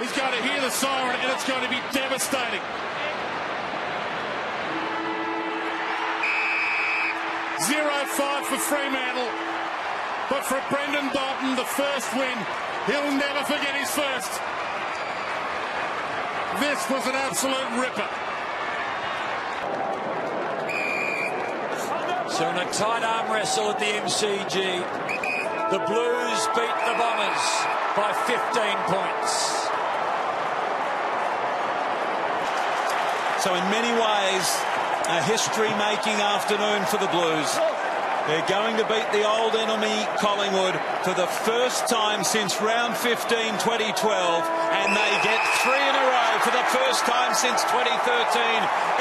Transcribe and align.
He's 0.00 0.12
going 0.12 0.32
to 0.32 0.42
hear 0.42 0.60
the 0.60 0.70
siren 0.70 1.18
and 1.20 1.30
it's 1.32 1.46
going 1.46 1.62
to 1.62 1.68
be 1.68 1.80
devastating. 1.92 2.62
Zero 7.66 7.94
five 8.16 8.46
for 8.46 8.58
Fremantle. 8.58 9.30
But 10.30 10.44
for 10.44 10.60
Brendan 10.70 11.10
Bolton, 11.12 11.56
the 11.56 11.64
first 11.64 12.12
win, 12.14 12.36
he'll 12.86 13.12
never 13.12 13.44
forget 13.44 13.76
his 13.76 13.90
first. 13.90 14.32
This 16.58 16.80
was 16.90 17.06
an 17.06 17.14
absolute 17.14 17.70
ripper. 17.80 18.08
So 22.32 22.48
in 22.48 22.56
a 22.56 22.72
tight 22.72 23.04
arm 23.04 23.30
wrestle 23.30 23.70
at 23.70 23.78
the 23.78 23.84
MCG, 23.84 24.56
the 25.70 25.78
Blues 25.86 26.46
beat 26.56 26.76
the 26.88 26.94
Bombers 26.98 27.44
by 27.94 28.12
15 28.26 28.76
points. 28.88 29.61
So 33.42 33.50
in 33.58 33.66
many 33.74 33.90
ways, 33.90 34.46
a 35.10 35.18
history-making 35.26 36.14
afternoon 36.14 36.86
for 36.86 37.02
the 37.02 37.10
Blues. 37.10 37.50
They're 38.30 38.46
going 38.46 38.78
to 38.78 38.86
beat 38.86 39.10
the 39.10 39.26
old 39.26 39.58
enemy 39.58 40.06
Collingwood 40.22 40.78
for 41.02 41.10
the 41.18 41.26
first 41.26 41.90
time 41.90 42.22
since 42.22 42.62
round 42.62 42.94
15 42.94 43.18
2012 43.58 43.98
and 43.98 44.94
they 44.94 45.12
get 45.26 45.42
three 45.58 45.74
in 45.74 45.94
a 45.98 46.04
row 46.06 46.32
for 46.46 46.54
the 46.54 46.62
first 46.70 47.02
time 47.02 47.34
since 47.34 47.66
2013 47.66 47.82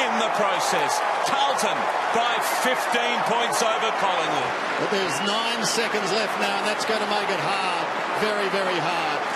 in 0.10 0.12
the 0.18 0.32
process. 0.34 0.98
Carlton 1.30 1.78
by 2.18 2.34
15 2.66 2.82
points 3.30 3.62
over 3.62 3.94
Collingwood. 4.02 4.52
But 4.82 4.90
there's 4.90 5.22
nine 5.22 5.62
seconds 5.70 6.10
left 6.18 6.34
now 6.42 6.58
and 6.58 6.66
that's 6.66 6.90
going 6.90 7.06
to 7.06 7.12
make 7.14 7.30
it 7.30 7.42
hard. 7.46 7.86
Very, 8.26 8.50
very 8.50 8.80
hard. 8.82 9.31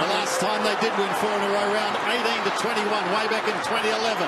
The 0.00 0.08
last 0.08 0.40
time 0.40 0.64
they 0.64 0.76
did 0.80 0.92
win 0.96 1.12
four 1.20 1.32
in 1.32 1.42
a 1.44 1.50
row, 1.52 1.68
round 1.72 1.94
18 2.08 2.48
to 2.48 2.52
21, 2.56 2.88
way 3.12 3.26
back 3.28 3.44
in 3.44 3.56
2011. 3.60 4.24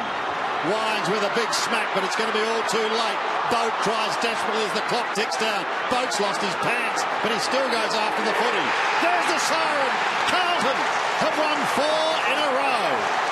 Wines 0.68 1.08
with 1.08 1.24
a 1.24 1.32
big 1.36 1.48
smack, 1.52 1.88
but 1.92 2.04
it's 2.04 2.16
going 2.16 2.28
to 2.28 2.36
be 2.36 2.44
all 2.44 2.64
too 2.68 2.84
late. 2.84 3.20
Boak 3.52 3.72
tries 3.84 4.16
desperately 4.24 4.64
as 4.64 4.72
the 4.72 4.84
clock 4.88 5.08
ticks 5.12 5.36
down. 5.36 5.64
Boak's 5.92 6.20
lost 6.20 6.40
his 6.40 6.56
pants, 6.64 7.04
but 7.20 7.32
he 7.32 7.38
still 7.40 7.68
goes 7.68 7.92
after 7.92 8.22
the 8.24 8.32
footy. 8.32 8.66
There's 9.04 9.28
the 9.28 9.40
siren. 9.40 9.92
Carlton 10.32 10.78
have 11.20 11.36
won 11.36 11.58
four 11.76 12.08
in 12.32 12.36
a 12.40 12.48
row. 12.60 13.23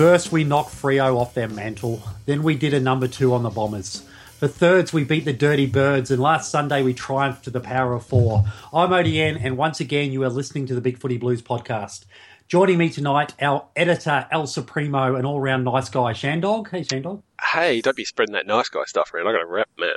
First, 0.00 0.32
we 0.32 0.44
knocked 0.44 0.70
Freo 0.70 1.18
off 1.18 1.34
their 1.34 1.46
mantle. 1.46 2.02
Then 2.24 2.42
we 2.42 2.54
did 2.54 2.72
a 2.72 2.80
number 2.80 3.06
two 3.06 3.34
on 3.34 3.42
the 3.42 3.50
Bombers. 3.50 4.02
For 4.38 4.48
thirds, 4.48 4.94
we 4.94 5.04
beat 5.04 5.26
the 5.26 5.34
Dirty 5.34 5.66
Birds, 5.66 6.10
and 6.10 6.22
last 6.22 6.50
Sunday 6.50 6.82
we 6.82 6.94
triumphed 6.94 7.44
to 7.44 7.50
the 7.50 7.60
power 7.60 7.92
of 7.92 8.06
four. 8.06 8.44
I'm 8.72 8.88
ODN, 8.88 9.44
and 9.44 9.58
once 9.58 9.78
again, 9.78 10.10
you 10.10 10.22
are 10.22 10.30
listening 10.30 10.64
to 10.68 10.74
the 10.74 10.80
Big 10.80 10.96
Footy 10.96 11.18
Blues 11.18 11.42
podcast. 11.42 12.06
Joining 12.48 12.78
me 12.78 12.88
tonight, 12.88 13.34
our 13.42 13.66
editor, 13.76 14.26
El 14.32 14.46
Supremo, 14.46 15.16
and 15.16 15.26
all 15.26 15.38
round 15.38 15.66
nice 15.66 15.90
guy, 15.90 16.14
Shandog. 16.14 16.70
Hey, 16.70 16.80
Shandog. 16.80 17.20
Hey, 17.52 17.82
don't 17.82 17.94
be 17.94 18.06
spreading 18.06 18.32
that 18.32 18.46
nice 18.46 18.70
guy 18.70 18.84
stuff 18.86 19.12
around. 19.12 19.28
I 19.28 19.32
got 19.32 19.42
a 19.42 19.46
rep, 19.46 19.68
man. 19.78 19.90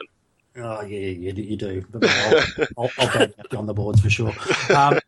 Oh, 0.57 0.81
yeah, 0.81 0.99
yeah, 0.99 1.31
you, 1.31 1.43
you 1.43 1.55
do. 1.55 1.85
I'll, 2.03 2.43
I'll, 2.77 2.91
I'll 2.97 3.27
you 3.53 3.57
on 3.57 3.67
the 3.67 3.73
boards 3.73 4.01
for 4.01 4.09
sure. 4.09 4.33
Um, 4.75 4.99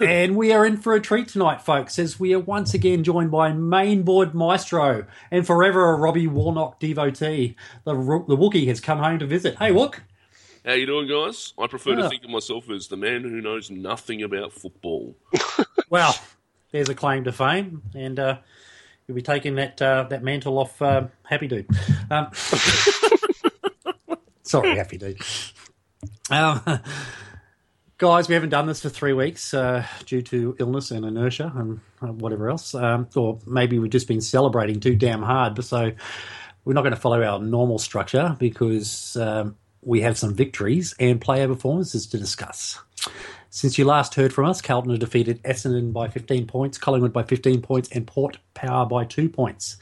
and 0.00 0.36
we 0.36 0.52
are 0.52 0.64
in 0.64 0.76
for 0.76 0.94
a 0.94 1.00
treat 1.00 1.28
tonight, 1.28 1.62
folks, 1.62 1.98
as 1.98 2.20
we 2.20 2.34
are 2.34 2.40
once 2.40 2.74
again 2.74 3.04
joined 3.04 3.30
by 3.30 3.50
mainboard 3.52 4.34
maestro 4.34 5.06
and 5.30 5.46
forever 5.46 5.90
a 5.90 5.96
Robbie 5.96 6.26
Warnock 6.26 6.80
devotee. 6.80 7.56
The, 7.84 7.94
the 7.94 8.36
Wookie 8.36 8.66
has 8.68 8.80
come 8.80 8.98
home 8.98 9.18
to 9.18 9.26
visit. 9.26 9.56
Hey, 9.58 9.70
Wook. 9.70 10.00
How 10.64 10.74
you 10.74 10.86
doing, 10.86 11.08
guys? 11.08 11.54
I 11.58 11.66
prefer 11.66 11.96
to 11.96 12.08
think 12.08 12.22
of 12.22 12.30
myself 12.30 12.70
as 12.70 12.86
the 12.86 12.96
man 12.96 13.22
who 13.22 13.40
knows 13.40 13.68
nothing 13.70 14.22
about 14.22 14.52
football. 14.52 15.16
Well, 15.90 16.18
there's 16.70 16.88
a 16.88 16.94
claim 16.94 17.24
to 17.24 17.32
fame, 17.32 17.82
and 17.94 18.18
uh, 18.18 18.38
you'll 19.06 19.14
be 19.14 19.20
taking 19.20 19.56
that 19.56 19.82
uh, 19.82 20.04
that 20.04 20.22
mantle 20.22 20.58
off 20.58 20.80
uh, 20.80 21.08
Happy 21.22 21.46
Dude. 21.46 21.68
Um, 22.10 22.28
sorry, 24.42 24.76
Happy 24.76 24.96
Dude. 24.96 25.20
Um, 26.30 26.62
guys, 28.02 28.26
we 28.26 28.34
haven't 28.34 28.50
done 28.50 28.66
this 28.66 28.82
for 28.82 28.88
three 28.88 29.12
weeks 29.12 29.54
uh, 29.54 29.86
due 30.06 30.20
to 30.20 30.56
illness 30.58 30.90
and 30.90 31.04
inertia 31.04 31.52
and 31.54 31.78
uh, 32.02 32.08
whatever 32.08 32.50
else, 32.50 32.74
um, 32.74 33.06
or 33.14 33.38
maybe 33.46 33.78
we've 33.78 33.92
just 33.92 34.08
been 34.08 34.20
celebrating 34.20 34.80
too 34.80 34.96
damn 34.96 35.22
hard. 35.22 35.62
So 35.64 35.92
we're 36.64 36.72
not 36.72 36.82
going 36.82 36.96
to 36.96 37.00
follow 37.00 37.22
our 37.22 37.38
normal 37.38 37.78
structure 37.78 38.34
because 38.40 39.16
um, 39.16 39.56
we 39.82 40.00
have 40.00 40.18
some 40.18 40.34
victories 40.34 40.96
and 40.98 41.20
player 41.20 41.46
performances 41.46 42.08
to 42.08 42.18
discuss. 42.18 42.80
Since 43.50 43.78
you 43.78 43.84
last 43.84 44.16
heard 44.16 44.32
from 44.32 44.46
us, 44.46 44.60
Carlton 44.60 44.90
have 44.90 44.98
defeated 44.98 45.40
Essendon 45.44 45.92
by 45.92 46.08
15 46.08 46.48
points, 46.48 46.78
Collingwood 46.78 47.12
by 47.12 47.22
15 47.22 47.62
points, 47.62 47.88
and 47.92 48.04
Port 48.04 48.38
Power 48.54 48.84
by 48.84 49.04
two 49.04 49.28
points. 49.28 49.76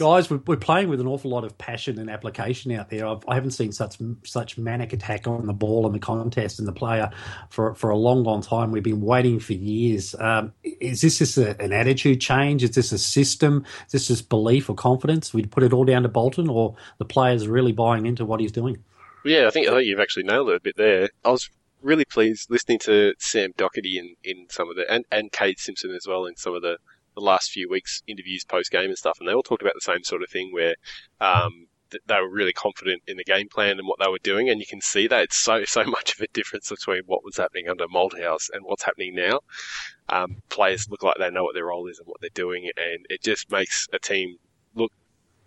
Guys, 0.00 0.30
we're, 0.30 0.40
we're 0.46 0.56
playing 0.56 0.88
with 0.88 0.98
an 0.98 1.06
awful 1.06 1.30
lot 1.30 1.44
of 1.44 1.58
passion 1.58 1.98
and 1.98 2.08
application 2.08 2.72
out 2.72 2.88
there. 2.88 3.06
I've, 3.06 3.22
I 3.28 3.34
haven't 3.34 3.50
seen 3.50 3.70
such 3.70 3.98
such 4.24 4.56
manic 4.56 4.94
attack 4.94 5.26
on 5.26 5.44
the 5.44 5.52
ball 5.52 5.84
and 5.84 5.94
the 5.94 5.98
contest 5.98 6.58
and 6.58 6.66
the 6.66 6.72
player 6.72 7.10
for 7.50 7.74
for 7.74 7.90
a 7.90 7.98
long, 7.98 8.24
long 8.24 8.40
time. 8.40 8.72
We've 8.72 8.82
been 8.82 9.02
waiting 9.02 9.38
for 9.40 9.52
years. 9.52 10.14
Um, 10.18 10.54
is 10.64 11.02
this 11.02 11.18
just 11.18 11.36
a, 11.36 11.60
an 11.62 11.74
attitude 11.74 12.18
change? 12.18 12.64
Is 12.64 12.70
this 12.70 12.92
a 12.92 12.98
system? 12.98 13.66
Is 13.84 13.92
this 13.92 14.08
just 14.08 14.30
belief 14.30 14.70
or 14.70 14.74
confidence? 14.74 15.34
We'd 15.34 15.50
put 15.50 15.64
it 15.64 15.74
all 15.74 15.84
down 15.84 16.04
to 16.04 16.08
Bolton, 16.08 16.48
or 16.48 16.76
the 16.96 17.04
players 17.04 17.46
really 17.46 17.72
buying 17.72 18.06
into 18.06 18.24
what 18.24 18.40
he's 18.40 18.52
doing? 18.52 18.82
Yeah, 19.22 19.48
I 19.48 19.50
think 19.50 19.68
I 19.68 19.72
think 19.72 19.86
you've 19.86 20.00
actually 20.00 20.22
nailed 20.22 20.48
it 20.48 20.56
a 20.56 20.60
bit 20.60 20.78
there. 20.78 21.10
I 21.26 21.30
was 21.30 21.50
really 21.82 22.06
pleased 22.06 22.50
listening 22.50 22.78
to 22.78 23.12
Sam 23.18 23.52
Docherty 23.52 23.96
in, 23.96 24.14
in 24.24 24.46
some 24.48 24.70
of 24.70 24.76
the 24.76 24.90
and, 24.90 25.04
and 25.12 25.30
Kade 25.30 25.58
Simpson 25.58 25.94
as 25.94 26.06
well 26.06 26.24
in 26.24 26.36
some 26.36 26.54
of 26.54 26.62
the, 26.62 26.78
the 27.14 27.20
last 27.20 27.50
few 27.50 27.68
weeks 27.68 28.02
interviews 28.06 28.44
post 28.44 28.70
game 28.70 28.88
and 28.88 28.98
stuff, 28.98 29.18
and 29.20 29.28
they 29.28 29.32
all 29.32 29.42
talked 29.42 29.62
about 29.62 29.74
the 29.74 29.80
same 29.80 30.02
sort 30.04 30.22
of 30.22 30.30
thing 30.30 30.52
where 30.52 30.74
um, 31.20 31.66
th- 31.90 32.02
they 32.06 32.20
were 32.20 32.30
really 32.30 32.52
confident 32.52 33.02
in 33.06 33.16
the 33.16 33.24
game 33.24 33.48
plan 33.48 33.78
and 33.78 33.86
what 33.86 33.98
they 33.98 34.10
were 34.10 34.18
doing, 34.22 34.48
and 34.48 34.60
you 34.60 34.66
can 34.66 34.80
see 34.80 35.06
that 35.06 35.22
it's 35.22 35.36
so 35.36 35.64
so 35.66 35.84
much 35.84 36.14
of 36.14 36.20
a 36.20 36.28
difference 36.32 36.70
between 36.70 37.02
what 37.06 37.24
was 37.24 37.36
happening 37.36 37.68
under 37.68 37.86
Malthouse 37.88 38.48
and 38.52 38.64
what's 38.64 38.84
happening 38.84 39.14
now. 39.14 39.40
Um, 40.08 40.42
players 40.48 40.88
look 40.90 41.02
like 41.02 41.16
they 41.18 41.30
know 41.30 41.44
what 41.44 41.54
their 41.54 41.66
role 41.66 41.86
is 41.86 41.98
and 41.98 42.08
what 42.08 42.20
they're 42.20 42.30
doing, 42.34 42.70
and 42.76 43.06
it 43.08 43.22
just 43.22 43.50
makes 43.50 43.86
a 43.92 43.98
team 43.98 44.36
look 44.74 44.92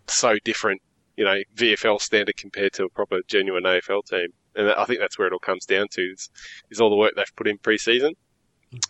so 0.07 0.37
different 0.43 0.81
you 1.15 1.25
know, 1.25 1.37
VFL 1.55 2.01
standard 2.01 2.37
compared 2.37 2.73
to 2.73 2.85
a 2.85 2.89
proper 2.89 3.19
genuine 3.27 3.63
AFL 3.63 4.05
team. 4.05 4.29
And 4.55 4.69
I 4.69 4.85
think 4.85 4.99
that's 4.99 5.17
where 5.17 5.27
it 5.27 5.33
all 5.33 5.39
comes 5.39 5.65
down 5.65 5.87
to 5.91 6.01
is, 6.01 6.29
is 6.69 6.79
all 6.79 6.89
the 6.89 6.95
work 6.95 7.13
they've 7.15 7.35
put 7.35 7.47
in 7.47 7.57
pre-season, 7.57 8.13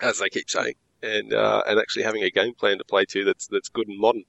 as 0.01 0.19
they 0.19 0.29
keep 0.29 0.49
saying, 0.49 0.75
and 1.03 1.33
uh, 1.33 1.61
and 1.67 1.79
actually 1.79 2.03
having 2.03 2.23
a 2.23 2.29
game 2.29 2.53
plan 2.53 2.77
to 2.77 2.83
play 2.83 3.05
to 3.05 3.23
that's 3.25 3.47
that's 3.47 3.69
good 3.69 3.87
and 3.87 3.99
modern. 3.99 4.23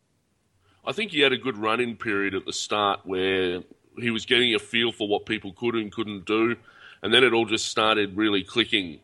I 0.87 0.93
think 0.93 1.13
he 1.13 1.21
had 1.21 1.33
a 1.33 1.39
good 1.39 1.57
run-in 1.57 1.97
period 1.97 2.35
at 2.35 2.45
the 2.45 2.53
start 2.53 3.01
where 3.05 3.63
he 3.99 4.11
was 4.11 4.27
getting 4.27 4.55
a 4.55 4.59
feel 4.59 4.93
for 4.93 5.09
what 5.09 5.25
people 5.25 5.53
could 5.53 5.77
and 5.77 5.91
couldn't 5.91 6.27
do, 6.27 6.57
and 7.03 7.15
then 7.15 7.25
it 7.25 7.33
all 7.33 7.47
just 7.47 7.69
started 7.69 8.17
really 8.17 8.43
clicking 8.43 9.01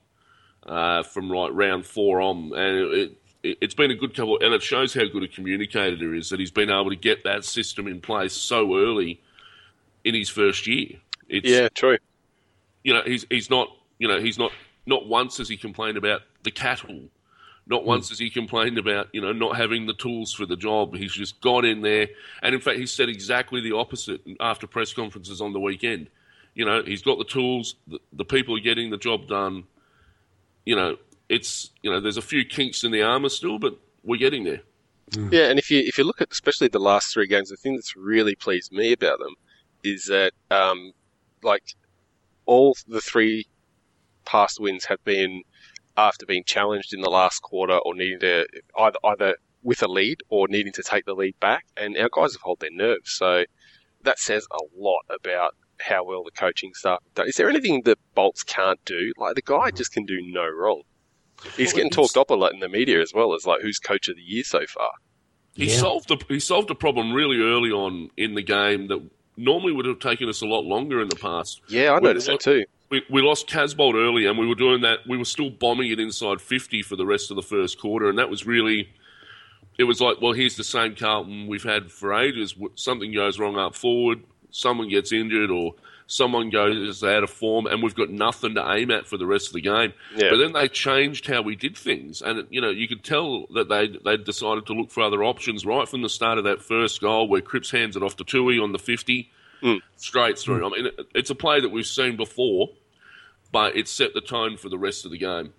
uh, 0.66 1.02
from 1.02 1.30
like 1.30 1.52
round 1.54 1.86
four 1.86 2.20
on, 2.20 2.52
and 2.54 2.76
it, 2.92 3.16
it, 3.42 3.58
it's 3.62 3.74
been 3.74 3.90
a 3.90 3.94
good 3.94 4.14
couple, 4.14 4.38
and 4.40 4.52
it 4.52 4.62
shows 4.62 4.92
how 4.92 5.06
good 5.06 5.22
a 5.22 5.28
communicator 5.28 5.96
he 5.96 6.18
is 6.18 6.28
that 6.30 6.40
he's 6.40 6.50
been 6.50 6.70
able 6.70 6.90
to 6.90 6.96
get 6.96 7.24
that 7.24 7.44
system 7.44 7.86
in 7.86 8.00
place 8.00 8.34
so 8.34 8.76
early 8.76 9.20
in 10.04 10.14
his 10.14 10.28
first 10.28 10.66
year. 10.66 10.96
It's, 11.28 11.48
Yeah, 11.48 11.68
true. 11.68 11.98
you 12.84 12.92
know, 12.92 13.02
he's 13.06 13.24
he's 13.30 13.48
not, 13.48 13.68
you 13.98 14.08
know, 14.08 14.20
he's 14.20 14.38
not 14.38 14.52
not 14.86 15.06
once 15.06 15.38
has 15.38 15.48
he 15.48 15.56
complained 15.56 15.96
about 15.96 16.22
the 16.42 16.50
cattle. 16.50 17.04
Not 17.70 17.84
once 17.84 18.08
has 18.08 18.18
he 18.18 18.30
complained 18.30 18.78
about, 18.78 19.08
you 19.12 19.20
know, 19.20 19.32
not 19.32 19.56
having 19.56 19.86
the 19.86 19.94
tools 19.94 20.32
for 20.32 20.44
the 20.44 20.56
job. 20.56 20.96
He's 20.96 21.12
just 21.12 21.40
got 21.40 21.64
in 21.64 21.82
there, 21.82 22.08
and 22.42 22.52
in 22.52 22.60
fact, 22.60 22.78
he 22.78 22.86
said 22.86 23.08
exactly 23.08 23.60
the 23.60 23.76
opposite 23.76 24.20
after 24.40 24.66
press 24.66 24.92
conferences 24.92 25.40
on 25.40 25.52
the 25.52 25.60
weekend. 25.60 26.08
You 26.54 26.64
know, 26.64 26.82
he's 26.82 27.00
got 27.00 27.18
the 27.18 27.24
tools. 27.24 27.76
The, 27.86 28.00
the 28.12 28.24
people 28.24 28.56
are 28.56 28.60
getting 28.60 28.90
the 28.90 28.98
job 28.98 29.28
done. 29.28 29.64
You 30.66 30.74
know, 30.74 30.96
it's 31.28 31.70
you 31.80 31.92
know, 31.92 32.00
there's 32.00 32.16
a 32.16 32.22
few 32.22 32.44
kinks 32.44 32.82
in 32.82 32.90
the 32.90 33.02
armor 33.02 33.28
still, 33.28 33.60
but 33.60 33.78
we're 34.02 34.18
getting 34.18 34.42
there. 34.42 34.62
Yeah, 35.30 35.48
and 35.48 35.58
if 35.58 35.70
you 35.70 35.78
if 35.80 35.96
you 35.96 36.02
look 36.02 36.20
at 36.20 36.32
especially 36.32 36.68
the 36.68 36.80
last 36.80 37.12
three 37.12 37.28
games, 37.28 37.50
the 37.50 37.56
thing 37.56 37.76
that's 37.76 37.96
really 37.96 38.34
pleased 38.34 38.72
me 38.72 38.92
about 38.92 39.20
them 39.20 39.34
is 39.84 40.06
that 40.06 40.32
um, 40.50 40.92
like 41.42 41.76
all 42.46 42.76
the 42.88 43.00
three 43.00 43.46
past 44.24 44.60
wins 44.60 44.84
have 44.84 45.02
been 45.04 45.42
after 45.96 46.26
being 46.26 46.44
challenged 46.44 46.92
in 46.94 47.00
the 47.00 47.10
last 47.10 47.40
quarter 47.42 47.78
or 47.78 47.94
needing 47.94 48.20
to 48.20 48.46
either 48.78 48.98
either 49.04 49.34
with 49.62 49.82
a 49.82 49.88
lead 49.88 50.18
or 50.28 50.48
needing 50.48 50.72
to 50.72 50.82
take 50.82 51.04
the 51.04 51.14
lead 51.14 51.38
back, 51.40 51.66
and 51.76 51.96
our 51.98 52.08
guys 52.12 52.32
have 52.32 52.42
held 52.42 52.60
their 52.60 52.70
nerves. 52.72 53.12
So 53.12 53.44
that 54.02 54.18
says 54.18 54.46
a 54.50 54.58
lot 54.76 55.02
about 55.10 55.54
how 55.78 56.04
well 56.04 56.22
the 56.24 56.30
coaching 56.30 56.72
staff 56.74 56.98
done. 57.14 57.28
Is 57.28 57.36
there 57.36 57.48
anything 57.50 57.82
that 57.84 57.98
Bolts 58.14 58.42
can't 58.42 58.82
do? 58.84 59.12
Like 59.18 59.34
the 59.34 59.42
guy 59.42 59.70
just 59.70 59.92
can 59.92 60.04
do 60.06 60.18
no 60.22 60.46
wrong. 60.48 60.82
He's 61.56 61.68
Well, 61.68 61.76
getting 61.76 61.90
talked 61.90 62.16
up 62.16 62.30
a 62.30 62.34
lot 62.34 62.52
in 62.52 62.60
the 62.60 62.68
media 62.68 63.00
as 63.00 63.12
well 63.14 63.34
as 63.34 63.46
like 63.46 63.60
who's 63.62 63.78
coach 63.78 64.08
of 64.08 64.16
the 64.16 64.22
year 64.22 64.44
so 64.44 64.66
far. 64.66 64.90
He 65.54 65.66
Yeah. 65.66 65.76
solved 65.78 66.08
the 66.08 66.16
he 66.28 66.38
solved 66.40 66.70
a 66.70 66.74
problem 66.74 67.12
really 67.12 67.38
early 67.40 67.70
on 67.70 68.10
in 68.16 68.34
the 68.34 68.42
game 68.42 68.88
that 68.88 69.00
normally 69.36 69.72
would 69.72 69.86
have 69.86 69.98
taken 70.00 70.28
us 70.28 70.42
a 70.42 70.46
lot 70.46 70.64
longer 70.64 71.00
in 71.00 71.08
the 71.08 71.16
past. 71.16 71.60
Yeah, 71.68 71.92
I 71.92 71.98
We- 71.98 72.08
noticed 72.08 72.26
that 72.28 72.40
too. 72.40 72.64
We, 72.90 73.02
we 73.08 73.22
lost 73.22 73.48
Casboult 73.48 73.94
early, 73.94 74.26
and 74.26 74.38
we 74.38 74.46
were 74.46 74.54
doing 74.54 74.82
that. 74.82 75.06
We 75.06 75.16
were 75.16 75.24
still 75.24 75.50
bombing 75.50 75.90
it 75.90 76.00
inside 76.00 76.40
fifty 76.40 76.82
for 76.82 76.96
the 76.96 77.06
rest 77.06 77.30
of 77.30 77.36
the 77.36 77.42
first 77.42 77.80
quarter, 77.80 78.08
and 78.08 78.18
that 78.18 78.30
was 78.30 78.46
really. 78.46 78.90
It 79.78 79.84
was 79.84 80.00
like, 80.00 80.20
well, 80.20 80.32
here's 80.32 80.56
the 80.56 80.64
same 80.64 80.94
Carlton 80.94 81.46
we've 81.46 81.62
had 81.62 81.90
for 81.90 82.12
ages. 82.12 82.54
Something 82.74 83.14
goes 83.14 83.38
wrong 83.38 83.56
up 83.56 83.74
forward, 83.74 84.22
someone 84.50 84.88
gets 84.88 85.10
injured, 85.10 85.50
or 85.50 85.74
someone 86.06 86.50
goes 86.50 87.02
out 87.04 87.22
of 87.22 87.30
form, 87.30 87.66
and 87.66 87.82
we've 87.82 87.94
got 87.94 88.10
nothing 88.10 88.56
to 88.56 88.72
aim 88.72 88.90
at 88.90 89.06
for 89.06 89.16
the 89.16 89.24
rest 89.24 89.46
of 89.46 89.52
the 89.52 89.60
game. 89.60 89.92
Yeah. 90.16 90.30
But 90.30 90.38
then 90.38 90.52
they 90.52 90.68
changed 90.68 91.26
how 91.28 91.40
we 91.40 91.54
did 91.54 91.76
things, 91.76 92.20
and 92.20 92.46
you 92.50 92.60
know 92.60 92.68
you 92.70 92.88
could 92.88 93.04
tell 93.04 93.46
that 93.54 93.68
they 93.68 93.86
they 94.04 94.16
decided 94.16 94.66
to 94.66 94.72
look 94.74 94.90
for 94.90 95.02
other 95.02 95.22
options 95.22 95.64
right 95.64 95.88
from 95.88 96.02
the 96.02 96.08
start 96.08 96.36
of 96.36 96.44
that 96.44 96.60
first 96.60 97.00
goal, 97.00 97.28
where 97.28 97.40
Cripps 97.40 97.70
hands 97.70 97.96
it 97.96 98.02
off 98.02 98.16
to 98.16 98.24
Tuohy 98.24 98.62
on 98.62 98.72
the 98.72 98.78
fifty, 98.78 99.30
hmm. 99.60 99.76
straight 99.96 100.38
through. 100.38 100.66
I 100.66 100.70
mean, 100.70 100.90
it's 101.14 101.30
a 101.30 101.34
play 101.36 101.60
that 101.60 101.70
we've 101.70 101.86
seen 101.86 102.16
before, 102.16 102.70
but 103.52 103.76
it 103.76 103.88
set 103.88 104.14
the 104.14 104.20
tone 104.20 104.56
for 104.56 104.68
the 104.68 104.78
rest 104.78 105.04
of 105.04 105.10
the 105.10 105.18
game. 105.18 105.52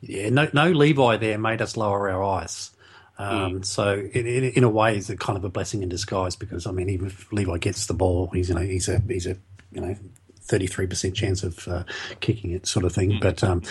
Yeah, 0.00 0.30
no, 0.30 0.48
no 0.52 0.70
Levi 0.70 1.16
there 1.16 1.38
made 1.38 1.62
us 1.62 1.76
lower 1.76 2.10
our 2.10 2.22
eyes. 2.22 2.70
Um, 3.18 3.62
So, 3.62 3.94
in, 3.94 4.26
in, 4.26 4.44
in 4.44 4.64
a 4.64 4.68
way, 4.68 4.96
it's 4.96 5.08
a 5.08 5.16
kind 5.16 5.36
of 5.36 5.44
a 5.44 5.48
blessing 5.48 5.82
in 5.82 5.88
disguise 5.88 6.36
because 6.36 6.66
I 6.66 6.72
mean, 6.72 6.88
even 6.88 7.06
if 7.06 7.32
Levi 7.32 7.58
gets 7.58 7.86
the 7.86 7.94
ball, 7.94 8.28
he's 8.32 8.48
you 8.48 8.54
know 8.54 8.60
he's 8.60 8.88
a 8.88 9.00
he's 9.08 9.26
a 9.26 9.36
you 9.72 9.80
know 9.80 9.96
thirty 10.40 10.66
three 10.66 10.86
percent 10.86 11.14
chance 11.14 11.42
of 11.42 11.66
uh, 11.68 11.84
kicking 12.20 12.50
it, 12.50 12.66
sort 12.66 12.84
of 12.84 12.92
thing. 12.92 13.18
But 13.20 13.42
um, 13.44 13.62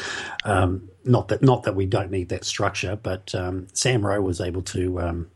um, 0.46 0.90
not 1.04 1.28
that 1.28 1.42
not 1.42 1.64
that 1.64 1.76
we 1.76 1.86
don't 1.86 2.10
need 2.10 2.30
that 2.30 2.46
structure, 2.46 2.96
but 2.96 3.36
um, 3.36 3.68
Sam 3.74 4.06
Rowe 4.06 4.22
was 4.22 4.40
able 4.42 4.62
to. 4.64 5.28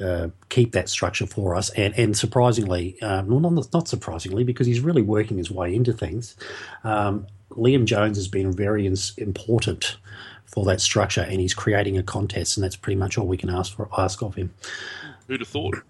Uh, 0.00 0.28
keep 0.48 0.72
that 0.72 0.88
structure 0.88 1.26
for 1.26 1.54
us, 1.54 1.70
and 1.70 1.92
and 1.98 2.16
surprisingly, 2.16 3.00
um, 3.02 3.26
well, 3.26 3.40
not 3.40 3.72
not 3.72 3.88
surprisingly, 3.88 4.44
because 4.44 4.66
he's 4.66 4.80
really 4.80 5.02
working 5.02 5.36
his 5.36 5.50
way 5.50 5.74
into 5.74 5.92
things. 5.92 6.36
Um, 6.84 7.26
Liam 7.50 7.84
Jones 7.84 8.16
has 8.16 8.28
been 8.28 8.52
very 8.52 8.86
ins- 8.86 9.14
important 9.18 9.96
for 10.46 10.64
that 10.66 10.80
structure, 10.80 11.22
and 11.22 11.40
he's 11.40 11.54
creating 11.54 11.98
a 11.98 12.02
contest, 12.02 12.56
and 12.56 12.64
that's 12.64 12.76
pretty 12.76 12.98
much 12.98 13.18
all 13.18 13.26
we 13.26 13.36
can 13.36 13.50
ask 13.50 13.74
for 13.74 13.88
ask 13.98 14.22
of 14.22 14.36
him. 14.36 14.54
Who'd 15.26 15.40
have 15.40 15.48
thought? 15.48 15.82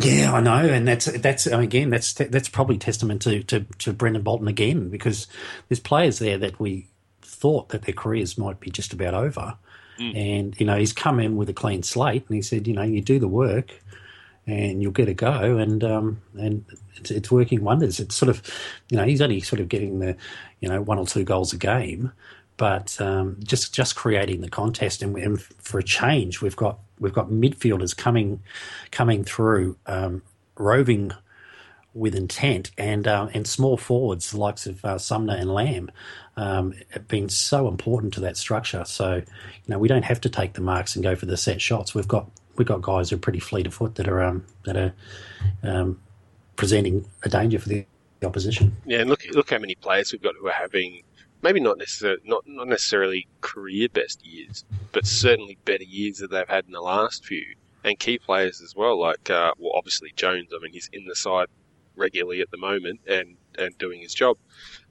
Yeah, 0.00 0.32
I 0.34 0.40
know, 0.40 0.66
and 0.66 0.86
that's 0.86 1.06
that's 1.06 1.46
again 1.46 1.90
that's 1.90 2.12
that's 2.12 2.48
probably 2.48 2.76
testament 2.78 3.22
to, 3.22 3.42
to 3.44 3.60
to 3.78 3.92
Brendan 3.92 4.22
Bolton 4.22 4.48
again 4.48 4.90
because 4.90 5.26
there's 5.68 5.80
players 5.80 6.18
there 6.18 6.38
that 6.38 6.60
we 6.60 6.88
thought 7.22 7.70
that 7.70 7.82
their 7.82 7.94
careers 7.94 8.36
might 8.36 8.60
be 8.60 8.70
just 8.70 8.92
about 8.92 9.14
over, 9.14 9.56
and 9.98 10.60
you 10.60 10.66
know 10.66 10.76
he's 10.76 10.92
come 10.92 11.20
in 11.20 11.36
with 11.36 11.48
a 11.48 11.52
clean 11.52 11.82
slate 11.82 12.24
and 12.28 12.36
he 12.36 12.42
said 12.42 12.66
you 12.66 12.74
know 12.74 12.82
you 12.82 13.00
do 13.00 13.18
the 13.18 13.28
work 13.28 13.74
and 14.46 14.82
you'll 14.82 14.92
get 14.92 15.08
a 15.08 15.14
go 15.14 15.58
and 15.58 15.84
um, 15.84 16.20
and 16.34 16.64
it's, 16.96 17.10
it's 17.10 17.30
working 17.30 17.62
wonders. 17.62 18.00
It's 18.00 18.14
sort 18.14 18.30
of 18.30 18.42
you 18.90 18.96
know 18.96 19.04
he's 19.04 19.20
only 19.20 19.40
sort 19.40 19.60
of 19.60 19.68
getting 19.68 19.98
the 20.00 20.16
you 20.60 20.68
know 20.68 20.80
one 20.80 20.98
or 20.98 21.06
two 21.06 21.24
goals 21.24 21.52
a 21.52 21.58
game, 21.58 22.12
but 22.56 23.00
um, 23.00 23.36
just 23.44 23.74
just 23.74 23.96
creating 23.96 24.40
the 24.40 24.48
contest 24.48 25.02
and, 25.02 25.16
and 25.16 25.40
for 25.40 25.78
a 25.78 25.82
change 25.82 26.40
we've 26.40 26.56
got 26.56 26.78
we've 26.98 27.12
got 27.12 27.28
midfielders 27.28 27.96
coming 27.96 28.42
coming 28.90 29.24
through 29.24 29.76
um, 29.86 30.22
roving 30.56 31.12
with 31.94 32.14
intent 32.14 32.70
and 32.78 33.08
um, 33.08 33.30
and 33.34 33.46
small 33.46 33.76
forwards 33.76 34.30
the 34.30 34.38
likes 34.38 34.66
of 34.66 34.84
uh, 34.84 34.98
Sumner 34.98 35.34
and 35.34 35.52
Lamb 35.52 35.90
um, 36.36 36.74
have 36.90 37.08
been 37.08 37.28
so 37.28 37.68
important 37.68 38.14
to 38.14 38.20
that 38.20 38.36
structure. 38.36 38.84
So 38.84 39.16
you 39.16 39.68
know 39.68 39.78
we 39.78 39.88
don't 39.88 40.04
have 40.04 40.20
to 40.22 40.28
take 40.28 40.54
the 40.54 40.60
marks 40.60 40.94
and 40.94 41.02
go 41.02 41.16
for 41.16 41.26
the 41.26 41.36
set 41.36 41.60
shots. 41.60 41.94
We've 41.94 42.08
got 42.08 42.30
we've 42.56 42.68
got 42.68 42.82
guys 42.82 43.10
who 43.10 43.16
are 43.16 43.20
pretty 43.20 43.40
fleet 43.40 43.66
of 43.66 43.74
foot 43.74 43.96
that 43.96 44.08
are 44.08 44.22
um, 44.22 44.44
that 44.64 44.76
are 44.76 44.92
um, 45.62 46.00
presenting 46.56 47.08
a 47.22 47.28
danger 47.28 47.58
for 47.58 47.68
the 47.68 47.86
opposition. 48.22 48.76
Yeah, 48.84 49.00
and 49.00 49.10
look 49.10 49.24
look 49.32 49.50
how 49.50 49.58
many 49.58 49.74
players 49.74 50.12
we've 50.12 50.22
got 50.22 50.34
who 50.38 50.46
are 50.48 50.52
having 50.52 51.02
maybe 51.42 51.60
not 51.60 51.78
necessarily 51.78 52.20
not, 52.24 52.42
not 52.46 52.68
necessarily 52.68 53.26
career 53.40 53.88
best 53.88 54.24
years, 54.24 54.64
but 54.92 55.06
certainly 55.06 55.58
better 55.64 55.84
years 55.84 56.18
that 56.18 56.30
they've 56.30 56.48
had 56.48 56.66
in 56.66 56.72
the 56.72 56.80
last 56.80 57.24
few. 57.24 57.44
And 57.84 57.96
key 57.98 58.18
players 58.18 58.60
as 58.60 58.74
well, 58.74 59.00
like 59.00 59.30
uh, 59.30 59.52
well, 59.58 59.72
obviously 59.74 60.12
Jones. 60.16 60.48
I 60.54 60.62
mean, 60.62 60.72
he's 60.72 60.90
in 60.92 61.06
the 61.06 61.14
side 61.14 61.46
regularly 61.98 62.40
at 62.40 62.50
the 62.50 62.58
moment 62.58 63.00
and 63.06 63.36
and 63.58 63.76
doing 63.78 64.00
his 64.00 64.14
job. 64.14 64.36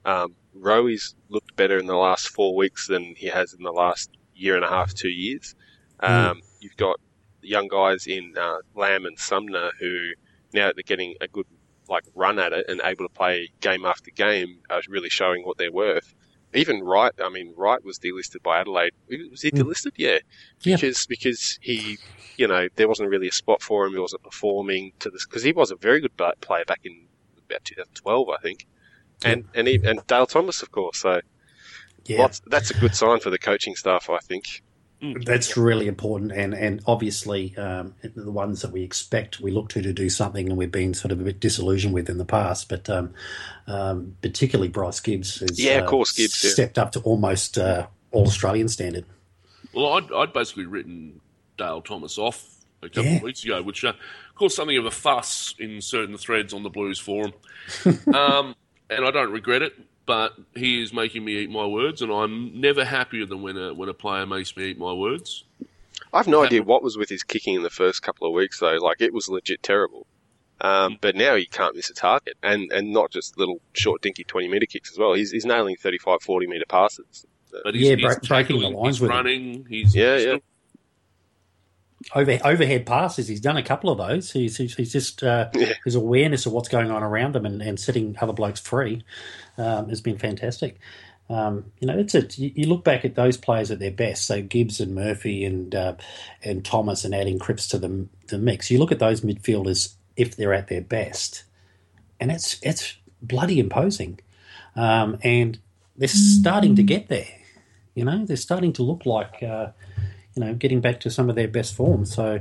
Um, 0.04 0.34
Rowe's 0.54 1.14
looked 1.28 1.56
better 1.56 1.78
in 1.78 1.86
the 1.86 1.96
last 1.96 2.28
four 2.28 2.54
weeks 2.56 2.86
than 2.88 3.14
he 3.16 3.26
has 3.28 3.54
in 3.54 3.62
the 3.62 3.72
last 3.72 4.10
year 4.34 4.56
and 4.56 4.64
a 4.64 4.68
half, 4.68 4.94
two 4.94 5.08
years. 5.08 5.54
Um, 6.00 6.42
You've 6.60 6.76
got 6.76 7.00
young 7.42 7.68
guys 7.68 8.06
in 8.06 8.34
uh, 8.38 8.58
Lamb 8.74 9.06
and 9.06 9.18
Sumner 9.18 9.70
who 9.78 10.10
now 10.52 10.66
that 10.66 10.76
they're 10.76 10.82
getting 10.84 11.14
a 11.20 11.28
good 11.28 11.46
like 11.88 12.04
run 12.14 12.38
at 12.38 12.52
it 12.52 12.66
and 12.68 12.80
able 12.84 13.06
to 13.06 13.14
play 13.14 13.48
game 13.60 13.84
after 13.86 14.10
game 14.10 14.58
are 14.68 14.82
really 14.88 15.08
showing 15.08 15.44
what 15.44 15.56
they're 15.56 15.72
worth. 15.72 16.14
Even 16.54 16.82
Wright, 16.82 17.12
I 17.22 17.28
mean, 17.28 17.52
Wright 17.56 17.84
was 17.84 17.98
delisted 17.98 18.42
by 18.42 18.60
Adelaide. 18.60 18.92
Was 19.30 19.42
he 19.42 19.50
hmm. 19.50 19.58
delisted? 19.58 19.92
Yeah, 19.96 20.18
Yeah. 20.62 20.76
because 20.76 21.06
because 21.06 21.58
he, 21.60 21.98
you 22.36 22.48
know, 22.48 22.68
there 22.76 22.88
wasn't 22.88 23.10
really 23.10 23.28
a 23.28 23.32
spot 23.32 23.62
for 23.62 23.86
him. 23.86 23.92
He 23.92 23.98
wasn't 23.98 24.22
performing 24.22 24.92
to 25.00 25.10
this 25.10 25.26
because 25.26 25.42
he 25.42 25.52
was 25.52 25.70
a 25.70 25.76
very 25.76 26.00
good 26.00 26.16
player 26.16 26.64
back 26.64 26.80
in 26.84 27.06
about 27.46 27.64
2012, 27.64 28.28
I 28.30 28.36
think, 28.38 28.66
and 29.24 29.44
and 29.54 29.68
he, 29.68 29.80
and 29.84 30.06
Dale 30.06 30.26
Thomas, 30.26 30.62
of 30.62 30.70
course. 30.70 31.00
So 31.00 31.20
Yeah, 32.06 32.20
lots, 32.20 32.40
that's 32.46 32.70
a 32.70 32.74
good 32.74 32.94
sign 32.94 33.20
for 33.20 33.30
the 33.30 33.38
coaching 33.38 33.74
staff, 33.74 34.08
I 34.08 34.18
think. 34.18 34.62
That's 35.00 35.56
really 35.56 35.86
important, 35.86 36.32
and 36.32 36.52
and 36.54 36.82
obviously 36.86 37.56
um, 37.56 37.94
the 38.02 38.32
ones 38.32 38.62
that 38.62 38.72
we 38.72 38.82
expect, 38.82 39.38
we 39.38 39.52
look 39.52 39.68
to 39.70 39.82
to 39.82 39.92
do 39.92 40.08
something, 40.10 40.48
and 40.48 40.58
we've 40.58 40.72
been 40.72 40.92
sort 40.92 41.12
of 41.12 41.20
a 41.20 41.24
bit 41.24 41.38
disillusioned 41.38 41.94
with 41.94 42.08
in 42.10 42.18
the 42.18 42.24
past. 42.24 42.68
But 42.68 42.90
um, 42.90 43.14
um, 43.68 44.16
particularly 44.22 44.68
Bryce 44.68 44.98
Gibbs 44.98 45.38
has 45.38 45.58
Yeah, 45.58 45.78
of 45.78 45.86
course, 45.86 46.12
Gibbs, 46.12 46.42
yeah. 46.42 46.50
stepped 46.50 46.78
up 46.78 46.90
to 46.92 47.00
almost 47.00 47.58
uh, 47.58 47.86
all 48.10 48.26
Australian 48.26 48.68
standard. 48.68 49.04
Well, 49.72 49.92
I'd, 49.92 50.12
I'd 50.12 50.32
basically 50.32 50.66
written 50.66 51.20
Dale 51.58 51.80
Thomas 51.82 52.18
off 52.18 52.44
a 52.82 52.88
couple 52.88 53.04
Yeah. 53.04 53.16
of 53.18 53.22
weeks 53.22 53.44
ago, 53.44 53.62
which 53.62 53.84
uh, 53.84 53.92
caused 54.34 54.56
something 54.56 54.76
of 54.78 54.86
a 54.86 54.90
fuss 54.90 55.54
in 55.60 55.80
certain 55.80 56.16
threads 56.16 56.52
on 56.52 56.62
the 56.64 56.70
Blues 56.70 56.98
forum. 56.98 57.32
um, 57.84 58.56
and 58.90 59.04
I 59.04 59.10
don't 59.12 59.30
regret 59.30 59.62
it, 59.62 59.74
but 60.08 60.32
he 60.56 60.82
is 60.82 60.92
making 60.92 61.24
me 61.24 61.36
eat 61.38 61.50
my 61.50 61.64
words, 61.66 62.02
and 62.02 62.10
I'm 62.10 62.60
never 62.60 62.84
happier 62.84 63.26
than 63.26 63.42
when 63.42 63.56
a, 63.56 63.72
when 63.72 63.88
a 63.88 63.94
player 63.94 64.26
makes 64.26 64.56
me 64.56 64.64
eat 64.70 64.78
my 64.78 64.92
words. 64.92 65.44
I 66.12 66.16
have 66.16 66.26
no 66.26 66.42
idea 66.42 66.62
what 66.64 66.82
was 66.82 66.96
with 66.96 67.08
his 67.10 67.22
kicking 67.22 67.54
in 67.54 67.62
the 67.62 67.70
first 67.70 68.02
couple 68.02 68.26
of 68.26 68.34
weeks, 68.34 68.58
though. 68.58 68.76
Like 68.82 69.00
it 69.00 69.12
was 69.12 69.28
legit 69.28 69.62
terrible. 69.62 70.06
Um, 70.60 70.96
but 71.00 71.14
now 71.14 71.36
he 71.36 71.46
can't 71.46 71.76
miss 71.76 71.88
a 71.90 71.94
target, 71.94 72.36
and 72.42 72.72
and 72.72 72.92
not 72.92 73.12
just 73.12 73.38
little 73.38 73.60
short, 73.74 74.02
dinky 74.02 74.24
twenty 74.24 74.48
meter 74.48 74.66
kicks 74.66 74.90
as 74.90 74.98
well. 74.98 75.12
He's 75.14 75.30
he's 75.30 75.44
nailing 75.46 75.76
35, 75.76 76.20
40 76.22 76.46
meter 76.48 76.64
passes. 76.68 77.26
But 77.62 77.74
he's, 77.74 77.88
Yeah, 77.88 77.94
he's 77.96 78.04
break- 78.04 78.22
breaking 78.22 78.60
the 78.60 78.68
lines 78.70 78.96
he's 78.96 79.00
with 79.02 79.10
him. 79.10 79.16
running, 79.16 79.66
he's 79.68 79.94
Yeah, 79.94 80.16
he's 80.16 80.24
yeah. 80.26 80.36
Over, 82.14 82.38
overhead 82.44 82.86
passes, 82.86 83.26
he's 83.28 83.40
done 83.40 83.56
a 83.56 83.62
couple 83.62 83.90
of 83.90 83.98
those. 83.98 84.30
He's, 84.30 84.56
he's, 84.56 84.74
he's 84.76 84.92
just 84.92 85.22
uh, 85.22 85.50
Yeah. 85.54 85.72
his 85.84 85.94
awareness 85.94 86.46
of 86.46 86.52
what's 86.52 86.68
going 86.68 86.90
on 86.90 87.02
around 87.02 87.34
him 87.34 87.44
and, 87.44 87.60
and 87.60 87.78
setting 87.78 88.16
other 88.20 88.32
blokes 88.32 88.60
free 88.60 89.02
um, 89.56 89.88
has 89.88 90.00
been 90.00 90.16
fantastic. 90.18 90.78
Um, 91.30 91.72
you 91.80 91.86
know, 91.86 91.98
it's 91.98 92.14
a, 92.14 92.22
you 92.40 92.52
you 92.54 92.66
look 92.68 92.84
back 92.84 93.04
at 93.04 93.14
those 93.14 93.36
players 93.36 93.70
at 93.70 93.80
their 93.80 93.90
best. 93.90 94.24
So 94.26 94.40
Gibbs 94.40 94.80
and 94.80 94.94
Murphy 94.94 95.44
and 95.44 95.74
uh, 95.74 95.94
and 96.42 96.64
Thomas 96.64 97.04
and 97.04 97.14
adding 97.14 97.38
Cripps 97.38 97.68
to 97.68 97.78
the 97.78 98.06
the 98.28 98.38
mix. 98.38 98.70
You 98.70 98.78
look 98.78 98.92
at 98.92 98.98
those 98.98 99.20
midfielders 99.20 99.94
if 100.16 100.36
they're 100.36 100.54
at 100.54 100.68
their 100.68 100.80
best, 100.80 101.44
and 102.18 102.30
it's 102.30 102.58
it's 102.62 102.96
bloody 103.20 103.58
imposing. 103.58 104.20
Um, 104.74 105.18
and 105.22 105.58
they're 105.98 106.08
starting 106.08 106.76
to 106.76 106.82
get 106.82 107.08
there. 107.08 107.28
You 107.94 108.04
know, 108.06 108.24
they're 108.24 108.36
starting 108.36 108.72
to 108.74 108.82
look 108.82 109.04
like 109.04 109.42
uh, 109.42 109.72
you 110.38 110.44
know 110.44 110.54
getting 110.54 110.80
back 110.80 111.00
to 111.00 111.10
some 111.10 111.28
of 111.28 111.34
their 111.36 111.48
best 111.48 111.74
form. 111.74 112.04
So, 112.04 112.40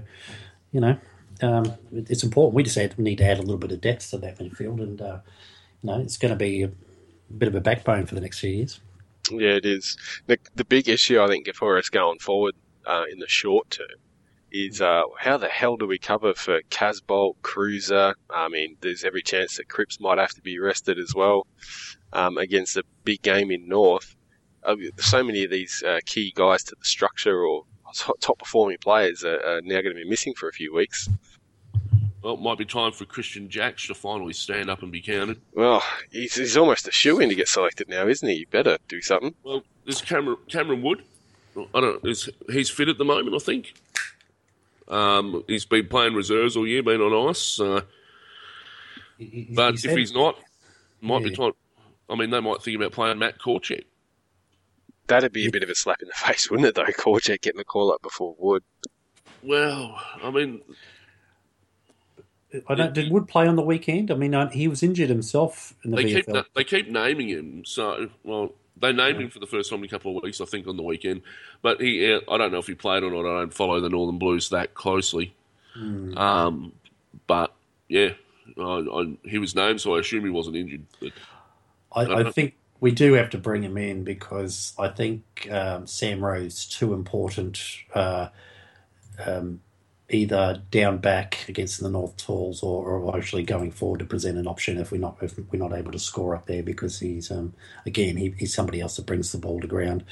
you 0.72 0.80
know, 0.80 0.98
um, 1.42 1.66
it- 1.92 2.10
it's 2.12 2.24
important. 2.24 2.54
We 2.54 2.64
just 2.64 2.78
need 3.00 3.18
to 3.18 3.26
add 3.26 3.40
a 3.40 3.42
little 3.42 3.58
bit 3.58 3.72
of 3.72 3.82
depth 3.82 4.12
to 4.12 4.18
that 4.20 4.38
midfield, 4.38 4.82
and 4.82 5.02
uh, 5.02 5.20
you 5.82 5.88
know, 5.90 6.00
it's 6.00 6.18
going 6.18 6.32
to 6.32 6.38
be 6.38 6.64
a 6.64 6.72
bit 7.36 7.48
of 7.48 7.56
a 7.56 7.62
backbone 7.62 8.06
for 8.06 8.16
the 8.16 8.22
next 8.22 8.40
few 8.40 8.52
years. 8.52 8.80
Yeah, 9.32 9.56
it 9.56 9.66
is. 9.66 9.98
The, 10.28 10.38
the 10.56 10.64
big 10.64 10.88
issue 10.88 11.22
I 11.22 11.28
think 11.28 11.54
for 11.56 11.78
us 11.78 11.90
going 11.90 12.20
forward 12.20 12.54
uh, 12.86 13.04
in 13.12 13.20
the 13.20 13.28
short 13.28 13.72
term 13.72 13.98
is 14.52 14.80
uh, 14.80 15.02
how 15.20 15.38
the 15.38 15.50
hell 15.50 15.76
do 15.76 15.86
we 15.86 15.98
cover 15.98 16.34
for 16.34 16.62
Casboult, 16.70 17.36
Kreuzer? 17.42 18.14
I 18.30 18.48
mean, 18.48 18.78
there's 18.80 19.04
every 19.04 19.22
chance 19.22 19.58
that 19.58 19.68
Cripps 19.68 20.00
might 20.00 20.18
have 20.20 20.32
to 20.36 20.42
be 20.42 20.60
rested 20.60 20.98
as 20.98 21.14
well 21.14 21.46
um, 22.14 22.38
against 22.38 22.78
a 22.78 22.84
big 23.04 23.22
game 23.22 23.52
in 23.52 23.68
North. 23.68 24.16
Uh, 24.64 24.76
so 24.98 25.24
many 25.24 25.44
of 25.44 25.52
these 25.52 25.84
uh, 25.86 26.00
key 26.06 26.32
guys 26.36 26.64
to 26.64 26.76
the 26.80 26.86
structure 26.86 27.40
or 27.46 27.64
top 28.20 28.40
performing 28.40 28.78
players 28.80 29.24
are, 29.24 29.40
are 29.46 29.62
now 29.62 29.82
going 29.82 29.96
to 29.96 30.02
be 30.02 30.08
missing 30.10 30.34
for 30.34 30.48
a 30.50 30.54
few 30.54 30.74
weeks. 30.74 31.10
Well, 32.22 32.34
it 32.34 32.42
might 32.42 32.58
be 32.58 32.66
time 32.66 32.92
for 32.92 33.06
Kristian 33.06 33.48
Jaksch 33.48 33.88
to 33.88 33.94
finally 33.96 34.34
stand 34.34 34.70
up 34.70 34.82
and 34.84 34.92
be 34.92 35.02
counted. 35.02 35.40
Well, 35.54 35.82
he's, 36.12 36.36
he's 36.36 36.58
almost 36.58 36.88
a 36.88 36.92
shoe 36.92 37.20
in 37.20 37.30
to 37.30 37.36
get 37.36 37.48
selected 37.48 37.88
now, 37.90 38.08
isn't 38.08 38.28
he? 38.28 38.36
You 38.36 38.48
better 38.48 38.78
do 38.88 39.02
something. 39.02 39.34
Well, 39.44 39.64
there's 39.86 40.02
Cameron, 40.02 40.38
Cameron 40.50 40.82
Wood. 40.82 41.04
I 41.74 41.80
don't. 41.80 42.06
Is, 42.06 42.30
he's 42.50 42.70
fit 42.70 42.90
at 42.90 42.98
the 42.98 43.06
moment, 43.06 43.36
I 43.36 43.40
think. 43.40 43.74
Um, 44.88 45.44
he's 45.48 45.66
been 45.66 45.88
playing 45.88 46.14
reserves 46.14 46.56
all 46.58 46.68
year, 46.68 46.84
been 46.84 47.02
on 47.02 47.30
ice. 47.30 47.60
Uh, 47.60 47.82
He- 49.18 49.48
but 49.56 49.72
he's 49.72 49.86
if 49.86 49.96
he's 49.98 50.14
not, 50.14 50.38
might 51.02 51.24
be 51.24 51.32
time. 51.32 51.54
I 52.10 52.16
mean, 52.16 52.30
they 52.30 52.40
might 52.40 52.62
think 52.62 52.76
about 52.78 52.92
playing 52.92 53.20
Matt 53.20 53.40
Korchek. 53.40 53.84
That'd 55.08 55.32
be 55.32 55.48
a 55.48 55.52
bit 55.52 55.64
of 55.64 55.70
a 55.70 55.76
slap 55.76 56.02
in 56.02 56.08
the 56.08 56.14
face, 56.26 56.50
wouldn't 56.50 56.68
it, 56.68 56.76
though? 56.76 56.84
Korchek 56.86 57.42
getting 57.42 57.58
the 57.58 57.66
call 57.66 57.92
up 57.92 58.02
before 58.02 58.36
Wood. 58.38 58.64
Well, 59.44 60.00
I 60.22 60.32
mean, 60.32 60.62
I 62.68 62.76
don't, 62.76 62.94
did 62.94 63.12
Wood 63.12 63.28
play 63.28 63.48
on 63.48 63.56
the 63.56 63.62
weekend? 63.62 64.12
I 64.12 64.16
mean, 64.16 64.34
he 64.50 64.68
was 64.68 64.84
injured 64.84 65.10
himself 65.10 65.74
in 65.84 65.92
the 65.92 65.98
they 65.98 66.14
keep 66.14 66.26
they 66.56 66.64
keep 66.64 66.90
naming 66.90 67.30
him. 67.30 67.64
So, 67.66 68.10
well, 68.24 68.54
they 68.80 68.94
named 68.94 69.22
him 69.22 69.30
for 69.30 69.40
the 69.40 69.48
first 69.48 69.70
time 69.70 69.80
in 69.80 69.86
a 69.86 69.90
couple 69.90 70.18
of 70.18 70.24
weeks, 70.24 70.42
I 70.42 70.46
think, 70.46 70.68
on 70.68 70.78
the 70.78 70.84
weekend. 70.84 71.22
But 71.62 71.82
he, 71.82 72.14
uh, 72.14 72.20
I 72.30 72.38
don't 72.38 72.52
know 72.52 72.60
if 72.60 72.68
he 72.68 72.76
played 72.76 73.04
or 73.04 73.12
not. 73.12 73.30
I 73.30 73.40
don't 73.40 73.54
follow 73.54 73.80
the 73.80 73.90
Northern 73.90 74.18
Blues 74.18 74.50
that 74.50 74.74
closely. 74.74 75.34
Hmm. 75.74 76.18
Um, 76.18 76.72
but 77.28 77.54
yeah, 77.88 78.12
I, 78.58 78.62
I, 78.62 79.18
he 79.24 79.38
was 79.38 79.56
named, 79.56 79.82
so 79.82 79.96
I 79.96 80.00
assume 80.00 80.24
he 80.24 80.30
wasn't 80.30 80.56
injured. 80.56 80.86
But 81.00 81.12
I, 81.92 82.28
I 82.28 82.32
think 82.32 82.56
we 82.80 82.92
do 82.92 83.14
have 83.14 83.30
to 83.32 83.38
bring 83.38 83.64
him 83.64 83.78
in 83.78 84.04
because 84.04 84.74
I 84.78 84.90
think 84.90 85.48
um, 85.52 85.88
Sam 85.88 86.24
Rowe's 86.24 86.66
too 86.66 86.94
important. 86.94 87.60
Uh, 87.94 88.30
um, 89.26 89.62
either 90.10 90.62
down 90.72 91.00
back 91.00 91.46
against 91.50 91.82
the 91.82 91.90
North 91.90 92.16
Tools 92.18 92.64
or, 92.64 92.86
or 92.86 93.18
actually 93.18 93.44
going 93.44 93.72
forward 93.72 94.00
to 94.00 94.06
present 94.06 94.38
an 94.38 94.48
option 94.48 94.78
if 94.78 94.92
we're 94.92 95.02
not 95.02 95.18
if 95.22 95.38
we're 95.52 95.60
not 95.60 95.74
able 95.74 95.92
to 95.92 96.00
score 96.00 96.36
up 96.36 96.46
there 96.46 96.64
because 96.64 97.00
he's 97.00 97.30
um, 97.30 97.54
again 97.86 98.16
he, 98.16 98.34
he's 98.38 98.54
somebody 98.54 98.80
else 98.80 98.96
that 98.96 99.06
brings 99.06 99.32
the 99.32 99.38
ball 99.38 99.60
to 99.60 99.68
ground, 99.68 100.06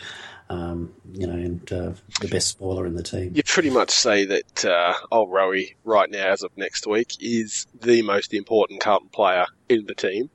um, 0.49 0.93
you 1.13 1.25
know, 1.25 1.33
and 1.33 1.71
uh, 1.71 1.93
the 2.19 2.27
best 2.27 2.49
spoiler 2.49 2.85
in 2.85 2.95
the 2.95 3.03
team. 3.03 3.31
You 3.35 3.43
pretty 3.43 3.69
much 3.69 3.89
say 3.89 4.25
that 4.25 4.65
uh, 4.65 4.93
old 5.11 5.29
Rowie, 5.29 5.75
right 5.83 6.09
now, 6.09 6.27
as 6.27 6.43
of 6.43 6.51
next 6.57 6.85
week, 6.87 7.15
is 7.21 7.65
the 7.79 8.01
most 8.01 8.33
important 8.33 8.81
Carlton 8.81 9.09
player 9.09 9.45
in 9.69 9.85
the 9.85 9.95
team. 9.95 10.29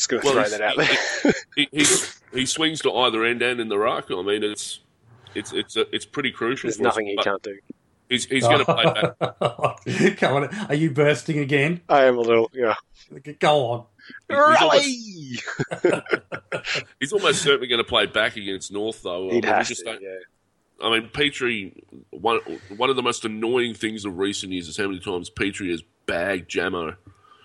Just 0.00 0.08
going 0.08 0.22
to 0.22 0.28
Well, 0.28 0.48
throw 0.48 0.58
that 0.58 0.62
out 0.62 0.76
there. 0.78 1.32
he, 1.56 1.68
he 1.72 1.84
he 2.32 2.46
swings 2.46 2.80
to 2.80 2.90
either 2.90 3.22
end 3.22 3.42
and 3.42 3.60
in 3.60 3.68
the 3.68 3.76
ruck. 3.76 4.06
I 4.10 4.22
mean, 4.22 4.42
it's 4.42 4.80
it's 5.34 5.52
it's 5.52 5.76
uh, 5.76 5.84
it's 5.92 6.06
pretty 6.06 6.32
crucial. 6.32 6.68
There's 6.68 6.78
for 6.78 6.88
us, 6.88 6.94
nothing 6.94 7.06
he 7.08 7.16
can't 7.18 7.42
do. 7.42 7.58
He's, 8.08 8.24
he's 8.24 8.44
going 8.44 8.64
to 8.64 8.64
play 8.64 8.84
back. 8.84 10.16
Come 10.16 10.36
on, 10.36 10.48
are 10.68 10.74
you 10.74 10.90
bursting 10.90 11.38
again? 11.38 11.82
I 11.88 12.04
am 12.06 12.16
a 12.16 12.22
little, 12.22 12.50
yeah. 12.54 12.74
Go 13.38 13.66
on. 13.66 13.84
He's 14.28 14.62
almost, 14.62 16.04
he's 17.00 17.12
almost 17.12 17.42
certainly 17.42 17.68
going 17.68 17.78
to 17.78 17.88
play 17.88 18.06
back 18.06 18.36
against 18.36 18.72
North, 18.72 19.02
though. 19.02 19.28
I 19.28 19.34
He'd 19.34 19.44
mean, 19.44 19.52
have 19.52 19.68
just 19.68 19.84
to, 19.84 19.98
yeah. 20.00 20.16
I 20.82 20.98
mean, 20.98 21.10
Petrie. 21.12 21.84
One 22.10 22.38
one 22.76 22.90
of 22.90 22.96
the 22.96 23.02
most 23.02 23.24
annoying 23.24 23.74
things 23.74 24.04
of 24.04 24.18
recent 24.18 24.52
years 24.52 24.66
is 24.66 24.76
how 24.76 24.88
many 24.88 24.98
times 24.98 25.28
Petrie 25.30 25.70
has 25.70 25.82
bagged 26.06 26.50
Jamo. 26.50 26.96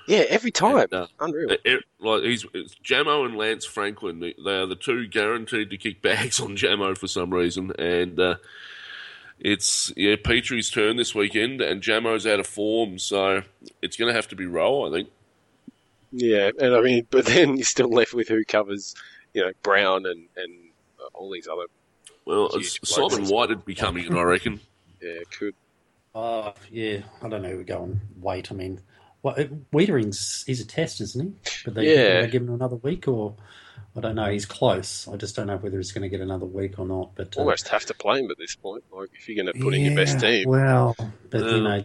Yeah, 0.08 0.24
every 0.30 0.52
time. 0.52 0.78
And, 0.78 0.94
uh, 0.94 1.08
Unreal. 1.20 1.56
It- 1.64 1.84
like 2.00 2.22
he's 2.24 2.46
it's 2.54 2.76
Jamo 2.76 3.26
and 3.26 3.36
Lance 3.36 3.66
Franklin. 3.66 4.20
They 4.20 4.36
they 4.44 4.58
are 4.58 4.66
the 4.68 4.76
two 4.76 5.08
guaranteed 5.08 5.70
to 5.72 5.78
kick 5.78 6.02
bags 6.02 6.40
on 6.42 6.56
Jamo 6.56 6.96
for 6.98 7.08
some 7.08 7.34
reason, 7.34 7.72
and 7.80 8.20
uh, 8.20 8.36
it's 9.40 9.92
yeah 9.98 10.16
Petrie's 10.24 10.70
turn 10.70 10.98
this 10.98 11.14
weekend, 11.16 11.62
and 11.62 11.82
Jamo's 11.82 12.28
out 12.28 12.40
of 12.40 12.48
form, 12.48 13.00
so 13.00 13.42
it's 13.82 13.98
going 13.98 14.10
to 14.10 14.16
have 14.16 14.28
to 14.30 14.36
be 14.36 14.46
Rowe, 14.46 14.88
I 14.88 14.92
think. 14.92 15.10
Yeah, 16.12 16.52
and 16.60 16.76
I 16.76 16.82
mean, 16.82 17.08
but 17.10 17.26
then 17.26 17.56
you're 17.58 17.66
still 17.66 17.90
left 17.90 18.14
with 18.14 18.28
who 18.30 18.46
covers, 18.46 18.96
you 19.34 19.42
know, 19.42 19.52
Brown 19.64 20.06
and, 20.06 20.28
and 20.38 20.54
uh, 21.02 21.08
all 21.14 21.30
these 21.32 21.48
other, 21.48 21.66
Well, 22.26 22.50
Huge 22.54 22.80
it's 22.82 22.96
Simon. 22.96 23.26
White 23.26 23.50
would 23.50 23.66
be 23.66 23.76
coming 23.76 24.06
in, 24.06 24.16
I 24.18 24.22
reckon. 24.22 24.62
yeah, 25.02 25.20
could. 25.38 25.56
Uh, 26.14 26.54
yeah, 26.72 27.00
I 27.22 27.28
don't 27.28 27.42
know. 27.42 27.56
We're 27.58 27.64
going 27.64 28.00
wait. 28.22 28.50
I 28.52 28.56
mean, 28.56 28.80
what 29.26 29.38
Weitering's 29.74 30.44
he's 30.46 30.62
a 30.62 30.68
test, 30.68 31.02
isn't 31.02 31.26
he? 31.44 31.52
But 31.66 31.74
they 31.74 31.96
Yeah. 31.96 32.22
they 32.22 32.28
give 32.28 32.44
him 32.44 32.54
another 32.54 32.76
week, 32.76 33.08
or 33.08 33.36
I 33.98 34.02
don't 34.02 34.14
know. 34.16 34.30
He's 34.30 34.46
close. 34.46 35.08
I 35.08 35.16
just 35.18 35.36
don't 35.36 35.48
know 35.48 35.58
whether 35.58 35.78
he's 35.78 35.92
going 35.92 36.04
to 36.04 36.10
get 36.10 36.22
another 36.22 36.46
week 36.46 36.78
or 36.78 36.86
not. 36.86 37.16
But 37.16 37.36
uh, 37.36 37.40
Almost 37.42 37.68
have 37.70 37.86
to 37.86 37.96
play 37.96 38.20
him 38.20 38.30
at 38.30 38.38
this 38.38 38.54
point. 38.56 38.84
Like, 38.92 39.10
if 39.16 39.28
you're 39.28 39.44
going 39.44 39.52
to 39.54 39.60
put 39.60 39.74
in 39.74 39.82
your 39.82 39.96
best 39.96 40.20
team. 40.20 40.48
Well, 40.48 40.96
but 41.32 41.42
Yeah. 41.44 41.56
you 41.56 41.64
know, 41.64 41.80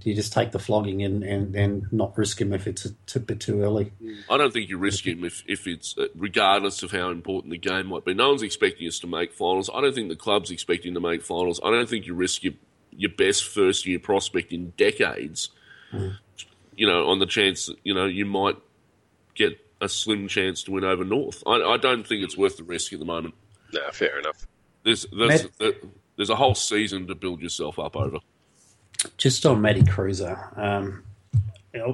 do 0.00 0.08
you 0.10 0.14
just 0.14 0.32
take 0.32 0.52
the 0.52 0.58
flogging 0.58 1.02
and, 1.02 1.22
and, 1.24 1.54
and 1.54 1.92
not 1.92 2.16
risk 2.16 2.40
him 2.40 2.52
if 2.54 2.66
it's 2.66 2.84
a, 2.86 2.90
t- 3.06 3.18
bit 3.18 3.40
too 3.40 3.60
early? 3.62 3.92
I 4.30 4.36
don't 4.38 4.52
think 4.52 4.70
you 4.70 4.78
risk 4.78 5.06
him 5.06 5.24
if, 5.24 5.42
if 5.46 5.66
it's 5.66 5.98
uh, 5.98 6.06
regardless 6.14 6.82
of 6.82 6.92
how 6.92 7.10
important 7.10 7.50
the 7.50 7.58
game 7.58 7.88
might 7.88 8.04
be. 8.06 8.14
No 8.14 8.28
one's 8.30 8.42
expecting 8.42 8.86
us 8.88 8.98
to 9.00 9.06
make 9.06 9.32
finals. 9.34 9.68
I 9.74 9.80
don't 9.82 9.94
think 9.94 10.08
the 10.08 10.16
club's 10.16 10.50
expecting 10.50 10.94
to 10.94 11.00
make 11.00 11.22
finals. 11.22 11.60
I 11.62 11.70
don't 11.70 11.88
think 11.88 12.06
you 12.06 12.14
risk 12.14 12.42
your 12.44 12.54
your 12.92 13.10
best 13.10 13.44
first 13.44 13.86
year 13.86 13.98
prospect 13.98 14.50
in 14.52 14.70
decades. 14.76 15.50
You 16.78 16.86
know, 16.86 17.08
on 17.08 17.18
the 17.18 17.26
chance 17.26 17.68
you 17.82 17.92
know 17.92 18.06
you 18.06 18.24
might 18.24 18.56
get 19.34 19.58
a 19.80 19.88
slim 19.88 20.28
chance 20.28 20.62
to 20.64 20.72
win 20.72 20.84
over 20.84 21.04
North. 21.04 21.42
I, 21.46 21.60
I 21.60 21.76
don't 21.76 22.06
think 22.06 22.22
it's 22.22 22.36
worth 22.36 22.56
the 22.56 22.64
risk 22.64 22.92
at 22.92 22.98
the 22.98 23.04
moment. 23.04 23.34
No, 23.72 23.80
fair 23.92 24.18
enough. 24.18 24.46
There's 24.84 25.06
there's, 25.12 25.44
Matt- 25.60 25.74
there's 26.16 26.30
a 26.30 26.36
whole 26.36 26.54
season 26.54 27.06
to 27.08 27.14
build 27.14 27.40
yourself 27.40 27.78
up 27.78 27.96
over. 27.96 28.18
Just 29.16 29.46
on 29.46 29.60
Matty 29.60 29.82
Kreuzer, 29.82 30.58
um, 30.58 31.04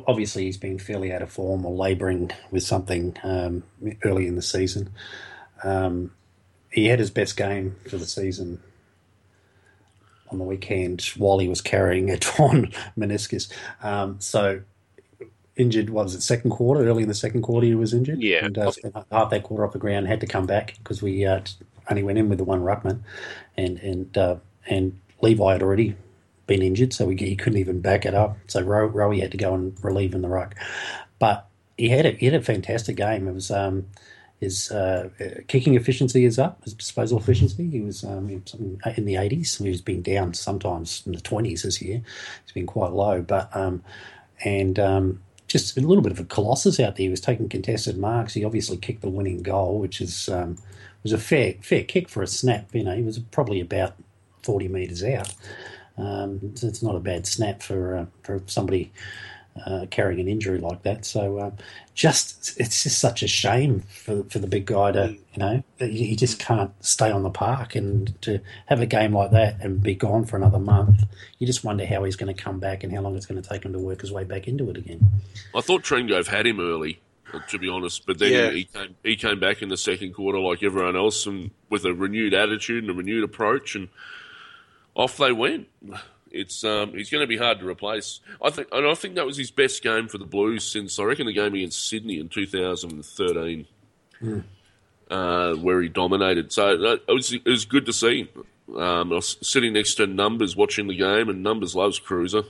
obviously 0.07 0.45
he's 0.45 0.57
been 0.57 0.79
fairly 0.79 1.12
out 1.12 1.23
of 1.23 1.31
form 1.31 1.67
or 1.67 1.75
labouring 1.75 2.31
with 2.50 2.62
something 2.62 3.17
um, 3.23 3.62
early 4.05 4.26
in 4.26 4.37
the 4.37 4.43
season. 4.43 4.91
Um, 5.62 6.12
he 6.71 6.87
had 6.87 6.99
his 6.99 7.11
best 7.11 7.37
game 7.37 7.76
for 7.88 7.99
the 7.99 8.07
season 8.07 8.61
on 10.31 10.38
the 10.38 10.45
weekend 10.45 11.03
while 11.17 11.38
he 11.38 11.49
was 11.49 11.61
carrying 11.61 12.11
a 12.11 12.19
torn 12.19 12.73
meniscus. 12.99 13.53
Um, 13.83 14.21
so 14.21 14.62
injured, 15.56 15.90
what 15.90 16.04
was 16.04 16.14
it, 16.14 16.23
second 16.23 16.50
quarter? 16.50 16.84
Early 16.84 17.02
in 17.02 17.08
the 17.08 17.14
second 17.14 17.42
quarter, 17.42 17.66
he 17.66 17.75
was 17.75 17.94
injured. 17.94 18.23
Yeah. 18.23 18.44
And 18.44 18.58
uh, 18.58 18.70
spent 18.70 18.94
half 19.11 19.30
that 19.30 19.42
quarter 19.42 19.64
off 19.64 19.73
the 19.73 19.78
ground, 19.78 20.06
had 20.06 20.20
to 20.20 20.26
come 20.26 20.46
back 20.46 20.75
because 20.78 21.02
we 21.02 21.25
uh, 21.25 21.40
only 21.90 22.02
went 22.02 22.18
in 22.18 22.28
with 22.28 22.38
the 22.38 22.44
one 22.44 22.61
ruckman. 22.61 23.00
And, 23.56 23.78
and, 23.78 24.18
uh, 24.18 24.37
and 24.66 24.99
Levi 25.20 25.52
had 25.52 25.62
already 25.62 25.96
been 26.46 26.62
injured, 26.62 26.92
so 26.92 27.06
we, 27.06 27.16
he 27.16 27.37
couldn't 27.37 27.58
even 27.58 27.80
back 27.80 28.04
it 28.04 28.14
up. 28.14 28.37
So 28.46 28.61
Rowe, 28.62 28.88
Rowie 28.88 29.20
had 29.20 29.30
to 29.32 29.38
go 29.38 29.54
and 29.54 29.76
relieve 29.82 30.14
in 30.14 30.23
the 30.23 30.28
ruck. 30.28 30.54
But 31.18 31.46
he 31.78 31.88
had 31.88 32.06
a, 32.06 32.11
he 32.12 32.26
had 32.26 32.34
a 32.34 32.42
fantastic 32.42 32.96
game. 32.96 33.28
It 33.28 33.34
was 33.34 33.50
um, 33.50 33.87
his 34.40 34.70
uh, 34.70 35.08
uh, 35.20 35.40
kicking 35.49 35.75
efficiency 35.75 36.25
is 36.25 36.38
up, 36.38 36.62
his 36.64 36.75
disposal 36.75 37.18
efficiency. 37.18 37.68
He 37.70 37.80
was 37.80 38.04
um, 38.04 38.28
in 38.28 38.44
in 38.96 39.04
the 39.04 39.14
80s. 39.14 39.62
He's 39.62 39.80
been 39.80 40.02
down 40.02 40.34
sometimes 40.34 41.02
in 41.06 41.12
the 41.12 41.20
20s 41.20 41.62
this 41.62 41.80
year. 41.80 42.02
He's 42.44 42.52
been 42.52 42.66
quite 42.66 42.92
low, 42.92 43.23
but 43.23 43.54
um, 43.56 43.82
and 44.44 44.78
um, 44.78 45.23
just 45.46 45.76
a 45.76 45.80
little 45.80 46.02
bit 46.02 46.12
of 46.12 46.20
a 46.20 46.24
colossus 46.24 46.80
out 46.80 46.96
there. 46.96 47.04
He 47.04 47.08
was 47.08 47.20
taking 47.20 47.48
contested 47.48 47.98
marks. 47.98 48.34
He 48.34 48.44
obviously 48.44 48.76
kicked 48.76 49.02
the 49.02 49.10
winning 49.10 49.42
goal, 49.42 49.78
which 49.78 50.00
is 50.00 50.28
um, 50.28 50.56
was 51.02 51.12
a 51.12 51.18
fair 51.18 51.54
fair 51.60 51.84
kick 51.84 52.08
for 52.08 52.22
a 52.22 52.26
snap. 52.26 52.74
You 52.74 52.84
know, 52.84 52.96
he 52.96 53.02
was 53.02 53.18
probably 53.18 53.60
about 53.60 53.94
40 54.42 54.68
metres 54.68 55.04
out. 55.04 55.34
Um, 55.96 56.56
so 56.56 56.66
it's 56.66 56.82
not 56.82 56.96
a 56.96 57.00
bad 57.00 57.26
snap 57.26 57.62
for 57.62 57.96
uh, 57.96 58.06
for 58.22 58.42
somebody 58.46 58.90
uh, 59.66 59.87
carrying 59.90 60.20
an 60.20 60.28
injury 60.28 60.58
like 60.58 60.82
that. 60.82 61.04
So 61.04 61.40
um, 61.40 61.52
just 61.94 62.58
it's 62.61 62.82
just 62.82 62.99
such 62.99 63.23
a 63.23 63.28
shame 63.28 63.80
for 63.88 64.25
for 64.25 64.38
the 64.40 64.46
big 64.49 64.66
guy 64.66 64.92
to 64.92 65.12
you 65.12 65.38
know 65.38 65.62
he 65.78 66.06
he 66.06 66.16
just 66.16 66.38
can't 66.40 66.73
stay 66.84 67.11
on 67.11 67.23
the 67.23 67.30
park 67.30 67.75
and 67.76 68.20
to 68.23 68.40
have 68.66 68.80
a 68.80 68.87
game 68.87 69.14
like 69.14 69.30
that 69.30 69.56
and 69.61 69.82
be 69.82 69.94
gone 69.94 70.25
for 70.25 70.37
another 70.37 70.58
month. 70.58 71.04
You 71.38 71.46
just 71.46 71.62
wonder 71.64 71.87
how 71.87 72.02
he's 72.04 72.16
going 72.16 72.34
to 72.34 72.42
come 72.42 72.58
back 72.58 72.82
and 72.82 72.92
how 72.92 73.00
long 73.00 73.16
it's 73.16 73.26
going 73.26 73.40
to 73.40 73.49
take 73.49 73.64
him 73.64 73.73
to 73.73 73.78
work 73.78 74.00
his 74.00 74.11
way 74.12 74.25
back 74.25 74.49
into 74.49 74.68
it 74.70 74.76
again. 74.76 75.00
I 75.54 75.61
thought 75.61 75.82
Trengove 75.82 76.26
had 76.26 76.46
him 76.46 76.58
early, 76.61 77.00
to 77.49 77.58
be 77.58 77.68
honest, 77.68 78.06
but 78.06 78.18
then 78.18 78.32
Yeah. 78.32 78.50
he 78.50 78.64
came 78.64 78.96
he 79.04 79.16
came 79.16 79.38
back 79.38 79.62
in 79.62 79.68
the 79.68 79.76
second 79.76 80.14
quarter 80.14 80.38
like 80.40 80.62
everyone 80.64 80.96
else, 80.96 81.26
and 81.26 81.52
with 81.70 81.84
a 81.84 81.94
renewed 81.94 82.34
attitude 82.34 82.82
and 82.82 82.90
a 82.90 82.94
renewed 82.94 83.23
approach, 83.25 83.76
and 83.76 83.88
off 84.96 85.16
they 85.16 85.32
went. 85.32 85.68
It's 86.35 86.64
um, 86.64 86.93
he's 86.93 87.11
going 87.11 87.23
to 87.23 87.26
be 87.29 87.37
hard 87.37 87.61
to 87.61 87.69
replace. 87.69 88.21
I 88.43 88.50
think, 88.50 88.69
and 88.73 88.87
I 88.87 88.95
think 88.95 89.14
that 89.14 89.25
was 89.26 89.37
his 89.37 89.50
best 89.50 89.83
game 89.83 90.09
for 90.09 90.19
the 90.19 90.25
Blues 90.26 90.64
since 90.71 90.99
I 90.99 91.05
reckon 91.05 91.26
the 91.26 91.33
game 91.33 91.55
against 91.55 91.88
Sydney 91.88 92.19
in 92.19 92.29
2013, 92.29 93.67
uh, 95.11 95.55
where 95.55 95.81
he 95.83 95.88
dominated. 95.88 96.53
So 96.53 96.76
that, 96.79 97.03
it 97.09 97.12
was 97.12 97.33
it 97.33 97.45
was 97.47 97.64
good 97.64 97.87
to 97.87 97.93
see. 97.93 98.29
Um, 98.76 99.12
I 99.12 99.17
was 99.17 99.37
sitting 99.43 99.75
next 99.75 99.95
to 99.97 100.07
Numbers 100.07 100.57
watching 100.57 100.87
the 100.88 100.97
game, 100.97 101.29
and 101.29 101.43
Numbers 101.43 101.75
loves 101.76 102.00
Kreuzer, 102.00 102.45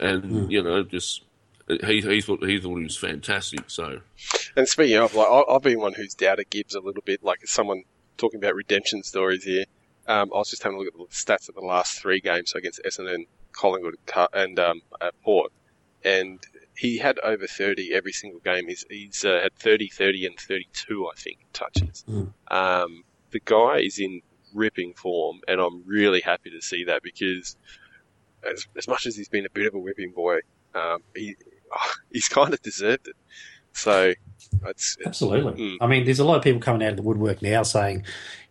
and 0.00 0.50
you 0.50 0.62
know 0.62 0.82
just 0.82 1.22
he 1.68 2.00
he 2.00 2.20
thought 2.20 2.44
he 2.44 2.58
thought 2.58 2.76
he 2.78 2.84
was 2.84 2.96
fantastic. 2.96 3.70
So 3.70 4.00
And 4.56 4.66
speaking 4.68 4.96
of, 4.96 5.14
like, 5.14 5.28
I- 5.28 5.54
I've 5.54 5.62
been 5.62 5.78
one 5.80 5.94
who's 5.94 6.14
doubted 6.14 6.50
Gibbs 6.50 6.74
a 6.74 6.80
little 6.80 7.02
bit. 7.04 7.22
Like, 7.22 7.46
someone 7.46 7.84
talking 8.16 8.38
about 8.38 8.54
redemption 8.54 9.02
stories 9.04 9.44
here, 9.44 9.64
um, 10.08 10.30
I 10.34 10.38
was 10.38 10.50
just 10.50 10.62
having 10.62 10.78
a 10.78 10.80
look 10.80 10.88
at 10.88 10.98
the 10.98 11.04
stats 11.14 11.48
of 11.48 11.54
the 11.54 11.60
last 11.60 12.00
three 12.00 12.20
games 12.20 12.50
so 12.50 12.58
against 12.58 12.80
Essendon, 12.84 13.26
Collingwood 13.52 13.96
and 14.32 14.58
um, 14.58 14.80
at 15.00 15.20
Port, 15.22 15.52
and 16.04 16.40
he 16.76 16.98
had 16.98 17.18
over 17.20 17.46
30 17.46 17.92
every 17.92 18.12
single 18.12 18.40
game. 18.40 18.68
He's, 18.68 18.84
he's 18.88 19.24
uh, 19.24 19.40
had 19.42 19.54
30, 19.56 19.88
30, 19.88 20.26
and 20.26 20.38
32, 20.38 21.06
I 21.06 21.20
think, 21.20 21.38
touches. 21.52 22.04
Mm. 22.08 22.32
Um, 22.50 23.04
the 23.30 23.40
guy 23.44 23.80
is 23.80 23.98
in 23.98 24.22
ripping 24.54 24.94
form, 24.94 25.40
and 25.46 25.60
I'm 25.60 25.82
really 25.86 26.20
happy 26.20 26.50
to 26.50 26.62
see 26.62 26.84
that 26.84 27.02
because 27.02 27.56
as, 28.48 28.66
as 28.76 28.88
much 28.88 29.06
as 29.06 29.16
he's 29.16 29.28
been 29.28 29.44
a 29.44 29.50
bit 29.50 29.66
of 29.66 29.74
a 29.74 29.78
whipping 29.78 30.12
boy, 30.12 30.38
um, 30.74 31.02
he 31.14 31.36
he's 32.12 32.28
kind 32.28 32.54
of 32.54 32.62
deserved 32.62 33.08
it. 33.08 33.16
So 33.72 34.14
it's, 34.66 34.96
it's 34.98 35.06
Absolutely. 35.06 35.52
Mm. 35.62 35.76
I 35.80 35.86
mean, 35.86 36.04
there's 36.04 36.18
a 36.20 36.24
lot 36.24 36.36
of 36.36 36.42
people 36.42 36.60
coming 36.60 36.82
out 36.82 36.90
of 36.90 36.96
the 36.96 37.02
woodwork 37.02 37.42
now 37.42 37.62
saying, 37.62 38.04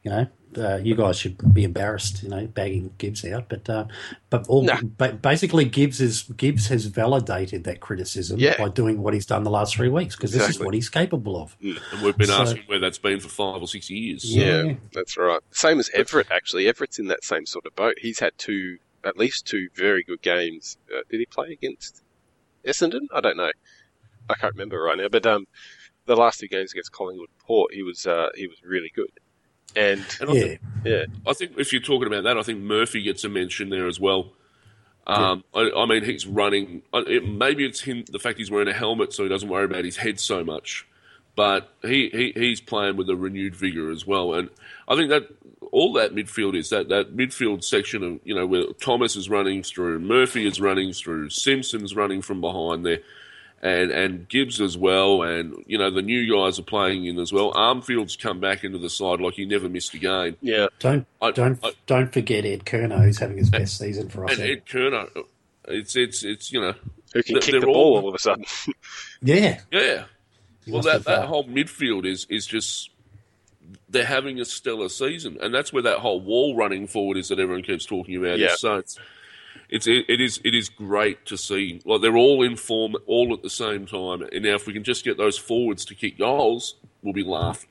you 0.03 0.11
know, 0.11 0.27
uh, 0.57 0.77
you 0.77 0.95
guys 0.95 1.19
should 1.19 1.53
be 1.53 1.63
embarrassed, 1.63 2.23
you 2.23 2.29
know, 2.29 2.47
bagging 2.47 2.91
Gibbs 2.97 3.23
out. 3.25 3.47
But 3.49 3.69
uh, 3.69 3.85
but 4.29 4.47
all 4.47 4.63
Nah. 4.63 4.79
ba- 4.81 5.13
basically 5.21 5.65
Gibbs 5.65 5.99
is 6.01 6.23
Gibbs 6.23 6.67
has 6.67 6.85
validated 6.85 7.63
that 7.65 7.79
criticism 7.81 8.39
Yeah. 8.39 8.57
by 8.57 8.69
doing 8.69 9.03
what 9.03 9.13
he's 9.13 9.25
done 9.25 9.43
the 9.43 9.51
last 9.51 9.75
three 9.75 9.89
weeks 9.89 10.15
because 10.15 10.31
this 10.31 10.49
is 10.49 10.59
what 10.59 10.73
he's 10.73 10.89
capable 10.89 11.39
of. 11.39 11.55
And 11.61 11.79
we've 12.01 12.17
been 12.17 12.27
So- 12.27 12.41
asking 12.41 12.63
where 12.67 12.79
that's 12.79 12.97
been 12.97 13.19
for 13.19 13.27
five 13.29 13.61
or 13.61 13.67
six 13.67 13.89
years. 13.89 14.23
Yeah. 14.25 14.63
Yeah, 14.63 14.73
that's 14.93 15.17
right. 15.17 15.41
Same 15.51 15.79
as 15.79 15.89
Everitt, 15.89 16.31
actually. 16.31 16.63
Everitt's 16.65 16.97
in 16.97 17.07
that 17.07 17.23
same 17.23 17.45
sort 17.45 17.65
of 17.65 17.75
boat. 17.75 17.95
He's 18.01 18.19
had 18.19 18.31
two, 18.37 18.77
at 19.03 19.17
least 19.17 19.45
two 19.45 19.67
very 19.75 20.03
good 20.03 20.21
games. 20.21 20.77
Uh, 20.91 21.01
did 21.09 21.19
he 21.19 21.25
play 21.27 21.51
against 21.51 22.01
Essendon? 22.65 23.01
I 23.13 23.21
don't 23.21 23.37
know. 23.37 23.51
I 24.29 24.33
can't 24.35 24.53
remember 24.55 24.81
right 24.81 24.97
now. 24.97 25.07
But 25.09 25.25
um, 25.25 25.45
the 26.07 26.17
last 26.17 26.39
two 26.39 26.49
games 26.49 26.73
against 26.73 26.93
Collingwood 26.93 27.29
Port, 27.45 27.73
he 27.73 27.83
was 27.83 28.07
uh, 28.07 28.29
he 28.35 28.47
was 28.47 28.57
really 28.63 28.91
good. 28.95 29.11
And 29.75 30.07
And 30.19 30.29
I 30.29 30.33
Yeah, 30.33 30.35
think, 30.35 30.57
yeah, 30.85 31.03
I 31.27 31.33
think 31.33 31.53
if 31.57 31.73
you're 31.73 31.81
talking 31.81 32.07
about 32.07 32.23
that, 32.23 32.37
I 32.37 32.43
think 32.43 32.59
Murphy 32.61 33.03
gets 33.03 33.23
a 33.23 33.29
mention 33.29 33.69
there 33.69 33.87
as 33.87 33.99
well. 33.99 34.33
Um, 35.07 35.43
I, 35.53 35.71
I 35.75 35.85
mean, 35.85 36.03
he's 36.03 36.27
running. 36.27 36.83
It, 36.93 37.25
maybe 37.27 37.65
it's 37.65 37.81
him. 37.81 38.05
The 38.11 38.19
fact 38.19 38.37
he's 38.39 38.51
wearing 38.51 38.67
a 38.67 38.73
helmet, 38.73 39.13
so 39.13 39.23
he 39.23 39.29
doesn't 39.29 39.49
worry 39.49 39.65
about 39.65 39.85
his 39.85 39.97
head 39.97 40.19
so 40.19 40.43
much. 40.43 40.87
But 41.35 41.69
he, 41.83 42.09
he 42.09 42.33
he's 42.35 42.61
playing 42.61 42.97
with 42.97 43.09
a 43.09 43.15
renewed 43.15 43.55
vigor 43.55 43.91
as 43.91 44.07
well, 44.07 44.33
and 44.33 44.49
I 44.87 44.95
think 44.95 45.09
that 45.09 45.27
all 45.71 45.93
that 45.93 46.15
midfield 46.15 46.55
is 46.57 46.69
that 46.71 46.89
that 46.89 47.15
midfield 47.15 47.63
section 47.63 48.03
of 48.03 48.19
you 48.23 48.35
know 48.35 48.47
where 48.47 48.65
Thomas 48.81 49.15
is 49.15 49.29
running 49.29 49.63
through, 49.63 49.99
Murphy 49.99 50.47
is 50.47 50.61
running 50.61 50.93
through, 50.93 51.29
Simpson's 51.29 51.95
running 51.95 52.21
from 52.23 52.41
behind 52.41 52.85
there, 52.85 52.99
and 53.61 53.91
and 53.91 54.29
Gibbs 54.29 54.61
as 54.61 54.77
well, 54.77 55.23
and 55.23 55.63
you 55.65 55.77
know 55.77 55.89
the 55.89 56.01
new 56.01 56.31
guys 56.31 56.59
are 56.59 56.63
playing 56.63 57.05
in 57.05 57.17
as 57.19 57.33
well. 57.33 57.51
Armfield's 57.55 58.15
come 58.15 58.39
back 58.39 58.63
into 58.63 58.77
the 58.77 58.89
side 58.89 59.19
like 59.19 59.33
he 59.35 59.45
never 59.45 59.67
missed 59.69 59.93
a 59.93 59.97
game. 59.99 60.37
yeah, 60.41 60.67
don't 60.79 61.05
I- 61.21 61.31
don't 61.31 61.59
I- 61.63 61.73
don't 61.87 62.13
forget 62.13 62.45
Ed 62.45 62.65
Curnow 62.65 63.03
who's 63.03 63.17
having 63.19 63.37
his 63.37 63.49
best 63.49 63.77
season 63.77 64.09
for 64.09 64.25
us. 64.25 64.37
And 64.37 64.41
Ed 64.49 64.65
Curnow, 64.65 65.25
it's 65.67 65.95
it's 65.95 66.23
it's 66.23 66.51
you 66.53 66.61
know, 66.61 66.73
who 67.13 67.23
can 67.23 67.39
kick 67.39 67.59
the 67.59 67.65
ball 67.65 67.75
all- 67.75 67.97
all 68.03 68.09
of 68.09 68.15
a 68.15 68.19
sudden? 68.19 68.45
yeah, 69.21 69.59
yeah. 69.71 70.03
He 70.65 70.71
Well, 70.71 70.81
that 70.83 71.05
that 71.05 71.25
whole 71.25 71.45
midfield 71.45 72.05
is 72.05 72.27
is 72.29 72.45
just 72.45 72.91
they're 73.89 74.05
having 74.05 74.39
a 74.39 74.45
stellar 74.45 74.89
season, 74.89 75.37
and 75.41 75.53
that's 75.53 75.71
where 75.73 75.83
that 75.83 75.99
whole 75.99 76.19
wall 76.21 76.55
running 76.55 76.87
forward 76.87 77.17
is 77.17 77.29
that 77.29 77.39
everyone 77.39 77.63
keeps 77.63 77.85
talking 77.85 78.15
about. 78.17 78.37
Yeah. 78.37 78.53
Is 78.53 78.59
so 78.59 78.83
it's 79.69 79.87
it's 79.87 79.87
it, 79.87 80.05
it 80.13 80.21
is 80.21 80.39
it 80.43 80.55
is 80.55 80.69
great 80.69 81.25
to 81.25 81.37
see. 81.37 81.81
Like 81.85 82.01
they're 82.01 82.17
all 82.17 82.43
in 82.43 82.55
form, 82.55 82.95
all 83.05 83.33
at 83.33 83.43
the 83.43 83.49
same 83.49 83.85
time. 83.85 84.21
And 84.21 84.43
now, 84.43 84.55
if 84.55 84.67
we 84.67 84.73
can 84.73 84.83
just 84.83 85.03
get 85.03 85.17
those 85.17 85.37
forwards 85.37 85.85
to 85.85 85.95
kick 85.95 86.17
goals, 86.17 86.75
we'll 87.01 87.13
be 87.13 87.23
laughing. 87.23 87.69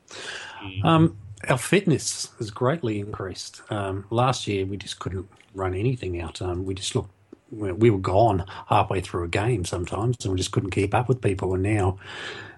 Um, 0.84 1.16
our 1.48 1.58
fitness 1.58 2.30
has 2.38 2.50
greatly 2.50 2.98
increased. 2.98 3.62
Um, 3.70 4.04
last 4.10 4.46
year, 4.46 4.66
we 4.66 4.76
just 4.76 4.98
couldn't 4.98 5.28
run 5.54 5.74
anything 5.74 6.20
out. 6.20 6.42
Um, 6.42 6.64
we 6.64 6.74
just 6.74 6.94
looked, 6.94 7.10
we 7.50 7.72
we 7.72 7.90
were 7.90 7.98
gone 7.98 8.44
halfway 8.68 9.00
through 9.00 9.24
a 9.24 9.28
game 9.28 9.64
sometimes, 9.64 10.16
and 10.24 10.32
we 10.32 10.38
just 10.38 10.52
couldn't 10.52 10.70
keep 10.70 10.94
up 10.94 11.08
with 11.08 11.20
people. 11.20 11.54
And 11.54 11.62
now, 11.62 11.98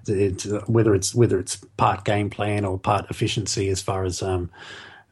it's, 0.07 0.47
uh, 0.47 0.62
whether 0.66 0.95
it's 0.95 1.14
whether 1.14 1.38
it's 1.38 1.57
part 1.76 2.04
game 2.04 2.30
plan 2.30 2.64
or 2.64 2.78
part 2.78 3.11
efficiency, 3.11 3.68
as 3.68 3.83
far 3.83 4.05
as 4.05 4.22
um, 4.22 4.51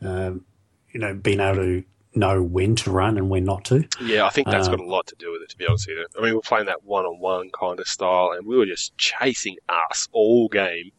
um, 0.03 0.45
you 0.93 1.01
know, 1.01 1.15
being 1.15 1.41
able 1.41 1.57
to 1.57 1.85
know 2.17 2.43
when 2.43 2.75
to 2.77 2.91
run 2.91 3.17
and 3.19 3.29
when 3.31 3.45
not 3.45 3.65
to. 3.67 3.85
Yeah, 4.03 4.25
I 4.27 4.31
think 4.31 4.49
that's 4.49 4.69
Um, 4.69 4.77
got 4.77 4.85
a 4.85 4.89
lot 4.89 5.07
to 5.09 5.15
do 5.19 5.33
with 5.33 5.43
it, 5.43 5.51
to 5.51 5.57
be 5.57 5.67
honest 5.67 5.87
with 5.89 5.99
you. 5.99 6.07
I 6.19 6.23
mean, 6.25 6.35
we're 6.35 6.41
playing 6.41 6.67
that 6.67 6.85
one 6.85 7.05
on 7.05 7.21
one 7.21 7.51
kind 7.51 7.79
of 7.79 7.87
style, 7.87 8.33
and 8.37 8.47
we 8.47 8.57
were 8.57 8.67
just 8.67 8.97
chasing 8.99 9.57
us 9.69 10.09
all 10.13 10.49
game 10.49 10.91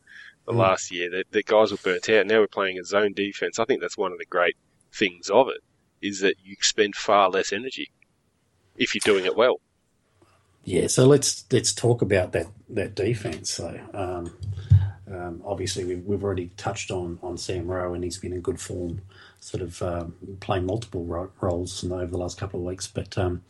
the 0.46 0.54
Mm. 0.54 0.58
last 0.58 0.92
year. 0.92 1.10
The, 1.10 1.24
the 1.32 1.44
guys 1.44 1.72
were 1.72 1.78
burnt 1.84 2.10
out. 2.10 2.26
Now 2.28 2.40
we're 2.40 2.48
playing 2.48 2.80
a 2.80 2.84
zone 2.84 3.14
defense. 3.14 3.60
I 3.60 3.66
think 3.66 3.82
that's 3.82 3.98
one 3.98 4.12
of 4.12 4.18
the 4.18 4.26
great 4.26 4.56
things 4.94 5.30
of 5.30 5.50
it, 5.50 5.62
is 6.02 6.22
that 6.22 6.36
you 6.44 6.54
expend 6.54 6.96
far 6.96 7.30
less 7.30 7.52
energy 7.52 7.92
if 8.78 8.94
you're 8.96 9.14
doing 9.14 9.26
it 9.26 9.36
well. 9.36 9.60
Yeah, 10.64 10.88
so 10.88 11.06
let's 11.06 11.46
let's 11.52 11.74
talk 11.74 12.02
about 12.02 12.34
that 12.34 12.48
that 12.70 12.94
defense. 12.96 13.50
So 13.52 13.80
um, 13.94 14.34
um, 15.10 15.42
obviously 15.46 15.86
we've, 15.86 16.04
we've 16.04 16.24
already 16.24 16.52
touched 16.58 16.92
on 16.92 17.20
on 17.24 17.38
Sam 17.38 17.68
Rowe, 17.68 17.94
and 17.94 18.04
he's 18.04 18.18
been 18.18 18.34
in 18.34 18.42
good 18.42 18.60
form, 18.60 19.02
sort 19.48 19.64
of 19.64 19.82
um, 19.82 20.14
playing 20.42 20.66
multiple 20.66 21.06
ro- 21.06 21.32
roles 21.40 21.82
in- 21.84 21.92
over 21.94 22.08
the 22.08 22.18
last 22.18 22.38
couple 22.38 22.60
of 22.60 22.66
weeks. 22.66 22.86
But 22.88 23.18
um, 23.18 23.42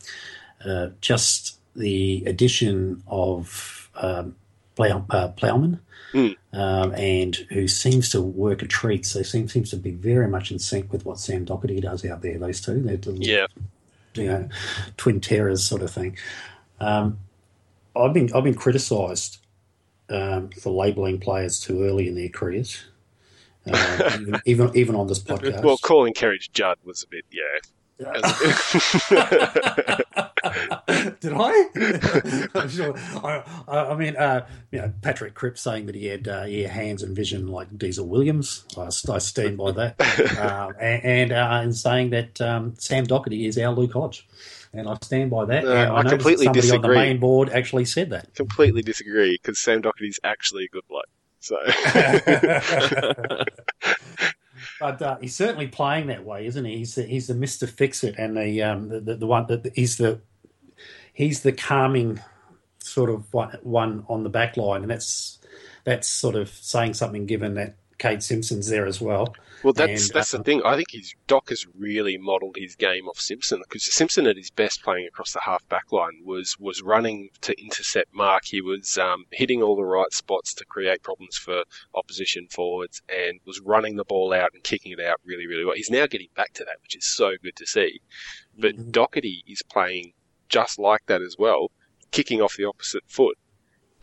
uh, 0.64 0.90
just 1.02 1.58
the 1.76 2.24
addition 2.28 3.02
of 3.08 3.90
um, 3.96 4.36
Plow, 4.76 5.06
uh, 5.10 5.30
Plowman, 5.30 5.80
Mm. 6.14 6.36
um, 6.54 6.94
and 6.96 7.36
who 7.52 7.68
seems 7.68 8.10
to 8.12 8.22
work 8.22 8.62
a 8.62 8.66
treat. 8.68 9.06
So 9.06 9.24
seems 9.24 9.52
seems 9.52 9.72
to 9.72 9.76
be 9.78 9.92
very 9.92 10.28
much 10.30 10.52
in 10.52 10.60
sync 10.60 10.92
with 10.94 11.04
what 11.06 11.20
Sam 11.20 11.46
Docherty 11.46 11.82
does 11.82 12.06
out 12.06 12.22
there. 12.22 12.38
Those 12.40 12.62
two, 12.62 12.82
they're 12.82 12.96
the- 12.96 13.18
Yeah, 13.20 13.48
you 14.14 14.28
know, 14.28 14.48
twin 14.96 15.20
terrors 15.20 15.64
sort 15.66 15.82
of 15.82 15.92
thing. 15.92 16.16
Um, 16.80 17.18
I've 17.96 18.14
been 18.14 18.30
I've 18.34 18.44
been 18.46 18.54
criticised 18.54 19.40
um, 20.10 20.50
for 20.62 20.72
labelling 20.72 21.20
players 21.20 21.60
too 21.60 21.84
early 21.84 22.08
in 22.08 22.16
their 22.16 22.30
careers, 22.30 22.86
uh, 23.74 24.18
even, 24.20 24.42
even 24.46 24.72
even 24.76 24.96
on 24.96 25.08
this 25.08 25.20
podcast. 25.20 25.64
well, 25.64 25.78
calling 25.78 26.14
Kerridge 26.14 26.52
Judd 26.52 26.78
was 26.84 27.04
a 27.04 27.08
bit, 27.08 27.26
yeah. 27.32 27.44
Did 31.20 31.34
I? 31.34 32.48
I'm 32.56 32.70
sure. 32.70 32.94
I, 32.96 33.44
I 33.68 33.78
I 33.86 33.96
mean, 33.96 34.16
uh, 34.16 34.46
you 34.72 34.80
know, 34.80 34.94
Patrick 35.02 35.34
Cripps 35.34 35.62
saying 35.62 35.88
that 35.88 35.96
he 35.96 36.06
had 36.06 36.28
uh, 36.28 36.46
ear, 36.48 36.70
hands, 36.70 37.02
and 37.02 37.16
vision 37.16 37.48
like 37.48 37.76
Diesel 37.76 38.08
Williams. 38.08 38.66
I, 38.78 38.90
I 39.12 39.18
stand 39.18 39.58
by 39.58 39.72
that. 39.72 40.00
um, 40.40 40.76
and 40.80 41.04
and, 41.04 41.32
uh, 41.32 41.60
and 41.64 41.76
saying 41.76 42.12
that 42.12 42.40
um, 42.40 42.76
Sam 42.78 43.08
Docherty 43.08 43.48
is 43.48 43.58
our 43.58 43.74
Luke 43.74 43.94
Hodge. 43.94 44.28
And 44.74 44.88
I 44.88 44.96
stand 45.02 45.32
by 45.32 45.46
that. 45.46 45.64
No, 45.64 45.72
and 45.72 45.80
I 45.80 45.96
noticed 46.04 46.10
completely 46.10 46.46
somebody 46.46 46.60
on 46.60 46.82
the 46.82 46.88
disagree. 46.88 46.96
main 46.96 47.20
board 47.20 47.50
actually 47.50 47.86
said 47.86 48.12
that. 48.12 48.36
Completely 48.36 48.84
disagree, 48.84 49.40
because 49.42 49.58
Sam 49.58 49.82
Docherty's 49.82 50.20
actually 50.24 50.66
a 50.66 50.68
good 50.68 50.84
bloke. 50.88 51.06
So, 51.40 51.58
but 54.80 55.02
uh, 55.02 55.18
he's 55.22 55.36
certainly 55.36 55.68
playing 55.68 56.08
that 56.08 56.26
way, 56.26 56.46
isn't 56.48 56.66
he? 56.66 56.78
He's 56.78 56.96
the, 56.96 57.04
he's 57.04 57.28
the 57.28 57.36
Mister 57.36 57.68
Fix 57.68 58.04
It, 58.04 58.16
and 58.18 58.36
the 58.36 58.64
um 58.64 58.90
the, 58.90 59.00
the, 59.00 59.16
the 59.16 59.28
one 59.28 59.46
that 59.48 59.72
he's 59.76 59.98
the 59.98 60.20
he's 61.14 61.42
the 61.42 61.52
calming 61.52 62.20
sort 62.80 63.10
of 63.10 63.34
one, 63.34 64.06
on 64.08 64.24
the 64.24 64.30
back 64.30 64.58
line, 64.58 64.82
and 64.82 64.90
that's 64.90 65.40
that's 65.84 66.08
sort 66.08 66.36
of 66.36 66.50
saying 66.50 66.94
something 66.94 67.26
given 67.26 67.56
that 67.56 67.76
Kade 68.00 68.24
Simpson's 68.24 68.70
there 68.70 68.86
as 68.86 69.02
well. 69.02 69.36
Well, 69.64 69.74
that's 69.74 70.10
And, 70.10 70.14
that's 70.14 70.34
uh, 70.34 70.38
the 70.38 70.44
thing. 70.44 70.62
I 70.64 70.76
think 70.76 70.92
he's 70.92 71.16
Doc 71.26 71.50
has 71.50 71.66
really 71.76 72.18
modelled 72.18 72.58
his 72.58 72.76
game 72.76 73.08
off 73.08 73.20
Simpson 73.20 73.60
because 73.60 73.84
Simpson 73.92 74.28
at 74.28 74.38
his 74.38 74.52
best 74.52 74.84
playing 74.84 75.08
across 75.08 75.34
the 75.34 75.42
half 75.42 75.68
back 75.68 75.92
line 75.92 76.22
was 76.24 76.58
was 76.60 76.82
running 76.82 77.30
to 77.42 77.60
intercept 77.60 78.14
Mark. 78.14 78.46
He 78.46 78.62
was 78.62 78.98
um, 78.98 79.26
hitting 79.32 79.64
all 79.64 79.76
the 79.76 79.84
right 79.84 80.12
spots 80.14 80.54
to 80.56 80.66
create 80.66 81.02
problems 81.02 81.38
for 81.38 81.64
opposition 81.96 82.48
forwards 82.50 83.02
and 83.10 83.40
was 83.46 83.60
running 83.62 83.96
the 83.96 84.06
ball 84.06 84.32
out 84.32 84.52
and 84.54 84.64
kicking 84.64 84.92
it 84.92 85.00
out 85.00 85.20
really 85.26 85.48
really 85.48 85.66
well. 85.66 85.76
He's 85.76 85.90
now 85.90 86.06
getting 86.06 86.30
back 86.36 86.54
to 86.54 86.64
that, 86.66 86.78
which 86.84 86.96
is 86.96 87.06
so 87.06 87.32
good 87.42 87.56
to 87.56 87.66
see. 87.66 88.02
But 88.58 88.76
Mhm. 88.76 88.92
Docherty 88.92 89.42
is 89.48 89.64
playing 89.64 90.14
just 90.50 90.78
like 90.80 91.06
that 91.08 91.22
as 91.22 91.36
well, 91.38 91.72
kicking 92.12 92.42
off 92.42 92.56
the 92.56 92.66
opposite 92.66 93.04
foot, 93.08 93.38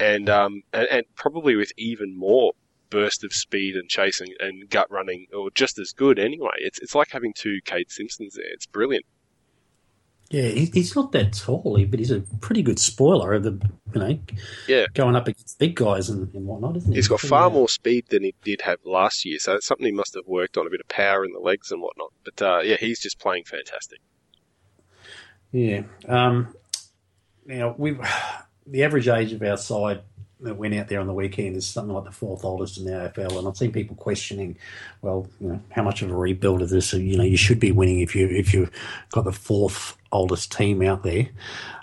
and 0.00 0.28
um 0.28 0.62
and, 0.72 0.88
and 0.90 1.06
probably 1.14 1.54
with 1.54 1.72
even 1.76 2.16
more 2.18 2.54
burst 2.90 3.24
of 3.24 3.32
speed 3.32 3.74
and 3.76 3.88
chasing 3.88 4.28
and 4.40 4.68
gut 4.70 4.90
running, 4.90 5.26
or 5.34 5.50
just 5.50 5.78
as 5.78 5.92
good 5.92 6.18
anyway. 6.18 6.54
It's 6.58 6.78
it's 6.80 6.94
like 6.94 7.10
having 7.10 7.32
two 7.34 7.58
Kade 7.64 7.90
Simpsons 7.90 8.34
there. 8.34 8.52
It's 8.52 8.66
brilliant. 8.66 9.04
Yeah, 10.30 10.48
he's 10.48 10.96
not 10.96 11.12
that 11.12 11.34
tall, 11.34 11.78
but 11.86 11.98
he's 11.98 12.10
a 12.10 12.20
pretty 12.40 12.62
good 12.62 12.78
spoiler 12.78 13.34
of 13.34 13.42
the 13.44 13.52
you 13.94 14.00
know 14.00 14.18
Yeah. 14.66 14.86
going 14.94 15.14
up 15.16 15.28
against 15.28 15.58
big 15.58 15.76
guys 15.76 16.08
and, 16.08 16.34
and 16.34 16.46
whatnot, 16.46 16.76
isn't 16.78 16.90
he? 16.90 16.96
He's 16.96 17.08
got 17.08 17.20
far 17.20 17.46
uh, 17.48 17.50
more 17.50 17.68
speed 17.68 18.06
than 18.08 18.24
he 18.24 18.34
did 18.42 18.62
have 18.62 18.78
last 18.84 19.24
year, 19.24 19.38
so 19.38 19.54
it's 19.54 19.66
something 19.66 19.84
he 19.86 19.92
must 19.92 20.14
have 20.14 20.24
worked 20.26 20.56
on 20.56 20.66
a 20.66 20.70
bit 20.70 20.80
of 20.80 20.88
power 20.88 21.24
in 21.24 21.32
the 21.32 21.38
legs 21.40 21.70
and 21.70 21.80
whatnot. 21.82 22.12
But 22.24 22.42
uh, 22.42 22.60
yeah, 22.64 22.76
he's 22.80 23.00
just 23.00 23.18
playing 23.20 23.44
fantastic. 23.44 24.00
Yeah. 25.52 25.82
Um, 26.08 26.56
now 27.46 27.74
we've 27.78 28.00
the 28.66 28.82
average 28.82 29.08
age 29.08 29.32
of 29.34 29.42
our 29.42 29.58
side 29.58 30.00
that 30.44 30.56
went 30.56 30.74
out 30.74 30.88
there 30.88 31.00
on 31.00 31.06
the 31.06 31.14
weekend 31.14 31.56
is 31.56 31.66
something 31.66 31.94
like 31.94 32.04
the 32.04 32.12
fourth 32.12 32.44
oldest 32.44 32.78
in 32.78 32.84
the 32.84 32.92
AFL, 32.92 33.38
and 33.38 33.48
I've 33.48 33.56
seen 33.56 33.72
people 33.72 33.96
questioning, 33.96 34.56
well, 35.02 35.28
you 35.40 35.48
know, 35.48 35.60
how 35.70 35.82
much 35.82 36.02
of 36.02 36.10
a 36.10 36.16
rebuild 36.16 36.62
is 36.62 36.70
this? 36.70 36.92
You 36.92 37.16
know, 37.16 37.24
you 37.24 37.36
should 37.36 37.60
be 37.60 37.72
winning 37.72 38.00
if 38.00 38.14
you 38.14 38.28
if 38.28 38.54
you've 38.54 38.70
got 39.10 39.24
the 39.24 39.32
fourth 39.32 39.96
oldest 40.12 40.52
team 40.52 40.82
out 40.82 41.02
there, 41.02 41.28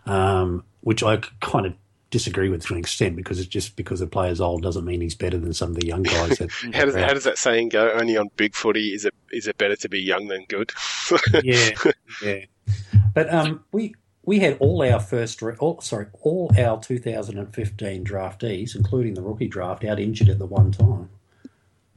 um, 0.05 0.63
which 0.81 1.03
I 1.03 1.17
kind 1.41 1.65
of 1.65 1.73
disagree 2.11 2.49
with 2.49 2.65
to 2.65 2.73
an 2.73 2.79
extent 2.79 3.15
because 3.15 3.39
it's 3.39 3.47
just 3.47 3.75
because 3.77 4.01
a 4.01 4.07
player's 4.07 4.41
old 4.41 4.61
doesn't 4.61 4.85
mean 4.85 5.01
he's 5.01 5.15
better 5.15 5.37
than 5.37 5.53
some 5.53 5.69
of 5.69 5.77
the 5.77 5.87
young 5.87 6.03
guys. 6.03 6.37
That, 6.37 6.51
how, 6.73 6.85
does, 6.85 6.95
how 6.95 7.13
does 7.13 7.23
that 7.23 7.37
saying 7.37 7.69
go? 7.69 7.91
Only 7.91 8.17
on 8.17 8.29
big 8.35 8.53
footy 8.53 8.93
is 8.93 9.05
it 9.05 9.15
is 9.31 9.47
it 9.47 9.57
better 9.57 9.75
to 9.77 9.89
be 9.89 9.99
young 9.99 10.27
than 10.27 10.45
good? 10.45 10.71
yeah, 11.43 11.69
yeah. 12.23 12.45
But 13.13 13.33
um, 13.33 13.63
we 13.71 13.95
we 14.23 14.39
had 14.39 14.57
all 14.59 14.83
our 14.83 14.99
first, 14.99 15.41
all, 15.59 15.81
sorry, 15.81 16.07
all 16.21 16.51
our 16.57 16.79
2015 16.79 18.05
draftees, 18.05 18.75
including 18.75 19.13
the 19.15 19.21
rookie 19.21 19.47
draft, 19.47 19.83
out 19.83 19.99
injured 19.99 20.29
at 20.29 20.39
the 20.39 20.45
one 20.45 20.71
time. 20.71 21.09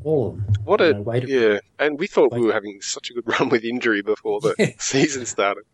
All 0.02 0.28
of 0.28 0.36
them. 0.36 0.56
What 0.64 0.80
a 0.80 0.92
know, 0.94 1.14
yeah, 1.26 1.58
and 1.78 1.98
we 1.98 2.06
thought 2.06 2.32
we 2.32 2.40
were 2.40 2.52
having 2.52 2.80
such 2.80 3.10
a 3.10 3.14
good 3.14 3.26
run 3.26 3.48
with 3.48 3.64
injury 3.64 4.02
before 4.02 4.40
the 4.40 4.54
yeah. 4.58 4.70
season 4.78 5.26
started. 5.26 5.64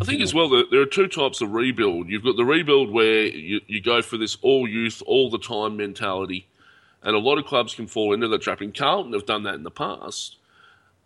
I 0.00 0.04
think 0.04 0.22
as 0.22 0.34
well 0.34 0.48
that 0.48 0.70
there 0.70 0.80
are 0.80 0.86
two 0.86 1.06
types 1.06 1.40
of 1.40 1.52
rebuild. 1.52 2.08
You've 2.08 2.24
got 2.24 2.36
the 2.36 2.44
rebuild 2.44 2.90
where 2.90 3.26
you, 3.26 3.60
you 3.66 3.80
go 3.80 4.02
for 4.02 4.16
this 4.16 4.36
all 4.42 4.66
youth, 4.66 5.02
all 5.06 5.30
the 5.30 5.38
time 5.38 5.76
mentality, 5.76 6.48
and 7.02 7.14
a 7.14 7.18
lot 7.18 7.38
of 7.38 7.44
clubs 7.44 7.74
can 7.74 7.86
fall 7.86 8.12
into 8.12 8.26
that 8.28 8.42
trap. 8.42 8.60
And 8.60 8.74
Carlton 8.74 9.12
have 9.12 9.26
done 9.26 9.42
that 9.44 9.54
in 9.54 9.62
the 9.62 9.70
past. 9.70 10.36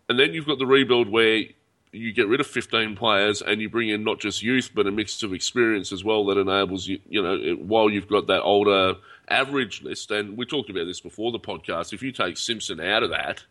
And 0.07 0.17
then 0.17 0.33
you've 0.33 0.47
got 0.47 0.57
the 0.57 0.65
rebuild 0.65 1.09
where 1.09 1.43
you 1.91 2.13
get 2.13 2.27
rid 2.27 2.39
of 2.39 2.47
15 2.47 2.95
players 2.95 3.41
and 3.41 3.61
you 3.61 3.69
bring 3.69 3.89
in 3.89 4.03
not 4.03 4.19
just 4.19 4.43
youth 4.43 4.69
but 4.75 4.85
a 4.85 4.91
mix 4.91 5.23
of 5.23 5.33
experience 5.33 5.91
as 5.91 6.03
well 6.03 6.25
that 6.25 6.37
enables 6.37 6.87
you 6.87 6.99
you 7.09 7.21
know 7.21 7.55
while 7.55 7.89
you've 7.89 8.07
got 8.07 8.27
that 8.27 8.41
older 8.41 8.95
average 9.27 9.81
list. 9.83 10.11
And 10.11 10.37
we 10.37 10.45
talked 10.45 10.69
about 10.69 10.85
this 10.85 10.99
before 10.99 11.31
the 11.31 11.39
podcast. 11.39 11.93
If 11.93 12.01
you 12.03 12.11
take 12.11 12.37
Simpson 12.37 12.79
out 12.79 13.03
of 13.03 13.09
that 13.11 13.43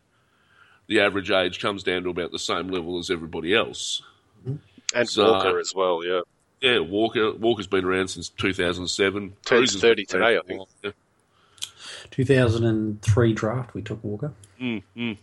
the 0.89 1.01
average 1.01 1.31
age 1.31 1.61
comes 1.61 1.83
down 1.83 2.03
to 2.03 2.09
about 2.09 2.33
the 2.33 2.39
same 2.39 2.69
level 2.69 2.99
as 2.99 3.11
everybody 3.11 3.55
else. 3.55 4.03
And 4.95 5.09
so, 5.09 5.33
Walker 5.33 5.59
as 5.59 5.75
well 5.75 6.05
yeah. 6.05 6.21
Yeah 6.61 6.81
Walker 6.81 7.33
Walker's 7.35 7.67
been 7.67 7.85
around 7.85 8.09
since 8.09 8.31
2007 8.31 9.37
turns 9.45 9.81
30 9.81 10.05
today 10.07 10.39
I 10.39 10.41
think. 10.47 10.69
yeah. 10.83 10.91
2003 12.11 13.33
draft 13.35 13.75
we 13.75 13.83
took 13.83 14.03
Walker. 14.03 14.33
Mm, 14.61 14.83
mm. 14.97 15.19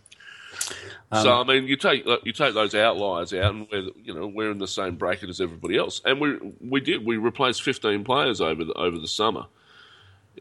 Um, 1.12 1.22
so 1.22 1.40
I 1.40 1.44
mean, 1.44 1.66
you 1.66 1.76
take 1.76 2.04
you 2.24 2.32
take 2.32 2.54
those 2.54 2.74
outliers 2.74 3.32
out, 3.32 3.54
and 3.54 3.68
we're 3.70 3.90
you 4.02 4.12
know 4.12 4.26
we're 4.26 4.50
in 4.50 4.58
the 4.58 4.66
same 4.66 4.96
bracket 4.96 5.28
as 5.28 5.40
everybody 5.40 5.76
else, 5.76 6.00
and 6.04 6.20
we 6.20 6.36
we 6.60 6.80
did 6.80 7.04
we 7.06 7.16
replaced 7.16 7.62
fifteen 7.62 8.02
players 8.04 8.40
over 8.40 8.64
the 8.64 8.72
over 8.72 8.98
the 8.98 9.06
summer, 9.06 9.46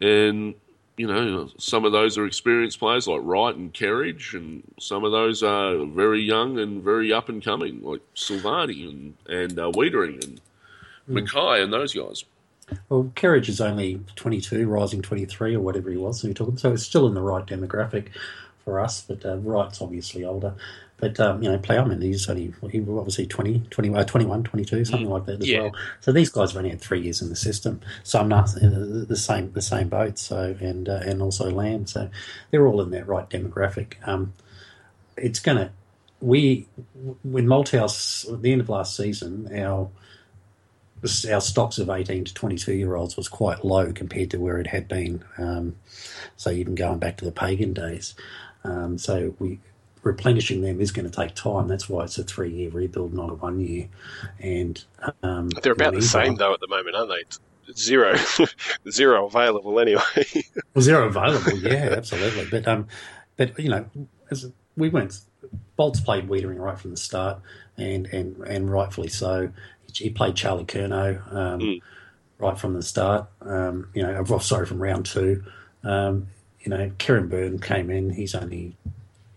and 0.01 0.55
you 0.97 1.07
know 1.07 1.49
some 1.59 1.85
of 1.85 1.91
those 1.91 2.17
are 2.17 2.25
experienced 2.25 2.79
players 2.79 3.07
like 3.07 3.21
Wright 3.23 3.55
and 3.55 3.73
Kerridge, 3.73 4.33
and 4.33 4.63
some 4.79 5.03
of 5.03 5.11
those 5.11 5.43
are 5.43 5.85
very 5.85 6.21
young 6.21 6.57
and 6.57 6.81
very 6.83 7.13
up 7.13 7.29
and 7.29 7.43
coming 7.43 7.83
like 7.83 8.01
Silvagni 8.15 8.89
and 8.89 9.13
and 9.27 9.59
uh, 9.59 9.71
Weitering 9.71 10.23
and 10.23 10.41
mm. 11.07 11.27
McKay 11.27 11.63
and 11.63 11.71
those 11.71 11.93
guys. 11.93 12.25
Well, 12.89 13.11
Kerridge 13.15 13.47
is 13.47 13.61
only 13.61 14.01
22, 14.15 14.67
rising 14.67 15.03
23 15.03 15.53
or 15.53 15.59
whatever 15.59 15.91
he 15.91 15.97
was. 15.97 16.21
So, 16.21 16.33
talking, 16.33 16.57
so 16.57 16.73
it's 16.73 16.81
still 16.81 17.05
in 17.05 17.13
the 17.13 17.21
right 17.21 17.45
demographic 17.45 18.07
for 18.65 18.79
us, 18.79 19.01
but 19.01 19.23
uh, 19.25 19.37
Wright's 19.37 19.81
obviously 19.81 20.25
older. 20.25 20.55
But, 20.97 21.19
um, 21.19 21.43
you 21.43 21.51
know, 21.51 21.57
Plowman, 21.57 22.01
he's 22.01 22.27
only, 22.29 22.53
he 22.71 22.79
was 22.79 22.97
obviously 22.97 23.27
20, 23.27 23.59
20 23.69 23.95
uh, 23.95 24.03
21, 24.05 24.43
22, 24.43 24.85
something 24.85 25.07
mm. 25.07 25.11
like 25.11 25.25
that 25.25 25.41
as 25.41 25.49
yeah. 25.49 25.61
well. 25.61 25.71
So 25.99 26.11
these 26.11 26.29
guys 26.29 26.51
have 26.51 26.57
only 26.57 26.69
had 26.69 26.79
three 26.81 27.01
years 27.01 27.21
in 27.21 27.29
the 27.29 27.35
system. 27.35 27.81
So 28.03 28.19
I'm 28.19 28.29
not 28.29 28.55
in 28.57 29.05
the 29.07 29.17
same 29.17 29.51
the 29.51 29.61
same 29.61 29.89
boat, 29.89 30.17
so 30.17 30.55
and 30.59 30.87
uh, 30.87 31.01
and 31.05 31.21
also 31.21 31.49
Lamb. 31.51 31.85
So 31.85 32.09
they're 32.49 32.65
all 32.65 32.81
in 32.81 32.91
that 32.91 33.07
right 33.07 33.29
demographic. 33.29 33.95
Um, 34.07 34.33
it's 35.17 35.39
going 35.39 35.57
to, 35.57 35.71
we, 36.21 36.67
when 37.23 37.45
Malthouse, 37.45 38.31
at 38.31 38.41
the 38.41 38.53
end 38.53 38.61
of 38.61 38.69
last 38.69 38.95
season, 38.95 39.49
our 39.53 39.89
our 41.29 41.41
stocks 41.41 41.77
of 41.77 41.89
18 41.89 42.25
to 42.25 42.33
22 42.33 42.73
year 42.73 42.95
olds 42.95 43.17
was 43.17 43.27
quite 43.27 43.63
low 43.63 43.91
compared 43.91 44.31
to 44.31 44.37
where 44.37 44.57
it 44.57 44.67
had 44.67 44.87
been. 44.87 45.23
Um, 45.37 45.75
so 46.35 46.49
even 46.49 46.73
going 46.73 46.99
back 46.99 47.17
to 47.17 47.25
the 47.25 47.31
pagan 47.31 47.73
days. 47.73 48.15
Um, 48.65 48.97
so 48.97 49.35
we 49.39 49.59
replenishing 50.05 50.61
them 50.61 50.79
is 50.79 50.91
going 50.91 51.09
to 51.09 51.15
take 51.15 51.33
time. 51.33 51.67
That's 51.67 51.89
why 51.89 52.03
it's 52.03 52.17
a 52.17 52.23
three 52.23 52.51
year 52.51 52.69
rebuild, 52.69 53.13
not 53.13 53.31
a 53.31 53.33
one 53.33 53.59
year. 53.59 53.89
And 54.39 54.81
um, 55.23 55.49
they're 55.49 55.73
about 55.73 55.93
the 55.93 56.01
same 56.01 56.35
though 56.35 56.53
at 56.53 56.59
the 56.61 56.67
moment, 56.67 56.95
aren't 56.95 57.09
they? 57.09 57.73
Zero, 57.73 58.15
zero 58.89 59.25
available 59.25 59.79
anyway. 59.79 60.01
well, 60.73 60.83
zero 60.83 61.07
available, 61.07 61.57
yeah, 61.57 61.95
absolutely. 61.97 62.45
But 62.49 62.67
um, 62.67 62.87
but 63.37 63.57
you 63.59 63.69
know, 63.69 63.85
as 64.29 64.51
we 64.77 64.89
went, 64.89 65.19
Bolts 65.75 65.99
played 65.99 66.29
Weitering 66.29 66.59
right 66.59 66.77
from 66.77 66.91
the 66.91 66.97
start, 66.97 67.39
and 67.75 68.05
and 68.07 68.37
and 68.43 68.71
rightfully 68.71 69.09
so. 69.09 69.51
He 69.91 70.11
played 70.11 70.35
Charlie 70.35 70.65
Curnow 70.65 71.33
um, 71.33 71.59
mm. 71.59 71.81
right 72.37 72.57
from 72.57 72.73
the 72.73 72.83
start. 72.83 73.29
Um, 73.41 73.89
you 73.95 74.03
know, 74.03 74.37
sorry, 74.39 74.67
from 74.67 74.79
round 74.79 75.07
two. 75.07 75.43
Um, 75.83 76.27
you 76.65 76.71
know, 76.71 76.91
Kieran 76.97 77.29
Byrne 77.29 77.59
came 77.59 77.89
in. 77.89 78.09
He's 78.09 78.35
only 78.35 78.75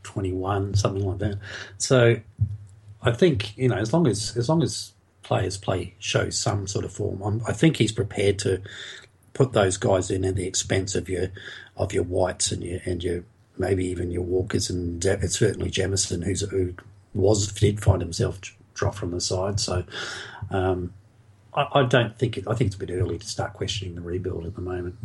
21, 0.02 0.74
something 0.74 1.06
like 1.06 1.18
that. 1.18 1.38
So 1.76 2.16
I 3.02 3.12
think, 3.12 3.56
you 3.56 3.68
know, 3.68 3.76
as 3.76 3.92
long 3.92 4.06
as, 4.06 4.36
as 4.36 4.48
long 4.48 4.62
as 4.62 4.92
players 5.22 5.58
play, 5.58 5.94
show 5.98 6.30
some 6.30 6.66
sort 6.66 6.86
of 6.86 6.92
form, 6.92 7.22
I'm, 7.22 7.42
i 7.46 7.52
think 7.52 7.76
he's 7.76 7.92
prepared 7.92 8.38
to 8.40 8.62
put 9.34 9.52
those 9.52 9.76
guys 9.76 10.10
in 10.10 10.24
at 10.24 10.36
the 10.36 10.46
expense 10.46 10.94
of 10.94 11.08
your, 11.08 11.28
of 11.76 11.92
your 11.92 12.02
whites 12.02 12.50
and 12.50 12.64
your, 12.64 12.80
and 12.86 13.04
your, 13.04 13.24
maybe 13.58 13.84
even 13.86 14.10
your 14.10 14.22
walkers 14.22 14.70
and 14.70 15.04
it's 15.04 15.38
certainly 15.38 15.70
Jamison, 15.70 16.22
who's, 16.22 16.40
who 16.40 16.74
was, 17.12 17.52
did 17.52 17.82
find 17.82 18.00
himself 18.00 18.40
drop 18.72 18.94
from 18.94 19.10
the 19.10 19.20
side. 19.20 19.60
So, 19.60 19.84
um, 20.50 20.94
I, 21.54 21.80
I 21.80 21.82
don't 21.82 22.18
think 22.18 22.38
it, 22.38 22.44
I 22.48 22.54
think 22.54 22.68
it's 22.68 22.76
a 22.76 22.86
bit 22.86 22.90
early 22.90 23.18
to 23.18 23.26
start 23.26 23.52
questioning 23.52 23.96
the 23.96 24.00
rebuild 24.00 24.46
at 24.46 24.54
the 24.54 24.62
moment. 24.62 24.96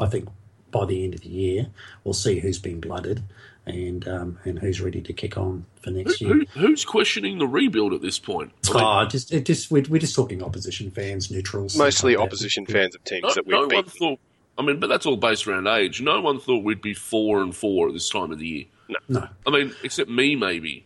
I 0.00 0.06
think 0.06 0.28
by 0.70 0.84
the 0.84 1.04
end 1.04 1.14
of 1.14 1.20
the 1.20 1.28
year, 1.28 1.68
we'll 2.04 2.14
see 2.14 2.40
who's 2.40 2.58
been 2.58 2.80
blooded 2.80 3.22
and 3.66 4.08
um, 4.08 4.38
and 4.44 4.58
who's 4.58 4.80
ready 4.80 5.00
to 5.02 5.12
kick 5.12 5.36
on 5.36 5.64
for 5.82 5.90
next 5.90 6.18
who, 6.18 6.26
year. 6.26 6.44
Who, 6.54 6.60
who's 6.60 6.84
questioning 6.84 7.38
the 7.38 7.46
rebuild 7.46 7.92
at 7.92 8.02
this 8.02 8.18
point? 8.18 8.52
I 8.74 9.02
oh, 9.02 9.06
just 9.06 9.30
just 9.44 9.70
we're, 9.70 9.84
we're, 9.88 9.98
just 9.98 10.14
talking 10.14 10.42
opposition 10.42 10.90
fans, 10.90 11.30
neutrals, 11.30 11.76
mostly 11.76 12.16
opposition 12.16 12.66
fans 12.66 12.94
of 12.94 13.04
teams 13.04 13.24
no, 13.24 13.34
that 13.34 13.46
we've 13.46 13.52
no 13.52 13.68
beaten. 13.68 13.84
One 13.84 13.90
thought, 13.90 14.20
I 14.56 14.62
mean, 14.62 14.80
but 14.80 14.88
that's 14.88 15.06
all 15.06 15.16
based 15.16 15.46
around 15.46 15.66
age. 15.66 16.00
No 16.00 16.20
one 16.20 16.40
thought 16.40 16.64
we'd 16.64 16.82
be 16.82 16.94
four 16.94 17.42
and 17.42 17.54
four 17.54 17.88
at 17.88 17.94
this 17.94 18.08
time 18.08 18.32
of 18.32 18.38
the 18.38 18.46
year. 18.46 18.64
No. 18.88 18.96
no. 19.08 19.28
I 19.46 19.50
mean, 19.50 19.74
except 19.82 20.08
me, 20.08 20.34
maybe. 20.34 20.84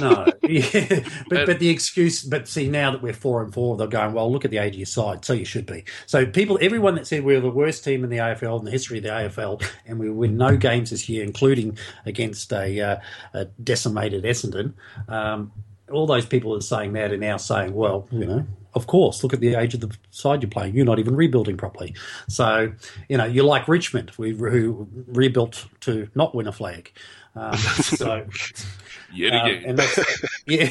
no. 0.00 0.26
Yeah. 0.48 1.04
But, 1.28 1.46
but 1.46 1.58
the 1.58 1.68
excuse, 1.68 2.22
but 2.22 2.48
see, 2.48 2.68
now 2.68 2.90
that 2.90 3.02
we're 3.02 3.12
four 3.12 3.42
and 3.42 3.52
four, 3.52 3.76
they're 3.76 3.86
going, 3.86 4.14
well, 4.14 4.32
look 4.32 4.46
at 4.46 4.50
the 4.50 4.56
age 4.56 4.74
of 4.74 4.78
your 4.78 4.86
side. 4.86 5.24
So 5.24 5.34
you 5.34 5.44
should 5.44 5.66
be. 5.66 5.84
So 6.06 6.24
people, 6.24 6.58
everyone 6.62 6.94
that 6.94 7.06
said 7.06 7.22
we 7.22 7.34
are 7.34 7.40
the 7.40 7.50
worst 7.50 7.84
team 7.84 8.02
in 8.02 8.08
the 8.08 8.16
AFL, 8.16 8.58
in 8.60 8.64
the 8.64 8.70
history 8.70 8.96
of 8.98 9.04
the 9.04 9.10
AFL, 9.10 9.62
and 9.86 9.98
we 9.98 10.08
win 10.08 10.38
no 10.38 10.56
games 10.56 10.88
this 10.90 11.06
year, 11.08 11.22
including 11.22 11.76
against 12.06 12.50
a, 12.52 12.80
uh, 12.80 12.96
a 13.34 13.44
decimated 13.62 14.24
Essendon, 14.24 14.72
um, 15.08 15.52
all 15.90 16.06
those 16.06 16.26
people 16.26 16.52
that 16.52 16.58
are 16.58 16.62
saying 16.62 16.94
that 16.94 17.12
are 17.12 17.18
now 17.18 17.36
saying, 17.36 17.74
well, 17.74 18.08
you 18.10 18.26
know, 18.26 18.46
of 18.74 18.86
course, 18.86 19.22
look 19.22 19.32
at 19.32 19.40
the 19.40 19.54
age 19.54 19.74
of 19.74 19.80
the 19.80 19.94
side 20.10 20.42
you're 20.42 20.50
playing. 20.50 20.74
You're 20.74 20.84
not 20.84 20.98
even 20.98 21.16
rebuilding 21.16 21.56
properly. 21.56 21.94
So, 22.28 22.72
you 23.08 23.16
know, 23.16 23.24
you're 23.24 23.44
like 23.44 23.66
Richmond, 23.68 24.12
we, 24.18 24.32
who 24.32 24.88
rebuilt 25.06 25.66
to 25.80 26.08
not 26.14 26.34
win 26.34 26.46
a 26.46 26.52
flag. 26.52 26.92
Um, 27.38 27.56
so, 27.56 28.26
yet 29.12 29.34
um, 29.34 29.46
again, 29.46 29.64
and 29.66 29.78
that's, 29.78 29.98
yeah, 30.46 30.70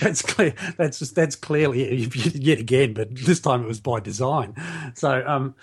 that's 0.00 0.22
clear. 0.22 0.54
That's 0.76 0.98
just, 0.98 1.14
that's 1.14 1.36
clearly 1.36 2.08
yet 2.34 2.58
again, 2.58 2.94
but 2.94 3.14
this 3.14 3.40
time 3.40 3.62
it 3.62 3.68
was 3.68 3.80
by 3.80 4.00
design. 4.00 4.54
So, 4.94 5.24
um, 5.26 5.54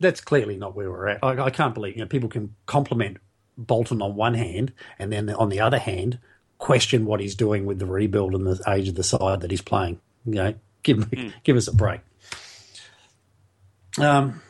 that's 0.00 0.20
clearly 0.20 0.56
not 0.56 0.74
where 0.74 0.90
we're 0.90 1.08
at. 1.08 1.18
I, 1.22 1.44
I 1.44 1.50
can't 1.50 1.74
believe 1.74 1.96
you 1.96 2.02
know 2.02 2.08
people 2.08 2.28
can 2.28 2.54
compliment 2.66 3.18
Bolton 3.56 4.02
on 4.02 4.14
one 4.14 4.34
hand, 4.34 4.72
and 4.98 5.12
then 5.12 5.30
on 5.30 5.48
the 5.48 5.60
other 5.60 5.78
hand, 5.78 6.18
question 6.58 7.04
what 7.04 7.20
he's 7.20 7.34
doing 7.34 7.66
with 7.66 7.78
the 7.78 7.86
rebuild 7.86 8.34
and 8.34 8.46
the 8.46 8.62
age 8.68 8.88
of 8.88 8.94
the 8.94 9.02
side 9.02 9.40
that 9.40 9.50
he's 9.50 9.62
playing. 9.62 10.00
You 10.24 10.34
know, 10.34 10.54
give 10.82 10.98
mm. 10.98 11.32
give 11.42 11.56
us 11.56 11.68
a 11.68 11.74
break. 11.74 12.00
Um, 13.98 14.40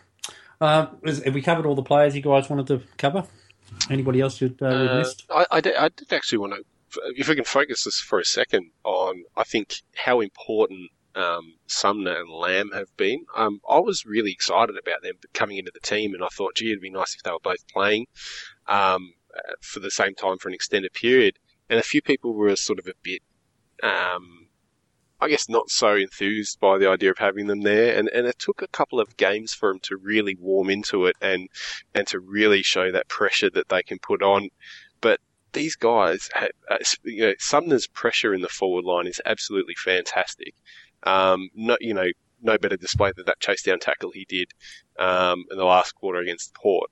uh, 0.61 0.89
have 1.25 1.35
we 1.35 1.41
covered 1.41 1.67
all 1.67 1.75
the 1.75 1.83
players 1.83 2.15
you 2.15 2.23
guys 2.23 2.51
wanted 2.51 2.67
to 2.67 2.83
cover? 2.97 3.25
Anybody 3.91 4.21
else 4.21 4.41
you'd 4.41 4.61
uh, 4.63 4.67
uh, 4.67 4.99
missed? 4.99 5.25
I, 5.31 5.47
I, 5.51 5.61
did, 5.61 5.77
I 5.77 5.89
did 5.89 6.13
actually 6.13 6.39
want 6.39 6.55
to, 6.55 6.65
if 7.17 7.29
we 7.29 7.35
can 7.35 7.45
focus 7.45 7.85
this 7.85 8.01
for 8.01 8.19
a 8.19 8.25
second 8.25 8.71
on, 8.85 9.25
I 9.37 9.45
think 9.45 9.83
how 9.95 10.21
important 10.21 10.91
um, 11.15 11.55
Sumner 11.67 12.19
and 12.19 12.31
Lamb 12.31 12.71
have 12.73 12.95
been. 12.97 13.25
Um, 13.37 13.61
I 13.69 13.79
was 13.79 14.07
really 14.07 14.33
excited 14.33 14.77
about 14.77 15.03
them 15.03 15.15
coming 15.35 15.59
into 15.59 15.73
the 15.73 15.81
team, 15.81 16.15
and 16.15 16.23
I 16.23 16.29
thought, 16.29 16.57
gee, 16.57 16.71
it'd 16.71 16.81
be 16.81 16.91
nice 16.91 17.15
if 17.15 17.23
they 17.23 17.31
were 17.31 17.39
both 17.43 17.67
playing 17.69 18.07
um, 18.67 19.15
for 19.61 19.81
the 19.81 19.91
same 19.91 20.15
time 20.15 20.39
for 20.39 20.49
an 20.49 20.55
extended 20.55 20.93
period. 20.93 21.39
And 21.69 21.79
a 21.79 21.83
few 21.83 22.01
people 22.01 22.35
were 22.35 22.57
sort 22.57 22.79
of 22.79 22.87
a 22.87 22.95
bit 23.03 23.23
um, 23.83 24.48
I 25.21 25.29
guess, 25.29 25.49
not 25.49 25.69
so 25.71 25.97
enthused 25.97 26.61
by 26.61 26.79
the 26.79 26.89
idea 26.89 27.11
of 27.11 27.19
having 27.19 27.49
them 27.49 27.63
there, 27.63 27.97
and, 27.99 28.09
and 28.09 28.27
it 28.27 28.39
took 28.39 28.63
a 28.63 28.69
couple 28.69 29.01
of 29.01 29.17
games 29.17 29.53
for 29.53 29.71
them 29.71 29.81
to 29.83 29.97
really 29.97 30.37
warm 30.41 30.71
into 30.71 31.07
it 31.07 31.17
and 31.21 31.49
and 31.95 32.07
to 32.09 32.21
really 32.21 32.63
show 32.63 32.93
that 32.93 33.09
pressure 33.09 33.51
that 33.51 33.69
they 33.69 33.83
can 33.83 33.99
put 33.99 34.23
on. 34.23 34.51
But 35.01 35.21
these 35.53 35.77
guys, 35.77 36.29
have, 36.35 36.51
uh, 36.71 36.77
you 37.05 37.27
know, 37.27 37.35
Sumner's 37.39 37.87
pressure 37.87 38.33
in 38.33 38.43
the 38.43 38.49
forward 38.49 38.85
line 38.85 39.07
is 39.07 39.21
absolutely 39.27 39.75
fantastic. 39.75 40.55
Um, 41.03 41.49
no, 41.55 41.77
you 41.81 41.95
know, 41.95 42.09
no 42.43 42.59
better 42.59 42.77
display 42.77 43.13
than 43.17 43.27
that 43.27 43.41
chase 43.41 43.63
down 43.63 43.81
tackle 43.81 44.13
he 44.13 44.25
did 44.29 44.53
um, 44.99 45.45
in 45.51 45.59
the 45.59 45.65
last 45.65 45.93
quarter 45.95 46.21
against 46.21 46.55
Port. 46.55 46.91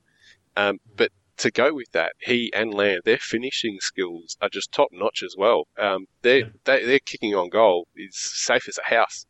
Um, 0.57 0.79
but 0.97 1.13
to 1.39 1.51
go 1.51 1.75
with 1.75 1.91
that, 1.93 2.13
he 2.21 2.53
and 2.55 2.73
Lamb, 2.73 3.01
their 3.05 3.19
finishing 3.19 3.79
skills 3.81 4.37
are 4.41 4.49
just 4.49 4.73
top 4.73 4.89
notch 4.93 5.23
as 5.23 5.35
well. 5.37 5.67
Um, 5.79 6.07
they're, 6.23 6.39
yep. 6.39 6.53
they, 6.65 6.95
are 6.95 6.99
kicking 7.01 7.35
on 7.35 7.49
goal 7.49 7.89
is 7.97 8.17
safe 8.17 8.69
as 8.69 8.79
a 8.79 8.95
house. 8.95 9.27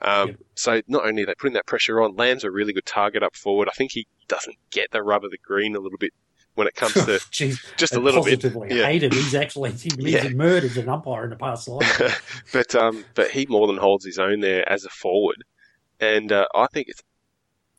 Um, 0.00 0.28
yep. 0.28 0.38
So 0.54 0.82
not 0.88 1.06
only 1.06 1.22
are 1.22 1.26
they 1.26 1.34
putting 1.34 1.54
that 1.54 1.66
pressure 1.66 2.02
on, 2.02 2.16
Lamb's 2.16 2.44
a 2.44 2.50
really 2.50 2.72
good 2.72 2.86
target 2.86 3.22
up 3.22 3.36
forward. 3.36 3.68
I 3.68 3.72
think 3.72 3.92
he 3.92 4.06
doesn't 4.28 4.56
get 4.70 4.90
the 4.90 5.02
rub 5.02 5.24
of 5.24 5.30
the 5.30 5.38
green 5.38 5.76
a 5.76 5.80
little 5.80 5.98
bit 5.98 6.12
when 6.54 6.66
it 6.66 6.74
comes 6.74 6.92
to 6.94 7.00
Jeez, 7.00 7.58
just 7.76 7.94
a 7.94 8.00
little 8.00 8.22
positively 8.22 8.68
bit. 8.68 8.78
Yeah. 8.78 8.86
Hate 8.86 9.02
him. 9.02 9.12
He's 9.12 9.34
actually 9.34 9.72
he, 9.72 9.90
yeah. 9.98 10.28
murdered 10.30 10.76
an 10.76 10.88
umpire 10.88 11.24
in 11.24 11.30
the 11.30 11.36
past 11.36 11.68
life. 11.68 12.46
but 12.52 12.74
um, 12.74 13.04
but 13.14 13.30
he 13.30 13.46
more 13.48 13.66
than 13.66 13.76
holds 13.76 14.04
his 14.04 14.18
own 14.18 14.40
there 14.40 14.68
as 14.70 14.84
a 14.84 14.90
forward, 14.90 15.44
and 16.00 16.32
uh, 16.32 16.46
I 16.54 16.66
think 16.72 16.88
it's 16.88 17.02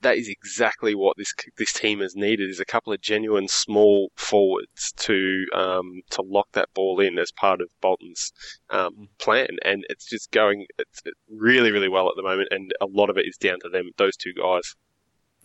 that 0.05 0.17
is 0.17 0.29
exactly 0.29 0.93
what 0.93 1.17
this 1.17 1.33
this 1.57 1.73
team 1.73 1.99
has 1.99 2.15
needed 2.15 2.47
is 2.47 2.59
a 2.59 2.65
couple 2.65 2.93
of 2.93 3.01
genuine 3.01 3.47
small 3.47 4.11
forwards 4.15 4.93
to 4.97 5.45
um, 5.55 6.01
to 6.11 6.21
lock 6.21 6.47
that 6.51 6.69
ball 6.75 6.99
in 6.99 7.17
as 7.17 7.31
part 7.31 7.59
of 7.59 7.69
Bolton's 7.81 8.31
um, 8.69 9.09
plan, 9.17 9.57
and 9.63 9.83
it's 9.89 10.07
just 10.07 10.29
going 10.29 10.67
it's 10.77 11.01
really 11.27 11.71
really 11.71 11.89
well 11.89 12.07
at 12.07 12.13
the 12.15 12.21
moment, 12.21 12.49
and 12.51 12.71
a 12.79 12.85
lot 12.85 13.09
of 13.09 13.17
it 13.17 13.25
is 13.27 13.35
down 13.37 13.59
to 13.61 13.69
them 13.69 13.89
those 13.97 14.15
two 14.15 14.33
guys 14.33 14.75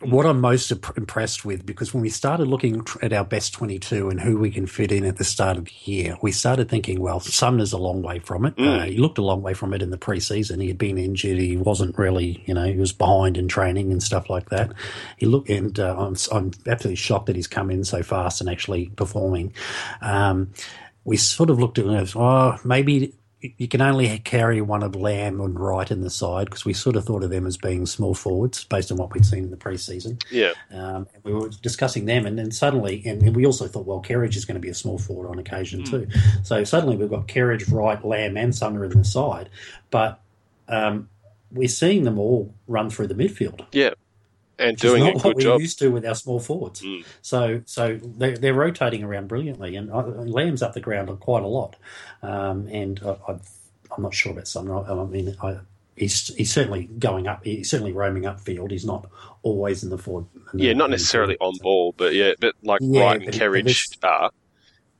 what 0.00 0.24
I'm 0.24 0.40
most 0.40 0.70
impressed 0.70 1.44
with, 1.44 1.66
because 1.66 1.92
when 1.92 2.00
we 2.00 2.08
started 2.08 2.48
looking 2.48 2.86
at 3.02 3.12
our 3.12 3.24
best 3.24 3.52
22 3.52 4.08
and 4.08 4.18
who 4.18 4.38
we 4.38 4.50
can 4.50 4.66
fit 4.66 4.92
in 4.92 5.04
at 5.04 5.18
the 5.18 5.24
start 5.24 5.58
of 5.58 5.66
the 5.66 5.72
year, 5.84 6.16
we 6.22 6.32
started 6.32 6.70
thinking, 6.70 7.00
well, 7.00 7.20
Sumner's 7.20 7.74
a 7.74 7.78
long 7.78 8.00
way 8.00 8.18
from 8.18 8.46
it. 8.46 8.56
Mm. 8.56 8.80
Uh, 8.80 8.84
he 8.84 8.96
looked 8.96 9.18
a 9.18 9.22
long 9.22 9.42
way 9.42 9.52
from 9.52 9.74
it 9.74 9.82
in 9.82 9.90
the 9.90 9.98
preseason. 9.98 10.62
He 10.62 10.68
had 10.68 10.78
been 10.78 10.96
injured. 10.96 11.36
He 11.36 11.58
wasn't 11.58 11.98
really, 11.98 12.42
you 12.46 12.54
know, 12.54 12.64
he 12.64 12.76
was 12.76 12.92
behind 12.92 13.36
in 13.36 13.46
training 13.46 13.92
and 13.92 14.02
stuff 14.02 14.30
like 14.30 14.48
that. 14.48 14.72
He 15.18 15.26
looked, 15.26 15.50
and 15.50 15.78
uh, 15.78 15.94
I'm, 15.98 16.16
I'm 16.32 16.52
absolutely 16.66 16.96
shocked 16.96 17.26
that 17.26 17.36
he's 17.36 17.46
come 17.46 17.70
in 17.70 17.84
so 17.84 18.02
fast 18.02 18.40
and 18.40 18.48
actually 18.48 18.86
performing. 18.96 19.52
Um, 20.00 20.50
we 21.04 21.18
sort 21.18 21.50
of 21.50 21.58
looked 21.58 21.78
at 21.78 21.86
it 21.86 21.92
as, 21.92 22.16
oh, 22.16 22.58
maybe 22.64 23.14
you 23.40 23.68
can 23.68 23.80
only 23.80 24.18
carry 24.18 24.60
one 24.60 24.82
of 24.82 24.94
Lamb 24.94 25.40
and 25.40 25.58
Wright 25.58 25.90
in 25.90 26.02
the 26.02 26.10
side 26.10 26.46
because 26.46 26.64
we 26.64 26.72
sort 26.72 26.96
of 26.96 27.04
thought 27.04 27.22
of 27.22 27.30
them 27.30 27.46
as 27.46 27.56
being 27.56 27.86
small 27.86 28.14
forwards 28.14 28.64
based 28.64 28.92
on 28.92 28.98
what 28.98 29.12
we'd 29.14 29.24
seen 29.24 29.44
in 29.44 29.50
the 29.50 29.56
preseason. 29.56 30.22
Yeah. 30.30 30.52
Um, 30.70 31.06
we 31.22 31.32
were 31.32 31.48
discussing 31.48 32.04
them, 32.04 32.26
and 32.26 32.38
then 32.38 32.50
suddenly, 32.50 33.02
and, 33.06 33.34
we 33.34 33.46
also 33.46 33.66
thought, 33.66 33.86
well, 33.86 34.02
Kerridge 34.02 34.36
is 34.36 34.44
going 34.44 34.56
to 34.56 34.60
be 34.60 34.68
a 34.68 34.74
small 34.74 34.98
forward 34.98 35.30
on 35.30 35.38
occasion 35.38 35.82
mm. 35.82 35.90
too. 35.90 36.08
So 36.42 36.64
suddenly 36.64 36.96
we've 36.96 37.10
got 37.10 37.28
Kerridge, 37.28 37.70
Wright, 37.72 38.04
Lamb, 38.04 38.36
and 38.36 38.54
Sumner 38.54 38.84
in 38.84 38.90
the 38.90 39.04
side, 39.04 39.48
but 39.90 40.20
um, 40.68 41.08
we're 41.50 41.68
seeing 41.68 42.04
them 42.04 42.18
all 42.18 42.52
run 42.66 42.90
through 42.90 43.06
the 43.06 43.14
midfield. 43.14 43.64
Yeah 43.72 43.94
and 44.60 44.76
doing 44.76 45.04
not 45.04 45.10
a 45.10 45.18
good 45.18 45.24
what 45.34 45.38
job. 45.38 45.56
we 45.58 45.62
used 45.62 45.78
to 45.80 45.88
with 45.88 46.06
our 46.06 46.14
small 46.14 46.40
forwards. 46.40 46.82
Mm. 46.82 47.04
So, 47.22 47.62
so 47.66 47.98
they're, 48.02 48.36
they're, 48.36 48.54
rotating 48.54 49.02
around 49.02 49.28
brilliantly, 49.28 49.76
and 49.76 49.90
uh, 49.90 50.02
Lamb's 50.02 50.62
up 50.62 50.74
the 50.74 50.80
ground 50.80 51.08
quite 51.20 51.42
a 51.42 51.46
lot. 51.46 51.76
Um, 52.22 52.68
and 52.68 53.00
I, 53.04 53.10
I, 53.32 53.38
I'm 53.96 54.02
not 54.02 54.14
sure 54.14 54.32
about 54.32 54.46
Sumner. 54.46 54.84
I 54.84 55.04
mean, 55.04 55.36
I, 55.42 55.58
he's 55.96 56.34
he's 56.34 56.52
certainly 56.52 56.84
going 56.98 57.26
up. 57.26 57.44
He's 57.44 57.70
certainly 57.70 57.92
roaming 57.92 58.24
upfield. 58.24 58.70
He's 58.70 58.84
not 58.84 59.08
always 59.42 59.82
in 59.82 59.90
the 59.90 59.98
forward. 59.98 60.26
In 60.52 60.58
yeah, 60.58 60.72
not 60.72 60.90
necessarily 60.90 61.36
on 61.40 61.56
ball, 61.62 61.94
but 61.96 62.14
yeah, 62.14 62.32
but 62.40 62.54
like 62.62 62.80
yeah, 62.82 63.02
Wright 63.02 63.22
and 63.22 63.32
Kerridge 63.32 63.96
are. 64.02 64.30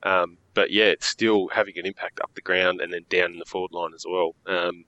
Um, 0.03 0.39
but 0.55 0.71
yeah, 0.71 0.87
it's 0.87 1.07
still 1.07 1.49
having 1.49 1.79
an 1.79 1.87
impact 1.87 2.21
up 2.21 2.31
the 2.35 2.41
ground 2.41 2.81
and 2.81 2.93
then 2.93 3.05
down 3.09 3.33
in 3.33 3.39
the 3.39 3.45
forward 3.45 3.73
line 3.73 3.93
as 3.95 4.05
well. 4.09 4.35
Um, 4.47 4.85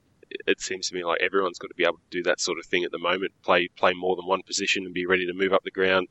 it 0.47 0.61
seems 0.61 0.89
to 0.89 0.95
me 0.95 1.03
like 1.03 1.21
everyone's 1.21 1.59
got 1.59 1.69
to 1.69 1.75
be 1.75 1.83
able 1.83 1.97
to 1.97 2.09
do 2.09 2.23
that 2.23 2.39
sort 2.39 2.59
of 2.59 2.65
thing 2.65 2.83
at 2.83 2.91
the 2.91 2.99
moment. 2.99 3.31
Play 3.43 3.67
play 3.75 3.93
more 3.93 4.15
than 4.15 4.25
one 4.25 4.43
position 4.43 4.85
and 4.85 4.93
be 4.93 5.05
ready 5.05 5.25
to 5.25 5.33
move 5.33 5.53
up 5.53 5.63
the 5.63 5.71
ground. 5.71 6.07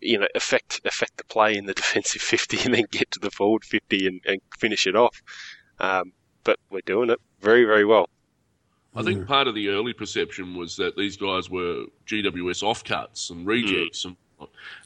You 0.00 0.18
know, 0.18 0.28
affect 0.34 0.80
affect 0.84 1.16
the 1.16 1.24
play 1.24 1.56
in 1.56 1.66
the 1.66 1.74
defensive 1.82 2.22
fifty 2.22 2.58
and 2.64 2.74
then 2.74 2.84
get 2.90 3.10
to 3.12 3.18
the 3.18 3.30
forward 3.30 3.64
fifty 3.64 4.06
and, 4.06 4.20
and 4.26 4.40
finish 4.58 4.86
it 4.86 4.96
off. 4.96 5.22
Um, 5.80 6.12
but 6.44 6.58
we're 6.70 6.80
doing 6.86 7.10
it 7.10 7.20
very, 7.40 7.64
very 7.64 7.84
well. 7.84 8.08
I 8.94 9.02
think 9.02 9.26
part 9.26 9.46
of 9.46 9.54
the 9.54 9.68
early 9.68 9.92
perception 9.92 10.56
was 10.56 10.76
that 10.76 10.96
these 10.96 11.16
guys 11.16 11.50
were 11.50 11.84
GWS 12.06 12.62
offcuts 12.62 13.30
and 13.30 13.46
rejects, 13.46 14.02
mm. 14.02 14.06
and, 14.06 14.16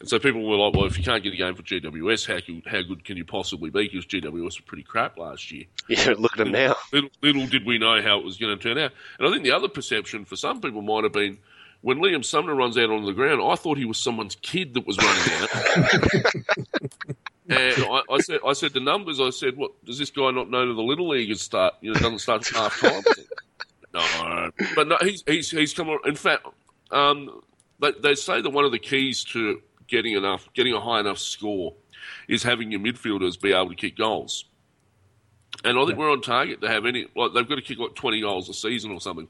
and 0.00 0.08
so 0.08 0.18
people 0.18 0.46
were 0.46 0.56
like, 0.56 0.74
"Well, 0.74 0.86
if 0.86 0.96
you 0.98 1.04
can't 1.04 1.22
get 1.22 1.32
a 1.32 1.36
game 1.36 1.54
for 1.54 1.62
GWS, 1.62 2.26
how 2.26 2.40
good, 2.40 2.62
how 2.66 2.82
good 2.82 3.04
can 3.04 3.16
you 3.16 3.24
possibly 3.24 3.70
be?" 3.70 3.88
Because 3.88 4.06
GWS 4.06 4.60
were 4.60 4.66
pretty 4.66 4.82
crap 4.82 5.18
last 5.18 5.50
year. 5.50 5.64
Yeah, 5.88 6.14
look 6.18 6.32
at 6.32 6.38
them 6.38 6.52
now. 6.52 6.76
Little, 6.92 7.10
little 7.22 7.46
did 7.46 7.66
we 7.66 7.78
know 7.78 8.00
how 8.02 8.18
it 8.18 8.24
was 8.24 8.38
going 8.38 8.56
to 8.56 8.62
turn 8.62 8.78
out. 8.78 8.92
And 9.18 9.28
I 9.28 9.30
think 9.30 9.44
the 9.44 9.52
other 9.52 9.68
perception 9.68 10.24
for 10.24 10.36
some 10.36 10.60
people 10.60 10.82
might 10.82 11.04
have 11.04 11.12
been 11.12 11.38
when 11.82 11.98
Liam 11.98 12.24
Sumner 12.24 12.54
runs 12.54 12.78
out 12.78 12.90
on 12.90 13.04
the 13.04 13.12
ground, 13.12 13.42
I 13.44 13.56
thought 13.56 13.76
he 13.76 13.84
was 13.84 13.98
someone's 13.98 14.36
kid 14.36 14.74
that 14.74 14.86
was 14.86 14.96
running 14.98 15.32
out. 15.42 17.16
And 17.48 17.84
I, 17.84 18.02
I, 18.08 18.18
said, 18.20 18.40
I 18.46 18.52
said 18.52 18.72
the 18.72 18.80
numbers. 18.80 19.20
I 19.20 19.30
said, 19.30 19.56
"What 19.56 19.72
does 19.84 19.98
this 19.98 20.10
guy 20.10 20.30
not 20.30 20.48
know 20.48 20.68
that 20.68 20.74
the 20.74 20.82
little 20.82 21.08
leaguers 21.08 21.42
start? 21.42 21.74
You 21.80 21.92
know, 21.92 21.98
doesn't 21.98 22.20
start 22.20 22.46
at 22.48 22.56
half 22.56 22.80
time." 22.80 23.02
no, 23.94 24.50
but 24.74 24.88
no, 24.88 24.96
he's 25.00 25.24
he's 25.26 25.50
he's 25.50 25.74
come 25.74 25.88
on. 25.88 25.98
In 26.06 26.14
fact, 26.14 26.46
um, 26.92 27.42
they, 27.82 27.92
they 28.00 28.14
say 28.14 28.40
that 28.40 28.50
one 28.50 28.64
of 28.64 28.72
the 28.72 28.78
keys 28.78 29.24
to 29.24 29.60
getting 29.88 30.14
enough, 30.14 30.48
getting 30.54 30.72
a 30.72 30.80
high 30.80 31.00
enough 31.00 31.18
score, 31.18 31.74
is 32.28 32.42
having 32.42 32.70
your 32.70 32.80
midfielders 32.80 33.40
be 33.40 33.52
able 33.52 33.68
to 33.68 33.74
kick 33.74 33.96
goals. 33.96 34.46
And 35.64 35.78
I 35.78 35.82
think 35.82 35.92
yeah. 35.92 35.96
we're 35.98 36.10
on 36.10 36.22
target 36.22 36.62
to 36.62 36.68
have 36.68 36.86
any. 36.86 37.06
Like 37.14 37.32
they've 37.34 37.48
got 37.48 37.56
to 37.56 37.62
kick 37.62 37.78
like 37.78 37.94
twenty 37.94 38.20
goals 38.22 38.48
a 38.48 38.54
season 38.54 38.90
or 38.90 39.00
something. 39.00 39.28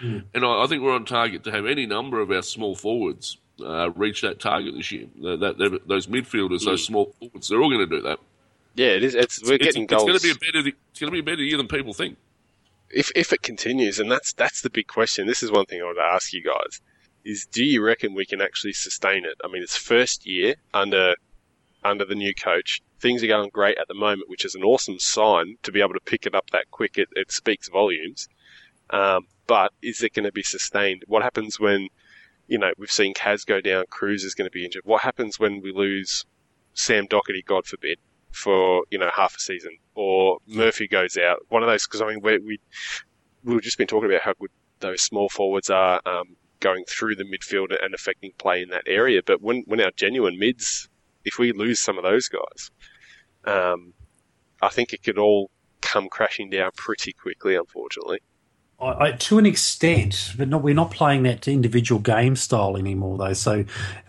Mm. 0.00 0.24
And 0.34 0.44
I, 0.44 0.62
I, 0.62 0.66
think 0.66 0.82
we're 0.82 0.94
on 0.94 1.04
target 1.04 1.44
to 1.44 1.50
have 1.50 1.66
any 1.66 1.86
number 1.86 2.20
of 2.20 2.30
our 2.30 2.42
small 2.42 2.74
forwards 2.74 3.38
uh, 3.64 3.90
reach 3.90 4.22
that 4.22 4.40
target 4.40 4.74
this 4.74 4.90
year. 4.92 5.06
That, 5.22 5.56
that 5.58 5.80
those 5.86 6.06
midfielders, 6.06 6.60
mm. 6.60 6.66
those 6.66 6.84
small 6.84 7.14
forwards, 7.18 7.48
they're 7.48 7.60
all 7.60 7.70
going 7.70 7.88
to 7.88 7.96
do 7.96 8.02
that. 8.02 8.18
Yeah, 8.76 8.88
it 8.88 9.04
is. 9.04 9.14
It's 9.14 9.42
we're 9.42 9.54
it's, 9.54 9.64
getting 9.64 9.84
it's, 9.84 9.90
goals. 9.90 10.08
It's 10.08 10.24
going 10.24 10.34
to 10.34 10.40
be 10.40 10.48
a 10.48 10.52
better. 10.52 10.76
It's 10.90 11.00
going 11.00 11.12
to 11.12 11.12
be 11.12 11.20
a 11.20 11.34
better 11.34 11.42
year 11.42 11.56
than 11.56 11.68
people 11.68 11.92
think. 11.92 12.16
If 12.90 13.10
if 13.16 13.32
it 13.32 13.42
continues, 13.42 13.98
and 13.98 14.10
that's 14.10 14.32
that's 14.32 14.62
the 14.62 14.70
big 14.70 14.86
question. 14.86 15.26
This 15.26 15.42
is 15.42 15.50
one 15.50 15.66
thing 15.66 15.80
I 15.80 15.84
want 15.84 15.98
to 15.98 16.14
ask 16.14 16.32
you 16.32 16.42
guys: 16.42 16.80
is 17.24 17.46
do 17.46 17.64
you 17.64 17.82
reckon 17.84 18.14
we 18.14 18.26
can 18.26 18.40
actually 18.40 18.72
sustain 18.72 19.24
it? 19.24 19.34
I 19.44 19.48
mean, 19.48 19.62
it's 19.62 19.76
first 19.76 20.26
year 20.26 20.56
under 20.72 21.14
under 21.82 22.04
the 22.04 22.14
new 22.14 22.34
coach. 22.34 22.80
Things 23.00 23.22
are 23.22 23.26
going 23.26 23.50
great 23.50 23.78
at 23.78 23.88
the 23.88 23.94
moment, 23.94 24.30
which 24.30 24.44
is 24.44 24.54
an 24.54 24.62
awesome 24.62 24.98
sign 24.98 25.56
to 25.62 25.72
be 25.72 25.80
able 25.80 25.94
to 25.94 26.00
pick 26.00 26.26
it 26.26 26.34
up 26.34 26.48
that 26.50 26.70
quick. 26.70 26.96
It, 26.96 27.08
it 27.12 27.30
speaks 27.30 27.68
volumes. 27.68 28.28
Um, 28.90 29.26
but 29.46 29.72
is 29.82 30.02
it 30.02 30.14
going 30.14 30.24
to 30.24 30.32
be 30.32 30.42
sustained? 30.42 31.02
What 31.06 31.22
happens 31.22 31.60
when 31.60 31.88
you 32.46 32.58
know, 32.58 32.72
we've 32.78 32.90
seen 32.90 33.14
Kaz 33.14 33.46
go 33.46 33.60
down, 33.60 33.84
Cruz 33.90 34.24
is 34.24 34.34
going 34.34 34.46
to 34.46 34.52
be 34.52 34.64
injured. 34.64 34.82
What 34.84 35.02
happens 35.02 35.38
when 35.38 35.60
we 35.62 35.72
lose 35.72 36.24
Sam 36.74 37.06
Docherty, 37.06 37.44
God 37.44 37.66
forbid, 37.66 37.98
for, 38.32 38.84
you 38.90 38.98
know, 38.98 39.10
half 39.14 39.36
a 39.36 39.40
season? 39.40 39.78
Or 39.94 40.38
Murphy 40.46 40.88
goes 40.88 41.16
out? 41.16 41.38
One 41.48 41.62
of 41.62 41.68
those, 41.68 41.86
because 41.86 42.02
I 42.02 42.08
mean, 42.08 42.20
we, 42.22 42.38
we, 42.38 42.60
we've 43.42 43.62
just 43.62 43.78
been 43.78 43.86
talking 43.86 44.10
about 44.10 44.22
how 44.22 44.34
good 44.38 44.50
those 44.80 45.02
small 45.02 45.28
forwards 45.28 45.70
are 45.70 46.00
um, 46.04 46.36
going 46.64 46.84
through 46.88 47.14
the 47.14 47.24
midfield 47.24 47.76
and 47.84 47.94
affecting 47.94 48.32
play 48.38 48.62
in 48.62 48.70
that 48.70 48.84
area. 48.86 49.20
But 49.24 49.42
when, 49.42 49.62
when 49.66 49.80
our 49.82 49.90
genuine 49.94 50.38
mids, 50.38 50.88
if 51.24 51.38
we 51.38 51.52
lose 51.52 51.78
some 51.78 51.98
of 51.98 52.04
those 52.04 52.28
guys, 52.28 52.70
um, 53.44 53.92
I 54.62 54.70
think 54.70 54.94
it 54.94 55.02
could 55.02 55.18
all 55.18 55.50
come 55.82 56.08
crashing 56.08 56.48
down 56.48 56.70
pretty 56.74 57.12
quickly, 57.12 57.54
unfortunately. 57.54 58.20
I, 58.80 59.12
to 59.12 59.38
an 59.38 59.46
extent, 59.46 60.32
but 60.36 60.48
not, 60.48 60.62
we're 60.62 60.74
not 60.74 60.90
playing 60.90 61.22
that 61.24 61.46
individual 61.46 62.00
game 62.00 62.34
style 62.34 62.76
anymore, 62.76 63.18
though. 63.18 63.32
So 63.34 63.64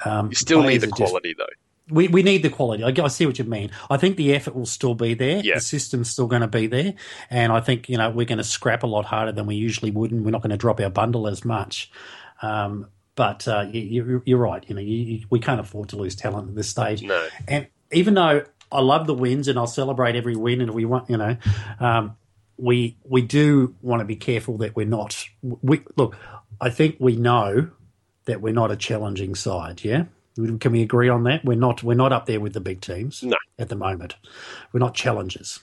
um, 0.05 0.29
you 0.29 0.35
still 0.35 0.63
need 0.63 0.79
the 0.79 0.87
quality, 0.87 1.33
just, 1.33 1.37
though. 1.37 1.95
We, 1.95 2.07
we 2.07 2.23
need 2.23 2.41
the 2.41 2.49
quality. 2.49 2.83
I, 2.83 3.03
I, 3.03 3.07
see 3.09 3.25
what 3.25 3.37
you 3.37 3.45
mean. 3.45 3.69
I 3.89 3.97
think 3.97 4.17
the 4.17 4.33
effort 4.33 4.55
will 4.55 4.65
still 4.65 4.95
be 4.95 5.13
there. 5.13 5.39
Yeah. 5.39 5.55
The 5.55 5.61
system's 5.61 6.09
still 6.09 6.27
going 6.27 6.41
to 6.41 6.47
be 6.47 6.67
there, 6.67 6.95
and 7.29 7.53
I 7.53 7.59
think 7.59 7.87
you 7.89 7.97
know 7.97 8.09
we're 8.09 8.25
going 8.25 8.39
to 8.39 8.43
scrap 8.43 8.81
a 8.83 8.87
lot 8.87 9.05
harder 9.05 9.31
than 9.31 9.45
we 9.45 9.55
usually 9.55 9.91
would, 9.91 10.11
and 10.11 10.25
we're 10.25 10.31
not 10.31 10.41
going 10.41 10.49
to 10.49 10.57
drop 10.57 10.79
our 10.79 10.89
bundle 10.89 11.27
as 11.27 11.45
much. 11.45 11.91
Um, 12.45 12.89
but 13.15 13.47
uh, 13.47 13.65
you, 13.71 14.21
are 14.27 14.37
right. 14.37 14.63
You 14.67 14.75
know, 14.75 14.81
you, 14.81 14.97
you, 14.97 15.25
we 15.29 15.39
can't 15.39 15.59
afford 15.59 15.89
to 15.89 15.95
lose 15.95 16.15
talent 16.15 16.49
at 16.49 16.55
this 16.55 16.69
stage. 16.69 17.01
No. 17.01 17.27
And 17.47 17.67
even 17.91 18.13
though 18.13 18.43
I 18.71 18.81
love 18.81 19.07
the 19.07 19.13
wins 19.13 19.47
and 19.47 19.57
I'll 19.57 19.67
celebrate 19.67 20.15
every 20.15 20.35
win, 20.35 20.59
and 20.61 20.71
we 20.71 20.83
want, 20.85 21.09
you 21.09 21.17
know, 21.17 21.37
um, 21.79 22.17
we 22.57 22.97
we 23.03 23.21
do 23.21 23.75
want 23.81 24.01
to 24.01 24.05
be 24.05 24.15
careful 24.15 24.57
that 24.59 24.75
we're 24.75 24.85
not. 24.85 25.25
We 25.41 25.81
look. 25.95 26.17
I 26.59 26.69
think 26.69 26.97
we 26.99 27.15
know 27.15 27.69
that 28.25 28.41
we're 28.41 28.53
not 28.53 28.71
a 28.71 28.75
challenging 28.75 29.35
side. 29.35 29.83
Yeah. 29.83 30.05
Can 30.35 30.73
we 30.73 30.81
agree 30.81 31.07
on 31.07 31.23
that? 31.23 31.45
We're 31.45 31.55
not 31.55 31.81
we're 31.83 31.93
not 31.95 32.11
up 32.11 32.25
there 32.25 32.41
with 32.41 32.51
the 32.51 32.59
big 32.59 32.81
teams 32.81 33.23
No. 33.23 33.37
at 33.57 33.69
the 33.69 33.75
moment. 33.77 34.15
We're 34.73 34.81
not 34.81 34.93
challengers. 34.93 35.61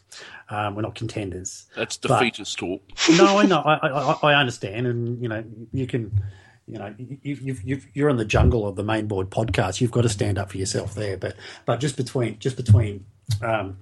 Um, 0.48 0.74
we're 0.74 0.82
not 0.82 0.94
contenders. 0.94 1.66
That's 1.76 1.98
But- 1.98 2.08
defeatist 2.20 2.58
talk. 2.58 2.80
no, 3.18 3.38
I 3.38 3.44
know. 3.44 3.58
I, 3.60 3.74
I, 3.88 4.32
I 4.32 4.34
understand, 4.40 4.86
and 4.86 5.22
you 5.22 5.28
know, 5.28 5.44
you 5.72 5.86
can, 5.86 6.18
you 6.66 6.78
know, 6.78 6.94
you, 6.98 7.80
you're 7.92 8.08
in 8.08 8.16
the 8.16 8.24
jungle 8.24 8.66
of 8.66 8.76
the 8.76 8.84
main 8.84 9.06
board 9.06 9.30
podcast. 9.30 9.80
You've 9.80 9.90
got 9.90 10.02
to 10.02 10.08
stand 10.08 10.38
up 10.38 10.50
for 10.50 10.58
yourself 10.58 10.94
there. 10.94 11.16
But 11.16 11.36
but 11.64 11.80
just 11.80 11.96
between 11.96 12.38
just 12.38 12.56
between 12.56 13.04
um, 13.42 13.78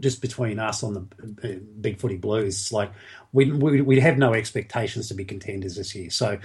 just 0.00 0.20
between 0.20 0.58
us 0.58 0.82
on 0.82 1.08
the 1.18 1.54
uh, 1.54 1.58
Big 1.80 1.98
Footy 1.98 2.16
Blues, 2.16 2.72
like 2.72 2.92
we 3.32 3.50
we 3.50 3.80
we 3.80 4.00
have 4.00 4.18
no 4.18 4.34
expectations 4.34 5.08
to 5.08 5.14
be 5.14 5.24
contenders 5.24 5.76
this 5.76 5.94
year. 5.94 6.10
So 6.10 6.38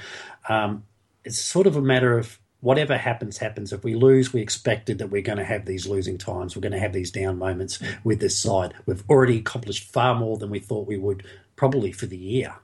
um, 0.47 0.83
it's 1.25 1.39
sort 1.39 1.67
of 1.67 1.75
a 1.75 1.81
matter 1.81 2.17
of 2.17 2.39
whatever 2.61 2.97
happens, 2.97 3.37
happens. 3.37 3.71
If 3.71 3.83
we 3.83 3.95
lose, 3.95 4.33
we 4.33 4.41
expected 4.41 4.97
that 4.97 5.07
we're 5.07 5.21
going 5.21 5.37
to 5.37 5.45
have 5.45 5.65
these 5.65 5.87
losing 5.87 6.17
times. 6.17 6.55
We're 6.55 6.61
going 6.61 6.73
to 6.73 6.79
have 6.79 6.93
these 6.93 7.11
down 7.11 7.37
moments 7.37 7.79
with 8.03 8.19
this 8.19 8.37
side. 8.37 8.73
We've 8.85 9.03
already 9.09 9.39
accomplished 9.39 9.91
far 9.91 10.15
more 10.15 10.37
than 10.37 10.49
we 10.49 10.59
thought 10.59 10.87
we 10.87 10.97
would, 10.97 11.25
probably 11.55 11.91
for 11.91 12.05
the 12.05 12.17
year. 12.17 12.55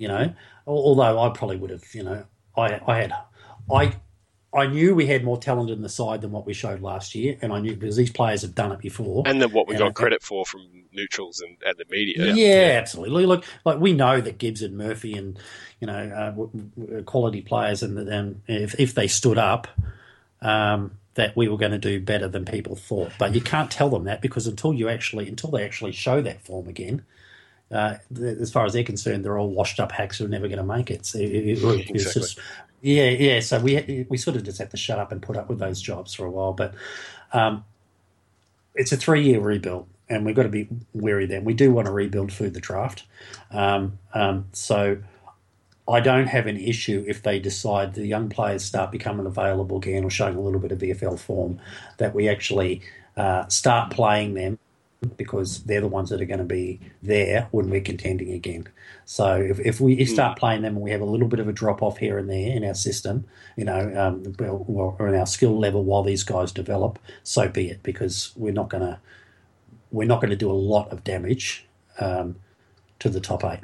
You 0.00 0.08
know, 0.08 0.34
although 0.66 1.20
I 1.20 1.28
probably 1.28 1.58
would 1.58 1.70
have, 1.70 1.84
you 1.94 2.02
know, 2.02 2.24
I 2.56 2.80
I 2.86 2.96
had 3.02 3.12
I. 3.72 3.94
I 4.52 4.66
knew 4.66 4.96
we 4.96 5.06
had 5.06 5.22
more 5.22 5.38
talent 5.38 5.70
in 5.70 5.80
the 5.80 5.88
side 5.88 6.22
than 6.22 6.32
what 6.32 6.44
we 6.44 6.54
showed 6.54 6.82
last 6.82 7.14
year, 7.14 7.38
and 7.40 7.52
I 7.52 7.60
knew 7.60 7.76
because 7.76 7.94
these 7.94 8.10
players 8.10 8.42
have 8.42 8.52
done 8.52 8.72
it 8.72 8.80
before. 8.80 9.22
And 9.24 9.40
then 9.40 9.52
what 9.52 9.68
we 9.68 9.74
And 9.74 9.78
got 9.78 9.84
think- 9.84 9.96
credit 9.96 10.22
for 10.24 10.44
from 10.44 10.62
neutrals 10.92 11.40
and, 11.40 11.56
and 11.64 11.76
the 11.78 11.84
media. 11.88 12.34
Yeah, 12.34 12.76
absolutely. 12.80 13.26
Look, 13.26 13.44
like 13.64 13.78
we 13.78 13.92
know 13.92 14.20
that 14.20 14.38
Gibbs 14.38 14.60
and 14.62 14.76
Murphy 14.76 15.12
and 15.16 15.38
you 15.80 15.86
know 15.86 15.92
uh, 15.94 16.30
w- 16.30 16.50
w- 16.76 17.02
quality 17.04 17.42
players, 17.42 17.84
and 17.84 17.96
and 18.08 18.40
if 18.48 18.74
if 18.80 18.92
they 18.92 19.06
stood 19.06 19.38
up, 19.38 19.68
um, 20.42 20.98
that 21.14 21.36
we 21.36 21.46
were 21.46 21.56
going 21.56 21.70
to 21.70 21.78
do 21.78 22.00
better 22.00 22.26
than 22.26 22.44
people 22.44 22.74
thought. 22.74 23.12
But 23.20 23.36
you 23.36 23.40
can't 23.40 23.70
tell 23.70 23.88
them 23.90 24.02
that 24.04 24.20
because 24.20 24.48
until 24.48 24.74
you 24.74 24.88
actually 24.88 25.28
until 25.28 25.50
they 25.52 25.64
actually 25.64 25.92
show 25.92 26.20
that 26.22 26.42
form 26.42 26.66
again. 26.66 27.04
Uh, 27.70 27.96
th- 28.14 28.38
as 28.38 28.50
far 28.50 28.64
as 28.66 28.72
they're 28.72 28.82
concerned, 28.84 29.24
they're 29.24 29.38
all 29.38 29.48
washed 29.50 29.78
up 29.78 29.92
hacks 29.92 30.18
who 30.18 30.24
are 30.24 30.28
never 30.28 30.48
going 30.48 30.58
to 30.58 30.64
make 30.64 30.90
it. 30.90 31.06
So 31.06 31.18
it- 31.18 31.24
it- 31.30 31.48
it's 31.58 31.62
Exactly. 31.90 32.20
just, 32.22 32.38
yeah, 32.82 33.08
yeah. 33.10 33.40
So 33.40 33.60
we 33.60 34.06
we 34.08 34.16
sort 34.16 34.36
of 34.36 34.42
just 34.44 34.58
have 34.58 34.70
to 34.70 34.76
shut 34.76 34.98
up 34.98 35.12
and 35.12 35.22
put 35.22 35.36
up 35.36 35.48
with 35.48 35.58
those 35.60 35.80
jobs 35.80 36.12
for 36.14 36.24
a 36.26 36.30
while. 36.30 36.52
But 36.52 36.74
um, 37.32 37.64
it's 38.74 38.92
a 38.92 38.96
three 38.96 39.22
year 39.22 39.40
rebuild, 39.40 39.86
and 40.08 40.24
we've 40.26 40.34
got 40.34 40.44
to 40.44 40.48
be 40.48 40.68
wary 40.94 41.26
then. 41.26 41.44
We 41.44 41.54
do 41.54 41.70
want 41.72 41.86
to 41.86 41.92
rebuild 41.92 42.32
through 42.32 42.50
the 42.50 42.60
draft. 42.60 43.04
Um, 43.52 43.98
um, 44.14 44.46
so 44.52 44.98
I 45.88 46.00
don't 46.00 46.26
have 46.28 46.46
an 46.46 46.56
issue 46.56 47.04
if 47.06 47.22
they 47.22 47.38
decide 47.38 47.94
the 47.94 48.06
young 48.06 48.28
players 48.28 48.64
start 48.64 48.90
becoming 48.92 49.26
available 49.26 49.76
again 49.78 50.04
or 50.04 50.10
showing 50.10 50.36
a 50.36 50.40
little 50.40 50.60
bit 50.60 50.72
of 50.72 50.78
VFL 50.78 51.18
form 51.18 51.60
that 51.98 52.14
we 52.14 52.28
actually 52.28 52.80
uh, 53.16 53.46
start 53.48 53.90
playing 53.90 54.34
them 54.34 54.58
because 55.16 55.62
they're 55.64 55.80
the 55.80 55.88
ones 55.88 56.10
that 56.10 56.20
are 56.20 56.26
going 56.26 56.38
to 56.38 56.44
be 56.44 56.78
there 57.02 57.48
when 57.52 57.70
we're 57.70 57.80
contending 57.80 58.32
again. 58.32 58.68
So 59.06 59.36
if, 59.36 59.58
if 59.60 59.80
we 59.80 60.04
start 60.04 60.38
playing 60.38 60.62
them 60.62 60.76
and 60.76 60.82
we 60.84 60.90
have 60.90 61.00
a 61.00 61.06
little 61.06 61.28
bit 61.28 61.40
of 61.40 61.48
a 61.48 61.52
drop 61.52 61.82
off 61.82 61.96
here 61.96 62.18
and 62.18 62.28
there 62.28 62.54
in 62.54 62.64
our 62.64 62.74
system, 62.74 63.24
you 63.56 63.64
know, 63.64 63.92
um, 63.96 64.34
well, 64.38 64.96
or 64.98 65.08
in 65.08 65.14
our 65.14 65.26
skill 65.26 65.58
level 65.58 65.84
while 65.84 66.02
these 66.02 66.22
guys 66.22 66.52
develop, 66.52 66.98
so 67.22 67.48
be 67.48 67.70
it 67.70 67.82
because 67.82 68.32
we're 68.36 68.52
not 68.52 68.68
going 68.68 68.82
to 68.82 68.98
we're 69.90 70.06
not 70.06 70.20
going 70.20 70.30
to 70.30 70.36
do 70.36 70.50
a 70.50 70.52
lot 70.52 70.92
of 70.92 71.02
damage 71.02 71.66
um, 71.98 72.36
to 72.98 73.08
the 73.08 73.20
top 73.20 73.42
eight. 73.44 73.60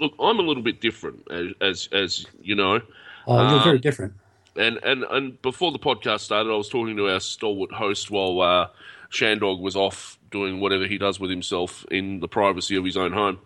Look, 0.00 0.14
I'm 0.18 0.38
a 0.38 0.42
little 0.42 0.62
bit 0.62 0.80
different, 0.80 1.22
as 1.30 1.48
as, 1.60 1.88
as 1.92 2.26
you 2.40 2.54
know. 2.54 2.80
Oh, 3.26 3.36
you're 3.36 3.58
Um, 3.58 3.64
very 3.64 3.78
different. 3.78 4.14
And, 4.56 4.78
and 4.82 5.04
and 5.04 5.40
before 5.42 5.70
the 5.70 5.78
podcast 5.78 6.20
started, 6.20 6.50
I 6.50 6.56
was 6.56 6.68
talking 6.68 6.96
to 6.96 7.08
our 7.10 7.20
stalwart 7.20 7.72
host 7.72 8.10
while 8.10 8.40
uh, 8.40 8.68
Shandog 9.12 9.60
was 9.60 9.76
off 9.76 10.18
doing 10.30 10.60
whatever 10.60 10.86
he 10.86 10.96
does 10.98 11.20
with 11.20 11.30
himself 11.30 11.84
in 11.90 12.20
the 12.20 12.28
privacy 12.28 12.76
of 12.76 12.84
his 12.84 12.96
own 12.96 13.12
home. 13.12 13.38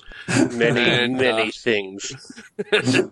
Many, 0.53 0.81
And, 0.81 1.17
many 1.19 1.49
uh, 1.49 1.53
things. 1.53 2.13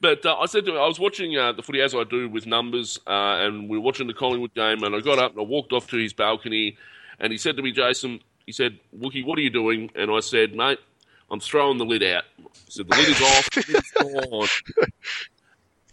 But 0.00 0.26
uh, 0.26 0.36
I 0.36 0.46
said 0.46 0.66
to 0.66 0.72
him, 0.72 0.76
I 0.76 0.86
was 0.86 1.00
watching 1.00 1.36
uh, 1.36 1.52
the 1.52 1.62
footy 1.62 1.80
as 1.80 1.94
I 1.94 2.04
do 2.04 2.28
with 2.28 2.46
numbers, 2.46 2.98
uh, 3.06 3.10
and 3.40 3.68
we 3.68 3.78
were 3.78 3.82
watching 3.84 4.06
the 4.06 4.12
Collingwood 4.14 4.54
game, 4.54 4.82
and 4.82 4.94
I 4.94 5.00
got 5.00 5.18
up 5.18 5.32
and 5.32 5.40
I 5.40 5.44
walked 5.44 5.72
off 5.72 5.88
to 5.88 5.96
his 5.96 6.12
balcony, 6.12 6.76
and 7.18 7.32
he 7.32 7.38
said 7.38 7.56
to 7.56 7.62
me, 7.62 7.72
Jason, 7.72 8.20
he 8.44 8.52
said, 8.52 8.78
Wookie, 8.96 9.24
what 9.24 9.38
are 9.38 9.42
you 9.42 9.50
doing? 9.50 9.90
And 9.94 10.10
I 10.10 10.20
said, 10.20 10.54
mate, 10.54 10.78
I'm 11.30 11.40
throwing 11.40 11.78
the 11.78 11.86
lid 11.86 12.02
out. 12.02 12.24
I 12.38 12.48
said, 12.68 12.88
the 12.88 12.96
lid 12.96 13.08
is 13.08 13.22
off, 13.22 13.50
the 13.50 13.64
lid 13.68 14.20
is 14.20 14.28
gone. 14.30 14.48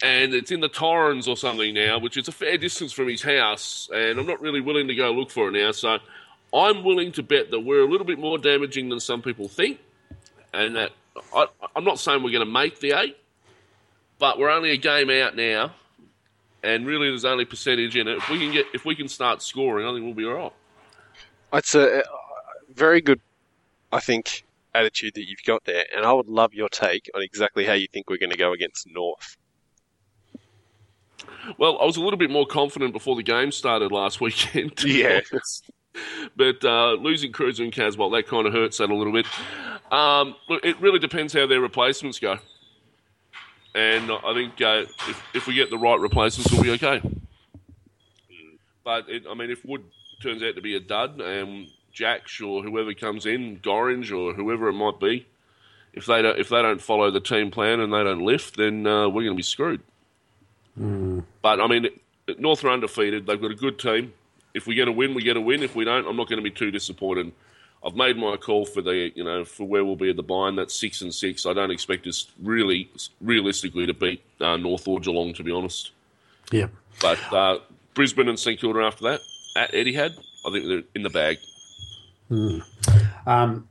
And 0.01 0.33
it's 0.33 0.51
in 0.51 0.59
the 0.59 0.67
Torrens 0.67 1.27
or 1.29 1.37
something 1.37 1.73
now, 1.73 1.97
which 1.97 2.17
is 2.17 2.27
a 2.27 2.31
fair 2.31 2.57
distance 2.57 2.91
from 2.91 3.07
his 3.07 3.21
house, 3.21 3.89
and 3.93 4.19
I'm 4.19 4.25
not 4.25 4.41
really 4.41 4.59
willing 4.59 4.87
to 4.87 4.95
go 4.95 5.11
look 5.11 5.31
for 5.31 5.47
it 5.47 5.51
now. 5.51 5.71
So 5.71 5.99
I'm 6.53 6.83
willing 6.83 7.11
to 7.13 7.23
bet 7.23 7.51
that 7.51 7.61
we're 7.61 7.81
a 7.81 7.87
little 7.89 8.05
bit 8.05 8.19
more 8.19 8.37
damaging 8.37 8.89
than 8.89 8.99
some 8.99 9.21
people 9.21 9.47
think, 9.47 9.79
and 10.53 10.75
that 10.75 10.91
I, 11.33 11.45
I'm 11.75 11.85
not 11.85 11.99
saying 11.99 12.21
we're 12.21 12.31
going 12.31 12.45
to 12.45 12.51
make 12.51 12.79
the 12.79 12.99
eight, 12.99 13.17
but 14.19 14.37
we're 14.39 14.49
only 14.49 14.71
a 14.71 14.77
game 14.77 15.09
out 15.09 15.37
now, 15.37 15.71
and 16.63 16.85
really 16.85 17.07
there's 17.07 17.23
only 17.23 17.45
percentage 17.45 17.95
in 17.95 18.07
it. 18.07 18.17
If 18.17 18.29
we 18.29 18.39
can 18.39 18.51
get, 18.51 18.65
if 18.73 18.83
we 18.83 18.95
can 18.95 19.07
start 19.07 19.41
scoring, 19.41 19.87
I 19.87 19.93
think 19.93 20.03
we'll 20.03 20.13
be 20.13 20.25
all 20.25 20.33
right. 20.33 20.53
A, 21.75 21.99
a 21.99 22.03
very 22.73 22.99
good, 22.99 23.21
I 23.91 23.99
think, 23.99 24.43
attitude 24.75 25.13
that 25.13 25.29
you've 25.29 25.43
got 25.45 25.63
there, 25.63 25.85
and 25.95 26.05
I 26.05 26.11
would 26.11 26.27
love 26.27 26.53
your 26.53 26.67
take 26.67 27.09
on 27.15 27.21
exactly 27.21 27.63
how 27.63 27.73
you 27.73 27.87
think 27.87 28.09
we're 28.09 28.17
going 28.17 28.31
to 28.31 28.37
go 28.37 28.51
against 28.51 28.87
North. 28.91 29.37
Well, 31.57 31.77
I 31.81 31.85
was 31.85 31.97
a 31.97 32.01
little 32.01 32.17
bit 32.17 32.29
more 32.29 32.45
confident 32.45 32.93
before 32.93 33.15
the 33.15 33.23
game 33.23 33.51
started 33.51 33.91
last 33.91 34.21
weekend. 34.21 34.73
Yeah. 34.85 35.21
But 36.35 36.65
uh, 36.65 36.93
losing 36.93 37.31
Kreuzer 37.31 37.63
and 37.63 37.71
Casboult, 37.71 38.13
that 38.13 38.27
kind 38.27 38.47
of 38.47 38.53
hurts 38.53 38.79
that 38.79 38.89
a 38.89 38.95
little 38.95 39.13
bit. 39.13 39.27
Um, 39.91 40.35
look, 40.49 40.65
it 40.65 40.79
really 40.81 40.97
depends 40.97 41.33
how 41.33 41.45
their 41.45 41.61
replacements 41.61 42.17
go. 42.17 42.39
And 43.75 44.11
I 44.11 44.33
think 44.33 44.59
uh, 44.61 44.85
if, 45.07 45.23
if 45.35 45.47
we 45.47 45.53
get 45.53 45.69
the 45.69 45.77
right 45.77 45.99
replacements, 45.99 46.51
we'll 46.51 46.63
be 46.63 46.71
okay. 46.71 47.01
But, 48.83 49.07
it, 49.09 49.23
I 49.29 49.35
mean, 49.35 49.51
if 49.51 49.63
Wood 49.65 49.83
turns 50.21 50.41
out 50.41 50.55
to 50.55 50.61
be 50.61 50.75
a 50.75 50.79
dud, 50.79 51.21
and 51.21 51.67
Jaksch 51.93 52.45
or 52.45 52.63
whoever 52.63 52.93
comes 52.93 53.25
in, 53.25 53.59
Gorringe 53.59 54.11
or 54.11 54.33
whoever 54.33 54.69
it 54.69 54.73
might 54.73 54.99
be, 54.99 55.27
if 55.93 56.05
they 56.07 56.21
don't, 56.21 56.39
if 56.39 56.49
they 56.49 56.61
don't 56.61 56.81
follow 56.81 57.11
the 57.11 57.19
team 57.19 57.51
plan 57.51 57.79
and 57.79 57.93
they 57.93 58.03
don't 58.03 58.25
lift, 58.25 58.57
then 58.57 58.85
uh, 58.87 59.07
we're 59.07 59.23
going 59.23 59.35
to 59.35 59.35
be 59.35 59.43
screwed. 59.43 59.81
But 60.75 61.61
I 61.61 61.67
mean, 61.67 61.87
North 62.39 62.63
are 62.63 62.69
undefeated. 62.69 63.25
They've 63.25 63.41
got 63.41 63.51
a 63.51 63.55
good 63.55 63.79
team. 63.79 64.13
If 64.53 64.67
we 64.67 64.75
get 64.75 64.87
a 64.87 64.91
win, 64.91 65.13
we 65.13 65.23
get 65.23 65.37
a 65.37 65.41
win. 65.41 65.63
If 65.63 65.75
we 65.75 65.83
don't, 65.85 66.07
I'm 66.07 66.15
not 66.15 66.29
going 66.29 66.37
to 66.37 66.43
be 66.43 66.51
too 66.51 66.71
disappointed. 66.71 67.31
I've 67.85 67.95
made 67.95 68.17
my 68.17 68.37
call 68.37 68.65
for 68.65 68.81
the 68.81 69.11
you 69.13 69.23
know 69.23 69.43
for 69.43 69.67
where 69.67 69.83
we'll 69.83 69.95
be 69.95 70.09
at 70.09 70.15
the 70.15 70.23
bind. 70.23 70.57
That's 70.57 70.73
six 70.73 71.01
and 71.01 71.13
six. 71.13 71.45
I 71.45 71.53
don't 71.53 71.71
expect 71.71 72.07
us 72.07 72.27
really 72.41 72.89
realistically 73.19 73.85
to 73.87 73.93
beat 73.93 74.23
uh, 74.39 74.57
North 74.57 74.87
or 74.87 74.99
Geelong, 74.99 75.33
to 75.33 75.43
be 75.43 75.51
honest. 75.51 75.91
Yeah. 76.51 76.67
But 77.01 77.33
uh, 77.33 77.59
Brisbane 77.93 78.29
and 78.29 78.39
St 78.39 78.59
Kilda 78.59 78.79
after 78.79 79.03
that 79.05 79.19
at 79.57 79.71
Etihad, 79.73 80.17
I 80.45 80.51
think 80.51 80.67
they're 80.67 80.83
in 80.95 81.03
the 81.03 81.09
bag. 81.09 81.37
Um, 83.25 83.67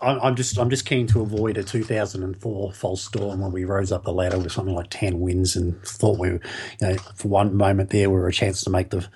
I'm 0.00 0.36
just 0.36 0.56
I'm 0.58 0.70
just 0.70 0.86
keen 0.86 1.08
to 1.08 1.22
avoid 1.22 1.58
a 1.58 1.64
2004 1.64 2.72
false 2.72 3.04
storm 3.04 3.40
when 3.40 3.50
we 3.50 3.64
rose 3.64 3.90
up 3.90 4.04
the 4.04 4.12
ladder 4.12 4.38
with 4.38 4.52
something 4.52 4.74
like 4.74 4.90
10 4.90 5.18
wins 5.18 5.56
and 5.56 5.82
thought 5.82 6.18
we, 6.18 6.30
were, 6.30 6.40
you 6.80 6.88
know, 6.88 6.96
for 7.16 7.26
one 7.26 7.56
moment 7.56 7.90
there 7.90 8.08
we 8.08 8.16
were 8.16 8.28
a 8.28 8.32
chance 8.32 8.62
to 8.62 8.70
make 8.70 8.90
the 8.90 9.08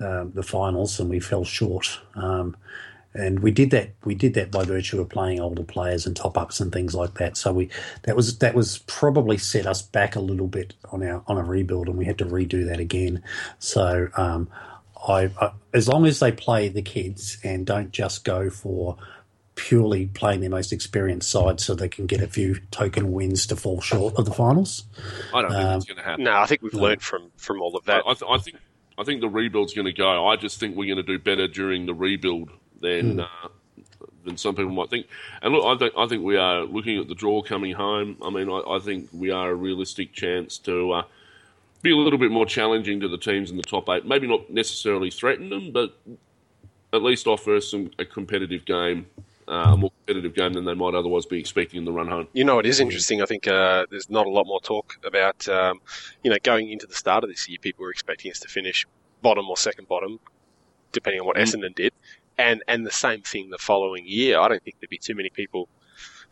uh, 0.00 0.24
the 0.32 0.42
finals 0.42 0.98
and 0.98 1.10
we 1.10 1.20
fell 1.20 1.44
short. 1.44 2.00
Um, 2.14 2.56
and 3.14 3.40
we 3.40 3.50
did 3.50 3.70
that. 3.72 3.90
We 4.04 4.14
did 4.14 4.32
that 4.34 4.50
by 4.50 4.64
virtue 4.64 5.00
of 5.00 5.10
playing 5.10 5.38
older 5.38 5.64
players 5.64 6.06
and 6.06 6.16
top 6.16 6.38
ups 6.38 6.60
and 6.60 6.72
things 6.72 6.94
like 6.94 7.14
that. 7.14 7.36
So 7.36 7.52
we 7.52 7.68
that 8.04 8.16
was 8.16 8.38
that 8.38 8.54
was 8.54 8.78
probably 8.86 9.36
set 9.36 9.66
us 9.66 9.82
back 9.82 10.16
a 10.16 10.20
little 10.20 10.46
bit 10.46 10.74
on 10.90 11.02
our 11.02 11.22
on 11.26 11.36
a 11.36 11.44
rebuild, 11.44 11.88
and 11.88 11.98
we 11.98 12.06
had 12.06 12.16
to 12.18 12.24
redo 12.24 12.66
that 12.66 12.80
again. 12.80 13.22
So 13.58 14.08
um, 14.16 14.48
I, 15.06 15.30
I 15.38 15.52
as 15.74 15.88
long 15.88 16.06
as 16.06 16.20
they 16.20 16.32
play 16.32 16.68
the 16.68 16.80
kids 16.80 17.36
and 17.44 17.66
don't 17.66 17.90
just 17.90 18.24
go 18.24 18.48
for 18.48 18.96
purely 19.62 20.06
playing 20.06 20.40
their 20.40 20.50
most 20.50 20.72
experienced 20.72 21.30
side 21.30 21.60
so 21.60 21.72
they 21.72 21.88
can 21.88 22.04
get 22.04 22.20
a 22.20 22.26
few 22.26 22.56
token 22.72 23.12
wins 23.12 23.46
to 23.46 23.54
fall 23.54 23.80
short 23.80 24.12
of 24.16 24.24
the 24.24 24.32
finals. 24.32 24.82
I 25.32 25.42
don't 25.42 25.52
think 25.52 25.62
Um, 25.62 25.72
that's 25.74 25.84
going 25.84 25.96
to 25.98 26.02
happen. 26.02 26.24
No, 26.24 26.32
I 26.32 26.46
think 26.46 26.62
we've 26.62 26.74
learned 26.74 27.00
from, 27.00 27.30
from 27.36 27.62
all 27.62 27.76
of 27.76 27.84
that. 27.84 28.02
I, 28.04 28.14
th- 28.14 28.28
I 28.28 28.38
think 28.38 28.56
I 28.98 29.04
think 29.04 29.20
the 29.20 29.28
rebuild's 29.28 29.72
going 29.72 29.86
to 29.86 29.92
go. 29.92 30.26
I 30.26 30.34
just 30.34 30.58
think 30.58 30.74
we're 30.76 30.92
going 30.92 31.04
to 31.06 31.12
do 31.12 31.16
better 31.16 31.46
during 31.46 31.86
the 31.86 31.94
rebuild 31.94 32.50
than 32.80 33.20
uh, 33.20 33.26
than 34.24 34.36
some 34.36 34.56
people 34.56 34.72
might 34.72 34.90
think. 34.90 35.06
And 35.42 35.54
look, 35.54 35.64
I 35.64 35.78
think 35.78 35.94
I 35.96 36.08
think 36.08 36.24
we 36.24 36.36
are 36.36 36.64
looking 36.64 36.98
at 36.98 37.06
the 37.06 37.14
draw 37.14 37.40
coming 37.40 37.72
home. 37.72 38.16
I 38.20 38.30
mean, 38.30 38.50
I, 38.50 38.62
I 38.68 38.78
think 38.80 39.10
we 39.12 39.30
are 39.30 39.50
a 39.50 39.54
realistic 39.54 40.12
chance 40.12 40.58
to 40.58 40.90
uh, 40.90 41.02
be 41.82 41.92
a 41.92 41.96
little 41.96 42.18
bit 42.18 42.32
more 42.32 42.46
challenging 42.46 42.98
to 42.98 43.06
the 43.06 43.16
teams 43.16 43.48
in 43.52 43.56
the 43.58 43.62
top 43.62 43.88
eight. 43.90 44.04
Maybe 44.04 44.26
not 44.26 44.50
necessarily 44.50 45.12
threaten 45.12 45.50
them, 45.50 45.70
but 45.70 45.96
at 46.92 47.00
least 47.04 47.28
offer 47.28 47.60
some 47.60 47.92
a 48.00 48.04
competitive 48.04 48.64
game 48.64 49.06
uh, 49.48 49.70
a 49.72 49.76
more 49.76 49.90
competitive 49.90 50.34
game 50.34 50.52
than 50.52 50.64
they 50.64 50.74
might 50.74 50.94
otherwise 50.94 51.26
be 51.26 51.38
expecting 51.38 51.78
in 51.78 51.84
the 51.84 51.92
run 51.92 52.08
home. 52.08 52.28
You 52.32 52.44
know, 52.44 52.58
it 52.58 52.66
is 52.66 52.80
interesting. 52.80 53.22
I 53.22 53.26
think 53.26 53.46
uh, 53.48 53.86
there's 53.90 54.10
not 54.10 54.26
a 54.26 54.30
lot 54.30 54.46
more 54.46 54.60
talk 54.60 54.96
about, 55.04 55.48
um, 55.48 55.80
you 56.22 56.30
know, 56.30 56.36
going 56.42 56.70
into 56.70 56.86
the 56.86 56.94
start 56.94 57.24
of 57.24 57.30
this 57.30 57.48
year, 57.48 57.58
people 57.60 57.84
were 57.84 57.90
expecting 57.90 58.30
us 58.30 58.40
to 58.40 58.48
finish 58.48 58.86
bottom 59.20 59.48
or 59.48 59.56
second 59.56 59.88
bottom, 59.88 60.20
depending 60.92 61.20
on 61.20 61.26
what 61.26 61.36
Mm. 61.36 61.42
Essendon 61.42 61.74
did, 61.74 61.92
and 62.38 62.62
and 62.68 62.86
the 62.86 62.90
same 62.90 63.22
thing 63.22 63.50
the 63.50 63.58
following 63.58 64.04
year. 64.06 64.38
I 64.38 64.48
don't 64.48 64.62
think 64.62 64.76
there'd 64.80 64.90
be 64.90 64.98
too 64.98 65.14
many 65.14 65.30
people 65.30 65.68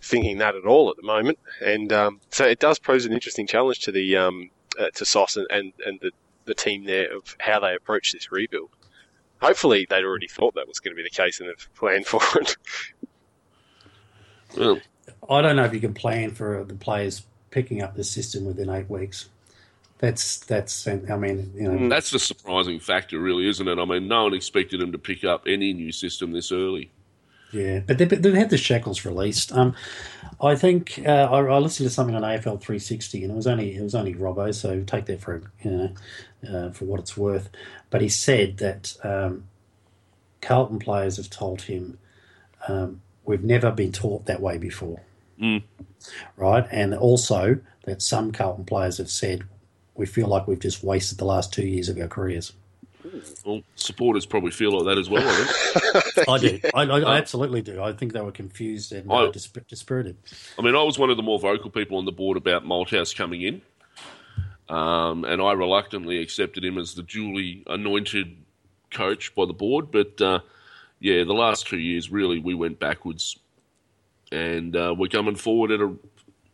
thinking 0.02 0.38
that 0.38 0.54
at 0.54 0.64
all 0.64 0.90
at 0.90 0.96
the 0.96 1.02
moment, 1.02 1.38
and 1.60 1.92
um, 1.92 2.20
so 2.30 2.44
it 2.44 2.58
does 2.58 2.78
pose 2.78 3.04
an 3.04 3.12
interesting 3.12 3.46
challenge 3.46 3.80
to 3.80 3.92
the 3.92 4.16
um, 4.16 4.50
uh, 4.78 4.90
to 4.94 5.04
Sauce 5.04 5.36
and, 5.36 5.46
and 5.50 5.72
and 5.84 6.00
the 6.00 6.10
the 6.46 6.54
team 6.54 6.84
there 6.84 7.14
of 7.14 7.36
how 7.38 7.60
they 7.60 7.74
approach 7.74 8.12
this 8.12 8.32
rebuild. 8.32 8.70
Hopefully, 9.40 9.86
they'd 9.88 10.04
already 10.04 10.28
thought 10.28 10.54
that 10.54 10.68
was 10.68 10.80
going 10.80 10.92
to 10.92 10.96
be 10.96 11.02
the 11.02 11.10
case 11.10 11.40
and 11.40 11.48
have 11.48 11.74
planned 11.74 12.06
for 12.06 12.20
it. 12.40 12.56
Well, 14.56 14.80
I 15.30 15.42
don't 15.42 15.54
know 15.54 15.62
if 15.62 15.72
you 15.72 15.78
can 15.78 15.94
plan 15.94 16.32
for 16.32 16.64
the 16.64 16.74
players 16.74 17.22
picking 17.50 17.82
up 17.82 17.94
the 17.94 18.02
system 18.02 18.44
within 18.44 18.68
eight 18.68 18.90
weeks. 18.90 19.28
That's 19.98 20.38
that's. 20.38 20.88
I 20.88 20.96
mean, 21.16 21.52
you 21.54 21.68
know, 21.68 21.78
mm. 21.78 21.88
that's 21.88 22.10
the 22.10 22.18
surprising 22.18 22.80
factor, 22.80 23.20
really, 23.20 23.46
isn't 23.48 23.68
it? 23.68 23.78
I 23.78 23.84
mean, 23.84 24.08
no 24.08 24.24
one 24.24 24.34
expected 24.34 24.80
them 24.80 24.90
to 24.90 24.98
pick 24.98 25.24
up 25.24 25.44
any 25.46 25.72
new 25.72 25.92
system 25.92 26.32
this 26.32 26.50
early. 26.50 26.90
Yeah, 27.52 27.80
but 27.80 27.98
they, 27.98 28.04
they 28.04 28.38
had 28.38 28.50
the 28.50 28.56
shackles 28.56 29.04
released. 29.04 29.52
Um, 29.52 29.74
I 30.40 30.54
think 30.54 31.00
uh, 31.04 31.28
I, 31.30 31.40
I 31.44 31.58
listened 31.58 31.88
to 31.88 31.94
something 31.94 32.14
on 32.14 32.22
AFL 32.22 32.60
360, 32.60 33.22
and 33.24 33.32
it 33.32 33.36
was 33.36 33.46
only 33.46 33.76
it 33.76 33.82
was 33.82 33.94
only 33.94 34.14
Robbo, 34.14 34.54
so 34.54 34.82
take 34.82 35.06
that 35.06 35.20
for 35.20 35.42
you 35.62 35.70
know 35.70 35.90
uh, 36.48 36.70
for 36.70 36.84
what 36.84 37.00
it's 37.00 37.16
worth. 37.16 37.48
But 37.90 38.02
he 38.02 38.08
said 38.08 38.58
that 38.58 38.96
um, 39.02 39.44
Carlton 40.40 40.78
players 40.78 41.16
have 41.16 41.28
told 41.30 41.62
him 41.62 41.98
um, 42.68 43.00
we've 43.24 43.44
never 43.44 43.70
been 43.70 43.92
taught 43.92 44.26
that 44.26 44.40
way 44.40 44.58
before, 44.58 45.00
Mm. 45.40 45.62
right? 46.36 46.66
And 46.70 46.94
also 46.94 47.58
that 47.84 48.00
some 48.02 48.30
Carlton 48.32 48.64
players 48.64 48.98
have 48.98 49.10
said 49.10 49.42
we 49.94 50.06
feel 50.06 50.28
like 50.28 50.46
we've 50.46 50.60
just 50.60 50.82
wasted 50.84 51.18
the 51.18 51.24
last 51.24 51.52
two 51.52 51.66
years 51.66 51.88
of 51.88 51.98
our 51.98 52.08
careers. 52.08 52.52
Well, 53.44 53.62
supporters 53.76 54.26
probably 54.26 54.50
feel 54.50 54.72
like 54.76 54.84
that 54.94 54.98
as 54.98 55.08
well. 55.08 55.26
I 55.26 56.00
think. 56.00 56.28
I 56.28 56.38
do. 56.38 56.60
I, 56.74 56.82
I, 56.82 57.00
I 57.14 57.16
absolutely 57.18 57.62
do. 57.62 57.82
I 57.82 57.92
think 57.92 58.12
they 58.12 58.20
were 58.20 58.32
confused 58.32 58.92
and 58.92 59.10
I- 59.10 59.24
uh, 59.26 59.30
disp- 59.30 59.66
dispirited. 59.68 60.16
I 60.58 60.62
mean, 60.62 60.74
I 60.76 60.82
was 60.82 60.98
one 60.98 61.10
of 61.10 61.16
the 61.16 61.22
more 61.22 61.38
vocal 61.38 61.70
people 61.70 61.98
on 61.98 62.04
the 62.04 62.12
board 62.12 62.36
about 62.36 62.64
Malthouse 62.64 63.14
coming 63.16 63.42
in, 63.42 63.62
um, 64.68 65.24
and 65.24 65.40
I 65.42 65.52
reluctantly 65.52 66.20
accepted 66.20 66.64
him 66.64 66.78
as 66.78 66.94
the 66.94 67.02
duly 67.02 67.62
anointed 67.66 68.36
coach 68.90 69.34
by 69.34 69.46
the 69.46 69.52
board. 69.52 69.90
But 69.90 70.20
uh, 70.20 70.40
yeah, 71.00 71.24
the 71.24 71.32
last 71.34 71.66
two 71.66 71.78
years, 71.78 72.10
really, 72.10 72.38
we 72.38 72.54
went 72.54 72.78
backwards, 72.78 73.38
and 74.30 74.76
uh, 74.76 74.94
we're 74.96 75.08
coming 75.08 75.34
forward 75.36 75.70
at 75.70 75.80
a, 75.80 75.92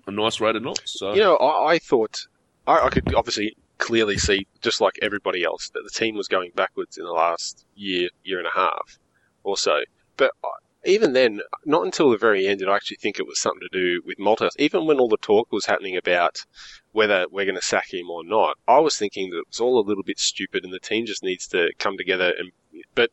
a 0.07 0.11
nice 0.11 0.40
rate 0.40 0.57
of 0.57 0.62
knots. 0.62 0.99
So 0.99 1.12
You 1.14 1.20
know, 1.22 1.36
I, 1.36 1.72
I 1.74 1.78
thought 1.78 2.26
I, 2.66 2.86
I 2.86 2.88
could 2.90 3.14
obviously 3.14 3.57
clearly 3.79 4.16
see, 4.18 4.47
just 4.62 4.81
like 4.81 4.99
everybody 5.03 5.45
else, 5.45 5.70
that 5.70 5.83
the 5.85 5.91
team 5.91 6.16
was 6.16 6.29
going 6.29 6.53
backwards 6.55 6.99
in 6.99 7.05
the 7.05 7.12
last 7.12 7.64
year, 7.74 8.09
year 8.24 8.39
and 8.39 8.47
a 8.47 8.59
half 8.59 8.99
or 9.43 9.57
so. 9.57 9.81
But 10.16 10.33
uh, 10.43 10.49
even 10.85 11.12
then, 11.12 11.41
not 11.64 11.85
until 11.85 12.11
the 12.11 12.16
very 12.16 12.47
end 12.47 12.61
did 12.61 12.68
I 12.68 12.77
actually 12.77 12.99
think 12.99 13.18
it 13.18 13.27
was 13.27 13.41
something 13.41 13.68
to 13.70 13.79
do 13.79 14.03
with 14.05 14.18
Malthouse. 14.18 14.57
Even 14.59 14.87
when 14.87 14.99
all 14.99 15.09
the 15.09 15.16
talk 15.16 15.51
was 15.53 15.66
happening 15.66 15.97
about 15.97 16.45
whether 16.93 17.27
we're 17.31 17.45
going 17.45 17.57
to 17.57 17.62
sack 17.62 17.93
him 17.93 18.09
or 18.09 18.24
not, 18.24 18.57
I 18.66 18.79
was 18.79 18.97
thinking 18.97 19.31
that 19.31 19.39
it 19.39 19.49
was 19.49 19.61
all 19.61 19.79
a 19.79 19.87
little 19.87 20.05
bit 20.05 20.18
stupid 20.18 20.64
and 20.64 20.72
the 20.72 20.79
team 20.79 21.07
just 21.07 21.22
needs 21.22 21.47
to 21.49 21.70
come 21.79 21.97
together. 21.97 22.33
And 22.39 22.53
but 22.95 23.11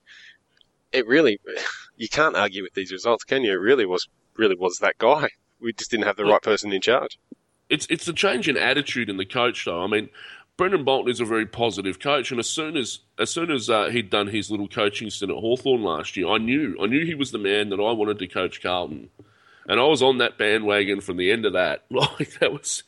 it 0.92 1.08
really, 1.08 1.40
you 1.98 2.08
can't 2.08 2.36
argue 2.36 2.64
with 2.64 2.74
these 2.74 2.92
results, 2.92 3.24
can 3.24 3.44
you? 3.44 3.52
It 3.52 3.56
really 3.56 3.86
was, 3.86 4.08
really 4.38 4.56
was 4.56 4.78
that 4.80 4.98
guy. 4.98 5.30
We 5.60 5.74
just 5.74 5.92
didn't 5.92 6.06
have 6.06 6.18
the 6.18 6.26
right 6.26 6.42
person 6.42 6.74
in 6.74 6.82
charge. 6.82 7.18
it's 7.70 7.88
it's 7.90 8.08
a 8.08 8.14
change 8.14 8.50
in 8.50 8.58
attitude 8.58 9.10
in 9.10 9.18
the 9.18 9.26
coach, 9.26 9.66
though. 9.66 9.82
I 9.82 9.88
mean, 9.88 10.10
Brendon 10.56 10.84
Bolton 10.84 11.12
is 11.12 11.20
a 11.20 11.26
very 11.26 11.48
positive 11.48 12.00
coach, 12.00 12.30
and 12.30 12.40
as 12.40 12.50
soon 12.50 12.78
as 12.78 13.00
as 13.18 13.32
soon 13.32 13.50
as 13.50 13.70
uh, 13.70 13.90
he'd 13.90 14.12
done 14.12 14.28
his 14.28 14.52
little 14.52 14.68
coaching 14.68 15.10
stint 15.10 15.32
at 15.32 15.38
Hawthorn 15.38 15.82
last 15.82 16.16
year, 16.16 16.28
I 16.28 16.38
knew 16.38 16.78
I 16.82 16.86
knew 16.86 17.06
he 17.06 17.16
was 17.16 17.32
the 17.32 17.40
man 17.40 17.70
that 17.70 17.80
I 17.80 17.92
wanted 17.92 18.20
to 18.20 18.28
coach 18.28 18.62
Carlton, 18.62 19.10
and 19.68 19.80
I 19.80 19.84
was 19.86 20.04
on 20.04 20.20
that 20.20 20.38
bandwagon 20.38 21.02
from 21.02 21.18
the 21.18 21.32
end 21.32 21.46
of 21.46 21.54
that. 21.54 21.86
Like 21.92 22.40
that 22.40 22.52
was. 22.52 22.84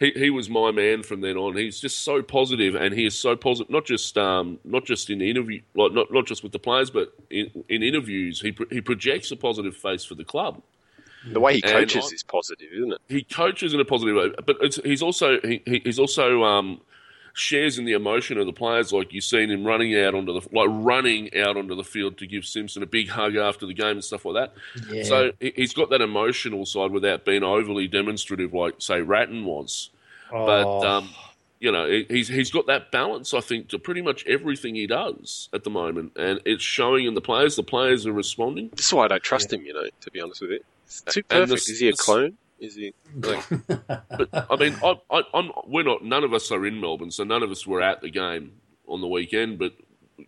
He, 0.00 0.10
he 0.16 0.30
was 0.30 0.50
my 0.50 0.72
man 0.72 1.04
from 1.04 1.20
then 1.20 1.36
on. 1.36 1.56
He's 1.56 1.78
just 1.78 2.00
so 2.00 2.22
positive, 2.22 2.74
and 2.74 2.92
he 2.92 3.06
is 3.06 3.16
so 3.16 3.36
positive. 3.36 3.70
Not 3.70 3.84
just 3.84 4.18
um, 4.18 4.58
not 4.64 4.84
just 4.84 5.10
in 5.10 5.20
interview, 5.20 5.62
like 5.76 5.92
not 5.92 6.12
not 6.12 6.26
just 6.26 6.42
with 6.42 6.50
the 6.50 6.58
players, 6.58 6.90
but 6.90 7.12
in, 7.30 7.64
in 7.68 7.82
interviews. 7.82 8.40
He 8.40 8.56
he 8.70 8.80
projects 8.80 9.30
a 9.30 9.36
positive 9.36 9.76
face 9.76 10.04
for 10.04 10.14
the 10.14 10.24
club 10.24 10.62
The 11.30 11.40
way 11.40 11.54
he 11.54 11.62
coaches 11.62 12.08
I- 12.10 12.14
is 12.14 12.22
positive, 12.22 12.68
isn't 12.72 12.92
it? 12.92 13.00
he 13.08 13.22
coaches 13.22 13.74
in 13.74 13.80
a 13.80 13.84
positive 13.84 14.16
way, 14.16 14.30
but 14.44 14.56
it's, 14.60 14.76
he's 14.84 15.02
also 15.02 15.40
he, 15.40 15.62
he- 15.66 15.82
he's 15.84 15.98
also 15.98 16.42
um, 16.42 16.80
shares 17.34 17.78
in 17.78 17.84
the 17.84 17.92
emotion 17.92 18.38
of 18.38 18.46
the 18.46 18.52
players. 18.52 18.92
Like 18.92 19.12
you've 19.12 19.24
seen 19.24 19.50
him 19.50 19.64
running 19.64 19.96
out 19.96 20.14
onto 20.14 20.32
the 20.38 20.46
like 20.52 20.68
running 20.70 21.34
out 21.38 21.56
onto 21.56 21.74
the 21.76 21.84
field 21.84 22.18
to 22.18 22.26
give 22.26 22.44
Simpson 22.44 22.82
a 22.82 22.86
big 22.86 23.08
hug 23.08 23.36
after 23.36 23.66
the 23.66 23.74
game 23.74 23.92
and 23.92 24.04
stuff 24.04 24.24
like 24.24 24.34
that. 24.34 24.54
Yeah. 24.92 25.02
So 25.04 25.32
he- 25.40 25.52
he's 25.56 25.72
got 25.74 25.90
that 25.90 26.00
emotional 26.00 26.66
side 26.66 26.90
without 26.90 27.24
being 27.24 27.42
overly 27.44 27.88
demonstrative, 27.88 28.52
like 28.52 28.74
say 28.78 29.00
Ratten 29.00 29.44
was. 29.44 29.90
But 30.30 30.64
Oh. 30.66 30.82
um, 30.86 31.10
you 31.60 31.70
know, 31.70 31.88
he- 31.88 32.06
he's 32.08 32.26
he's 32.28 32.50
got 32.50 32.66
that 32.66 32.90
balance. 32.90 33.32
I 33.32 33.40
think 33.40 33.68
to 33.68 33.78
pretty 33.78 34.02
much 34.02 34.26
everything 34.26 34.74
he 34.74 34.86
does 34.88 35.48
at 35.52 35.62
the 35.62 35.70
moment, 35.70 36.12
and 36.16 36.40
it's 36.44 36.64
showing 36.64 37.06
in 37.06 37.14
the 37.14 37.20
players. 37.20 37.54
The 37.54 37.62
players 37.62 38.06
are 38.06 38.12
responding. 38.12 38.70
This 38.74 38.86
is 38.86 38.92
why 38.92 39.04
I 39.04 39.08
don't 39.08 39.22
trust 39.22 39.52
him, 39.52 39.62
you 39.64 39.72
know, 39.72 39.84
to 40.00 40.10
be 40.10 40.20
honest 40.20 40.40
with 40.42 40.50
you. 40.50 40.60
It's 41.06 41.14
too 41.14 41.22
perfect. 41.22 41.48
the- 41.48 41.72
is 41.72 41.78
he 41.80 41.88
a 41.88 41.92
clone? 41.92 42.36
Is 42.58 42.76
he 42.76 42.94
like 43.16 43.44
But 43.76 44.28
I 44.32 44.56
mean, 44.56 44.76
I, 44.84 44.94
I, 45.10 45.22
I'm, 45.34 45.50
we're 45.66 45.82
not. 45.82 46.04
None 46.04 46.22
of 46.22 46.32
us 46.32 46.52
are 46.52 46.64
in 46.64 46.80
Melbourne, 46.80 47.10
so 47.10 47.24
none 47.24 47.42
of 47.42 47.50
us 47.50 47.66
were 47.66 47.82
at 47.82 48.00
the 48.02 48.10
game 48.10 48.52
on 48.86 49.00
the 49.00 49.08
weekend. 49.08 49.58
But 49.58 49.72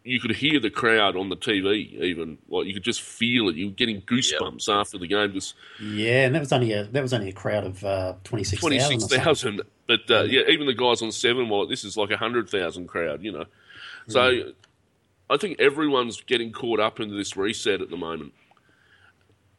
you 0.02 0.18
could 0.18 0.32
hear 0.34 0.58
the 0.58 0.70
crowd 0.70 1.16
on 1.16 1.28
the 1.28 1.36
TV. 1.36 1.92
Even 2.02 2.38
like 2.48 2.66
you 2.66 2.74
could 2.74 2.82
just 2.82 3.02
feel 3.02 3.48
it. 3.48 3.54
You 3.54 3.66
were 3.66 3.72
getting 3.74 4.00
goosebumps 4.02 4.68
after 4.68 4.98
the 4.98 5.06
game. 5.06 5.32
Just 5.32 5.54
Yeah, 5.80 6.24
and 6.26 6.34
that 6.34 6.40
was 6.40 6.52
only 6.52 6.72
a 6.72 6.84
that 6.84 7.02
was 7.02 7.12
only 7.14 7.28
a 7.28 7.32
crowd 7.32 7.64
of 7.64 7.84
uh, 7.84 8.14
twenty 8.24 8.42
six 8.42 8.60
twenty 8.60 8.80
thousand. 8.80 9.00
six 9.00 9.22
thousand. 9.22 9.62
But 9.86 10.10
uh, 10.10 10.22
yeah, 10.22 10.42
even 10.48 10.66
the 10.66 10.74
guys 10.74 11.02
on 11.02 11.12
seven 11.12 11.48
were 11.48 11.60
like, 11.60 11.68
"This 11.68 11.84
is 11.84 11.96
like 11.96 12.10
a 12.10 12.16
hundred 12.16 12.48
thousand 12.48 12.88
crowd," 12.88 13.22
you 13.22 13.30
know. 13.30 13.44
So 14.08 14.52
I 15.30 15.36
think 15.36 15.60
everyone's 15.60 16.20
getting 16.20 16.52
caught 16.52 16.80
up 16.80 17.00
into 17.00 17.14
this 17.14 17.36
reset 17.36 17.80
at 17.80 17.90
the 17.90 17.96
moment. 17.96 18.32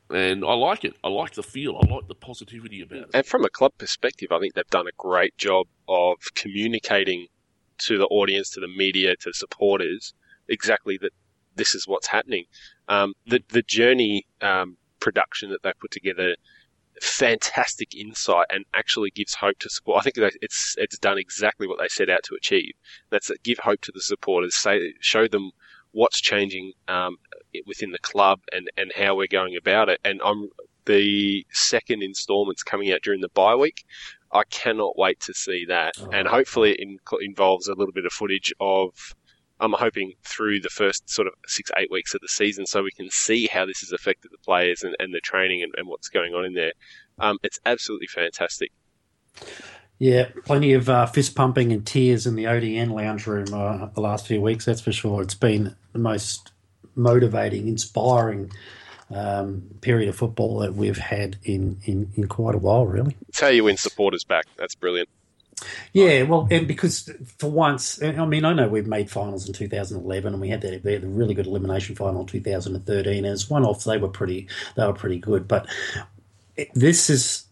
And 0.09 0.45
I 0.45 0.53
like 0.53 0.85
it. 0.85 0.93
I 1.03 1.09
like 1.09 1.33
the 1.33 1.43
feel. 1.43 1.79
I 1.81 1.91
like 1.91 2.07
the 2.07 2.15
positivity 2.15 2.81
about 2.81 2.99
it. 2.99 3.09
And 3.13 3.25
from 3.25 3.43
a 3.43 3.49
club 3.49 3.73
perspective, 3.77 4.31
I 4.31 4.39
think 4.39 4.53
they've 4.53 4.67
done 4.67 4.87
a 4.87 4.95
great 4.97 5.35
job 5.37 5.67
of 5.87 6.17
communicating 6.35 7.27
to 7.79 7.97
the 7.97 8.05
audience, 8.05 8.51
to 8.51 8.59
the 8.59 8.67
media, 8.67 9.15
to 9.15 9.29
the 9.29 9.33
supporters, 9.33 10.13
exactly 10.47 10.97
that 11.01 11.11
this 11.55 11.73
is 11.73 11.87
what's 11.87 12.07
happening. 12.07 12.45
Um, 12.87 13.13
the 13.25 13.41
the 13.49 13.63
journey 13.63 14.25
um, 14.41 14.77
production 14.99 15.49
that 15.49 15.63
they 15.63 15.73
put 15.79 15.91
together, 15.91 16.35
fantastic 17.01 17.95
insight, 17.95 18.47
and 18.51 18.65
actually 18.73 19.11
gives 19.11 19.35
hope 19.35 19.57
to 19.59 19.69
support. 19.69 19.99
I 19.99 20.03
think 20.03 20.33
it's 20.41 20.75
it's 20.77 20.99
done 20.99 21.17
exactly 21.17 21.67
what 21.67 21.79
they 21.79 21.87
set 21.87 22.09
out 22.09 22.23
to 22.25 22.35
achieve. 22.35 22.73
That's 23.09 23.31
give 23.43 23.59
hope 23.59 23.81
to 23.81 23.91
the 23.91 24.01
supporters, 24.01 24.55
say 24.55 24.93
show 24.99 25.27
them 25.27 25.51
what's 25.95 26.19
changing 26.19 26.73
um, 26.89 27.15
within 27.65 27.91
the 27.91 27.99
club 27.99 28.39
and, 28.51 28.69
and 28.77 28.91
how 28.95 29.15
we're 29.15 29.27
going 29.27 29.55
about 29.55 29.87
it. 29.87 29.99
And 30.03 30.21
I'm 30.23 30.49
the 30.85 31.45
second 31.51 32.03
instalment's 32.03 32.63
coming 32.63 32.91
out 32.91 33.01
during 33.01 33.21
the 33.21 33.29
bye 33.29 33.55
week. 33.55 33.85
I 34.31 34.43
cannot 34.49 34.97
wait 34.97 35.21
to 35.21 35.33
see 35.33 35.65
that, 35.69 35.93
and 36.11 36.27
hopefully 36.27 36.71
it 36.71 36.79
in, 36.79 36.99
involves 37.21 37.67
a 37.67 37.73
little 37.73 37.93
bit 37.93 38.05
of 38.05 38.11
footage 38.11 38.53
of. 38.59 38.91
I'm 39.57 39.71
hoping 39.71 40.11
through 40.25 40.59
the 40.59 40.69
first 40.69 41.09
sort 41.09 41.29
of 41.29 41.33
six 41.47 41.71
eight 41.77 41.89
weeks 41.89 42.13
of 42.13 42.19
the 42.19 42.27
season, 42.27 42.65
so 42.65 42.83
we 42.83 42.91
can 42.91 43.09
see 43.09 43.47
how 43.47 43.65
this 43.65 43.79
has 43.79 43.93
affected 43.93 44.31
the 44.31 44.37
players 44.43 44.83
and, 44.83 44.93
and 44.99 45.13
the 45.13 45.21
training 45.21 45.63
and, 45.63 45.71
and 45.77 45.87
what's 45.87 46.09
going 46.09 46.33
on 46.33 46.43
in 46.43 46.53
there. 46.53 46.73
Um, 47.19 47.37
it's 47.41 47.59
absolutely 47.65 48.07
fantastic. 48.07 48.71
Yeah, 49.97 50.27
plenty 50.43 50.73
of 50.73 50.89
uh, 50.89 51.05
fist 51.05 51.35
pumping 51.35 51.71
and 51.71 51.85
tears 51.85 52.27
in 52.27 52.35
the 52.35 52.45
ODN 52.45 52.91
lounge 52.91 53.27
room 53.27 53.53
uh, 53.53 53.87
the 53.87 54.01
last 54.01 54.27
few 54.27 54.41
weeks. 54.41 54.65
That's 54.65 54.81
for 54.81 54.91
sure. 54.91 55.21
It's 55.21 55.35
been 55.35 55.75
the 55.93 55.99
most 55.99 56.51
motivating, 56.95 57.67
inspiring 57.67 58.51
um, 59.13 59.63
period 59.81 60.09
of 60.09 60.15
football 60.15 60.59
that 60.59 60.75
we've 60.75 60.97
had 60.97 61.37
in, 61.43 61.79
in, 61.85 62.11
in 62.15 62.27
quite 62.27 62.55
a 62.55 62.57
while, 62.57 62.85
really. 62.85 63.15
It's 63.29 63.39
how 63.39 63.47
you 63.47 63.63
win 63.63 63.77
supporters 63.77 64.23
back. 64.23 64.45
That's 64.57 64.75
brilliant. 64.75 65.07
Yeah, 65.93 66.23
well, 66.23 66.47
and 66.51 66.67
because 66.67 67.09
for 67.37 67.49
once, 67.49 68.01
I 68.03 68.25
mean, 68.25 68.43
I 68.43 68.53
know 68.53 68.67
we've 68.67 68.87
made 68.87 69.09
finals 69.09 69.47
in 69.47 69.53
2011, 69.53 70.33
and 70.33 70.41
we 70.41 70.49
had 70.49 70.59
that 70.61 70.83
the 70.83 70.99
really 70.99 71.33
good 71.33 71.47
elimination 71.47 71.95
final 71.95 72.21
in 72.21 72.27
2013. 72.27 73.23
As 73.23 73.49
one 73.49 73.63
off, 73.63 73.85
they 73.85 73.97
were 73.97 74.09
pretty, 74.09 74.49
they 74.75 74.85
were 74.85 74.93
pretty 74.93 75.19
good. 75.19 75.47
But 75.47 75.67
this 76.73 77.09
is 77.09 77.45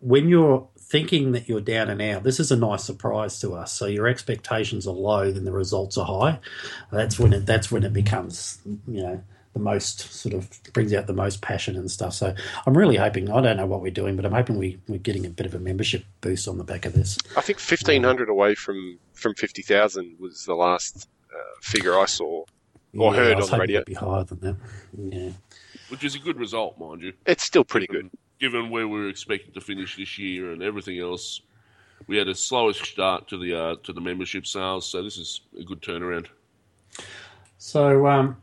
when 0.00 0.28
you're 0.28 0.68
thinking 0.94 1.32
that 1.32 1.48
you're 1.48 1.60
down 1.60 1.90
and 1.90 2.00
out. 2.00 2.22
This 2.22 2.38
is 2.38 2.52
a 2.52 2.56
nice 2.56 2.84
surprise 2.84 3.40
to 3.40 3.52
us. 3.54 3.72
So 3.72 3.86
your 3.86 4.06
expectations 4.06 4.86
are 4.86 4.94
low, 4.94 5.32
then 5.32 5.44
the 5.44 5.50
results 5.50 5.98
are 5.98 6.06
high. 6.06 6.38
That's 6.92 7.18
when 7.18 7.32
it. 7.32 7.46
That's 7.46 7.72
when 7.72 7.82
it 7.82 7.92
becomes, 7.92 8.60
you 8.86 9.02
know, 9.02 9.20
the 9.54 9.58
most 9.58 9.98
sort 10.12 10.34
of 10.34 10.48
brings 10.72 10.94
out 10.94 11.08
the 11.08 11.12
most 11.12 11.40
passion 11.42 11.74
and 11.74 11.90
stuff. 11.90 12.14
So 12.14 12.32
I'm 12.64 12.76
really 12.78 12.94
hoping. 12.96 13.28
I 13.28 13.40
don't 13.40 13.56
know 13.56 13.66
what 13.66 13.80
we're 13.82 13.90
doing, 13.90 14.14
but 14.14 14.24
I'm 14.24 14.30
hoping 14.32 14.56
we 14.56 14.78
we're 14.86 14.98
getting 14.98 15.26
a 15.26 15.30
bit 15.30 15.46
of 15.46 15.54
a 15.54 15.58
membership 15.58 16.04
boost 16.20 16.46
on 16.46 16.58
the 16.58 16.64
back 16.64 16.86
of 16.86 16.92
this. 16.92 17.18
I 17.36 17.40
think 17.40 17.58
fifteen 17.58 18.04
hundred 18.04 18.28
away 18.28 18.54
from 18.54 18.98
from 19.14 19.34
fifty 19.34 19.62
thousand 19.62 20.16
was 20.20 20.44
the 20.44 20.54
last 20.54 21.08
uh, 21.34 21.38
figure 21.60 21.98
I 21.98 22.04
saw 22.06 22.44
or 22.96 23.12
Yeah, 23.12 23.18
heard 23.20 23.32
I 23.34 23.36
was 23.40 23.50
on 23.50 23.58
the 23.58 23.62
radio. 23.62 23.76
it'd 23.78 23.86
Be 23.86 23.94
higher 23.94 24.22
than 24.22 24.38
that. 24.40 24.56
Yeah. 24.96 25.30
which 25.88 26.04
is 26.04 26.14
a 26.14 26.20
good 26.20 26.38
result, 26.38 26.78
mind 26.78 27.02
you. 27.02 27.14
It's 27.26 27.42
still 27.42 27.64
pretty 27.64 27.88
good. 27.88 28.10
Given 28.40 28.70
where 28.70 28.86
we 28.88 28.98
were 28.98 29.08
expected 29.08 29.54
to 29.54 29.60
finish 29.60 29.96
this 29.96 30.18
year 30.18 30.52
and 30.52 30.62
everything 30.62 30.98
else, 30.98 31.40
we 32.06 32.16
had 32.16 32.28
a 32.28 32.34
slowish 32.34 32.84
start 32.84 33.28
to 33.28 33.38
the 33.38 33.54
uh, 33.54 33.76
to 33.84 33.92
the 33.92 34.00
membership 34.00 34.46
sales, 34.46 34.88
so 34.88 35.02
this 35.02 35.16
is 35.16 35.42
a 35.58 35.62
good 35.62 35.80
turnaround. 35.80 36.26
So, 37.58 38.06
um, 38.06 38.36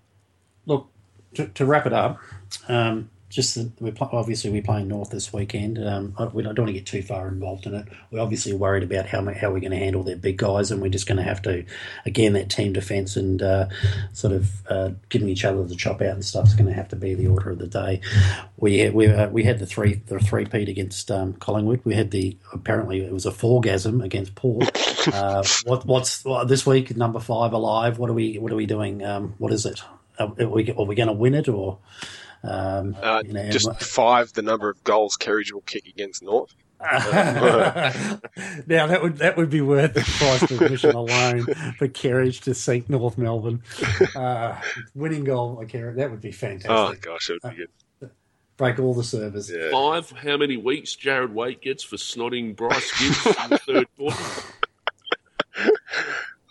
look, 0.65 0.87
to, 1.35 1.47
to 1.49 1.65
wrap 1.65 1.85
it 1.85 1.93
up, 1.93 2.19
um, 2.67 3.09
just 3.31 3.55
that 3.55 3.71
we're 3.79 3.93
obviously 3.99 4.49
we're 4.49 4.61
playing 4.61 4.89
North 4.89 5.09
this 5.09 5.31
weekend. 5.31 5.83
Um, 5.83 6.13
I- 6.17 6.25
we 6.25 6.43
don't, 6.43 6.57
want 6.57 6.67
to 6.67 6.73
get 6.73 6.85
too 6.85 7.01
far 7.01 7.27
involved 7.29 7.65
in 7.65 7.73
it. 7.73 7.87
We're 8.11 8.19
obviously 8.19 8.53
worried 8.53 8.83
about 8.83 9.07
how 9.07 9.23
how 9.33 9.51
we're 9.51 9.61
going 9.61 9.71
to 9.71 9.77
handle 9.77 10.03
their 10.03 10.17
big 10.17 10.37
guys, 10.37 10.69
and 10.69 10.81
we're 10.81 10.89
just 10.89 11.07
going 11.07 11.17
to 11.17 11.23
have 11.23 11.41
to 11.43 11.65
again 12.05 12.33
that 12.33 12.49
team 12.49 12.73
defence 12.73 13.15
and 13.15 13.41
uh, 13.41 13.67
sort 14.13 14.33
of 14.33 14.67
uh, 14.67 14.91
giving 15.09 15.29
each 15.29 15.45
other 15.45 15.63
the 15.63 15.75
chop 15.75 16.01
out 16.01 16.13
and 16.13 16.25
stuff 16.25 16.47
is 16.47 16.53
going 16.53 16.67
to 16.67 16.73
have 16.73 16.89
to 16.89 16.95
be 16.95 17.15
the 17.15 17.27
order 17.27 17.51
of 17.51 17.59
the 17.59 17.67
day. 17.67 18.01
We 18.57 18.89
we 18.89 19.07
uh, 19.07 19.29
we 19.29 19.43
had 19.43 19.59
the 19.59 19.65
three 19.65 19.95
the 20.07 20.19
three 20.19 20.45
peat 20.45 20.67
against 20.69 21.09
um, 21.09 21.33
Collingwood. 21.33 21.81
We 21.85 21.95
had 21.95 22.11
the 22.11 22.37
apparently 22.53 23.01
it 23.01 23.13
was 23.13 23.25
a 23.25 23.31
fourgasm 23.31 24.03
against 24.03 24.35
Port. 24.35 24.77
Uh, 25.11 25.43
what 25.65 25.83
what's 25.87 26.23
what, 26.23 26.47
this 26.47 26.63
week 26.63 26.95
number 26.95 27.19
five 27.19 27.53
alive? 27.53 27.97
What 27.97 28.11
are 28.11 28.13
we 28.13 28.37
what 28.37 28.51
are 28.51 28.55
we 28.55 28.67
doing? 28.67 29.03
Um, 29.03 29.33
what 29.39 29.51
is 29.51 29.65
it? 29.65 29.81
Are, 30.19 30.31
are 30.39 30.47
we, 30.47 30.71
are 30.71 30.85
we 30.85 30.93
going 30.93 31.07
to 31.07 31.13
win 31.13 31.33
it 31.33 31.47
or? 31.47 31.79
Um, 32.43 32.95
Uh, 33.01 33.23
you 33.25 33.33
know, 33.33 33.49
just 33.49 33.81
five 33.81 34.33
the 34.33 34.41
number 34.41 34.69
of 34.69 34.83
goals 34.83 35.15
Kerridge 35.17 35.51
will 35.53 35.61
kick 35.61 35.87
against 35.87 36.23
North. 36.23 36.53
now 36.81 36.89
that 38.87 38.99
would 39.03 39.17
that 39.17 39.37
would 39.37 39.51
be 39.51 39.61
worth 39.61 39.93
the 39.93 40.01
price 40.01 40.41
of 40.41 40.59
admission 40.61 40.95
alone 40.95 41.43
for 41.77 41.87
Kerridge 41.87 42.41
to 42.41 42.55
sink 42.55 42.89
North 42.89 43.19
Melbourne. 43.19 43.61
Uh, 44.15 44.59
winning 44.95 45.23
goal 45.23 45.57
by 45.57 45.65
Kerridge, 45.65 45.97
that 45.97 46.09
would 46.09 46.21
be 46.21 46.31
fantastic. 46.31 46.71
Oh 46.71 46.95
gosh, 47.13 47.29
it 47.29 47.39
would 47.43 47.51
be 47.51 47.57
good. 47.57 47.69
Break 48.57 48.79
all 48.79 48.95
the 48.95 49.03
servers. 49.03 49.51
Yeah. 49.51 49.69
Five, 49.71 50.09
how 50.09 50.37
many 50.37 50.57
weeks 50.57 50.95
Jarrad 50.95 51.33
Waite 51.33 51.61
gets 51.61 51.83
for 51.83 51.97
snotting 51.97 52.55
Bryce 52.55 52.91
Gibbs 52.99 53.25
in 53.27 53.49
the 53.49 53.57
third 53.59 53.87
quarter? 53.97 54.17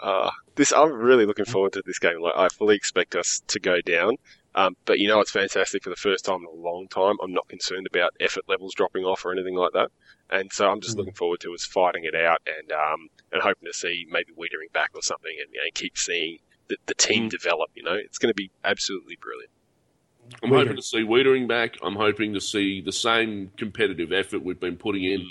Uh, 0.02 0.30
this 0.54 0.72
I'm 0.72 0.92
really 0.92 1.26
looking 1.26 1.44
forward 1.44 1.72
to 1.74 1.82
this 1.84 1.98
game. 1.98 2.20
Like 2.20 2.36
I 2.36 2.48
fully 2.48 2.76
expect 2.76 3.14
us 3.16 3.42
to 3.48 3.60
go 3.60 3.80
down. 3.80 4.16
Um, 4.60 4.76
but 4.84 4.98
you 4.98 5.08
know 5.08 5.20
it's 5.20 5.30
fantastic 5.30 5.82
for 5.82 5.90
the 5.90 5.96
first 5.96 6.24
time 6.24 6.40
in 6.40 6.58
a 6.58 6.62
long 6.62 6.86
time. 6.88 7.16
I'm 7.22 7.32
not 7.32 7.48
concerned 7.48 7.86
about 7.86 8.12
effort 8.20 8.44
levels 8.48 8.74
dropping 8.74 9.04
off 9.04 9.24
or 9.24 9.32
anything 9.32 9.54
like 9.54 9.72
that. 9.72 9.88
And 10.30 10.52
so 10.52 10.68
I'm 10.70 10.80
just 10.80 10.96
looking 10.96 11.14
forward 11.14 11.40
to 11.40 11.54
us 11.54 11.64
fighting 11.64 12.04
it 12.04 12.14
out 12.14 12.40
and 12.46 12.70
um, 12.72 13.08
and 13.32 13.42
hoping 13.42 13.66
to 13.66 13.72
see 13.72 14.06
maybe 14.10 14.32
Weitering 14.32 14.72
back 14.72 14.90
or 14.94 15.02
something 15.02 15.32
and, 15.40 15.52
you 15.52 15.60
know, 15.60 15.70
keep 15.74 15.96
seeing 15.96 16.38
the, 16.68 16.76
the 16.86 16.94
team 16.94 17.28
develop. 17.28 17.70
You 17.74 17.82
know, 17.82 17.94
it's 17.94 18.18
going 18.18 18.30
to 18.30 18.34
be 18.34 18.50
absolutely 18.64 19.16
brilliant. 19.20 19.50
I'm 20.42 20.50
hoping 20.50 20.76
to 20.76 20.82
see 20.82 20.98
Weitering 20.98 21.48
back. 21.48 21.76
I'm 21.82 21.96
hoping 21.96 22.34
to 22.34 22.40
see 22.40 22.80
the 22.80 22.92
same 22.92 23.50
competitive 23.56 24.12
effort 24.12 24.44
we've 24.44 24.60
been 24.60 24.76
putting 24.76 25.04
in 25.04 25.26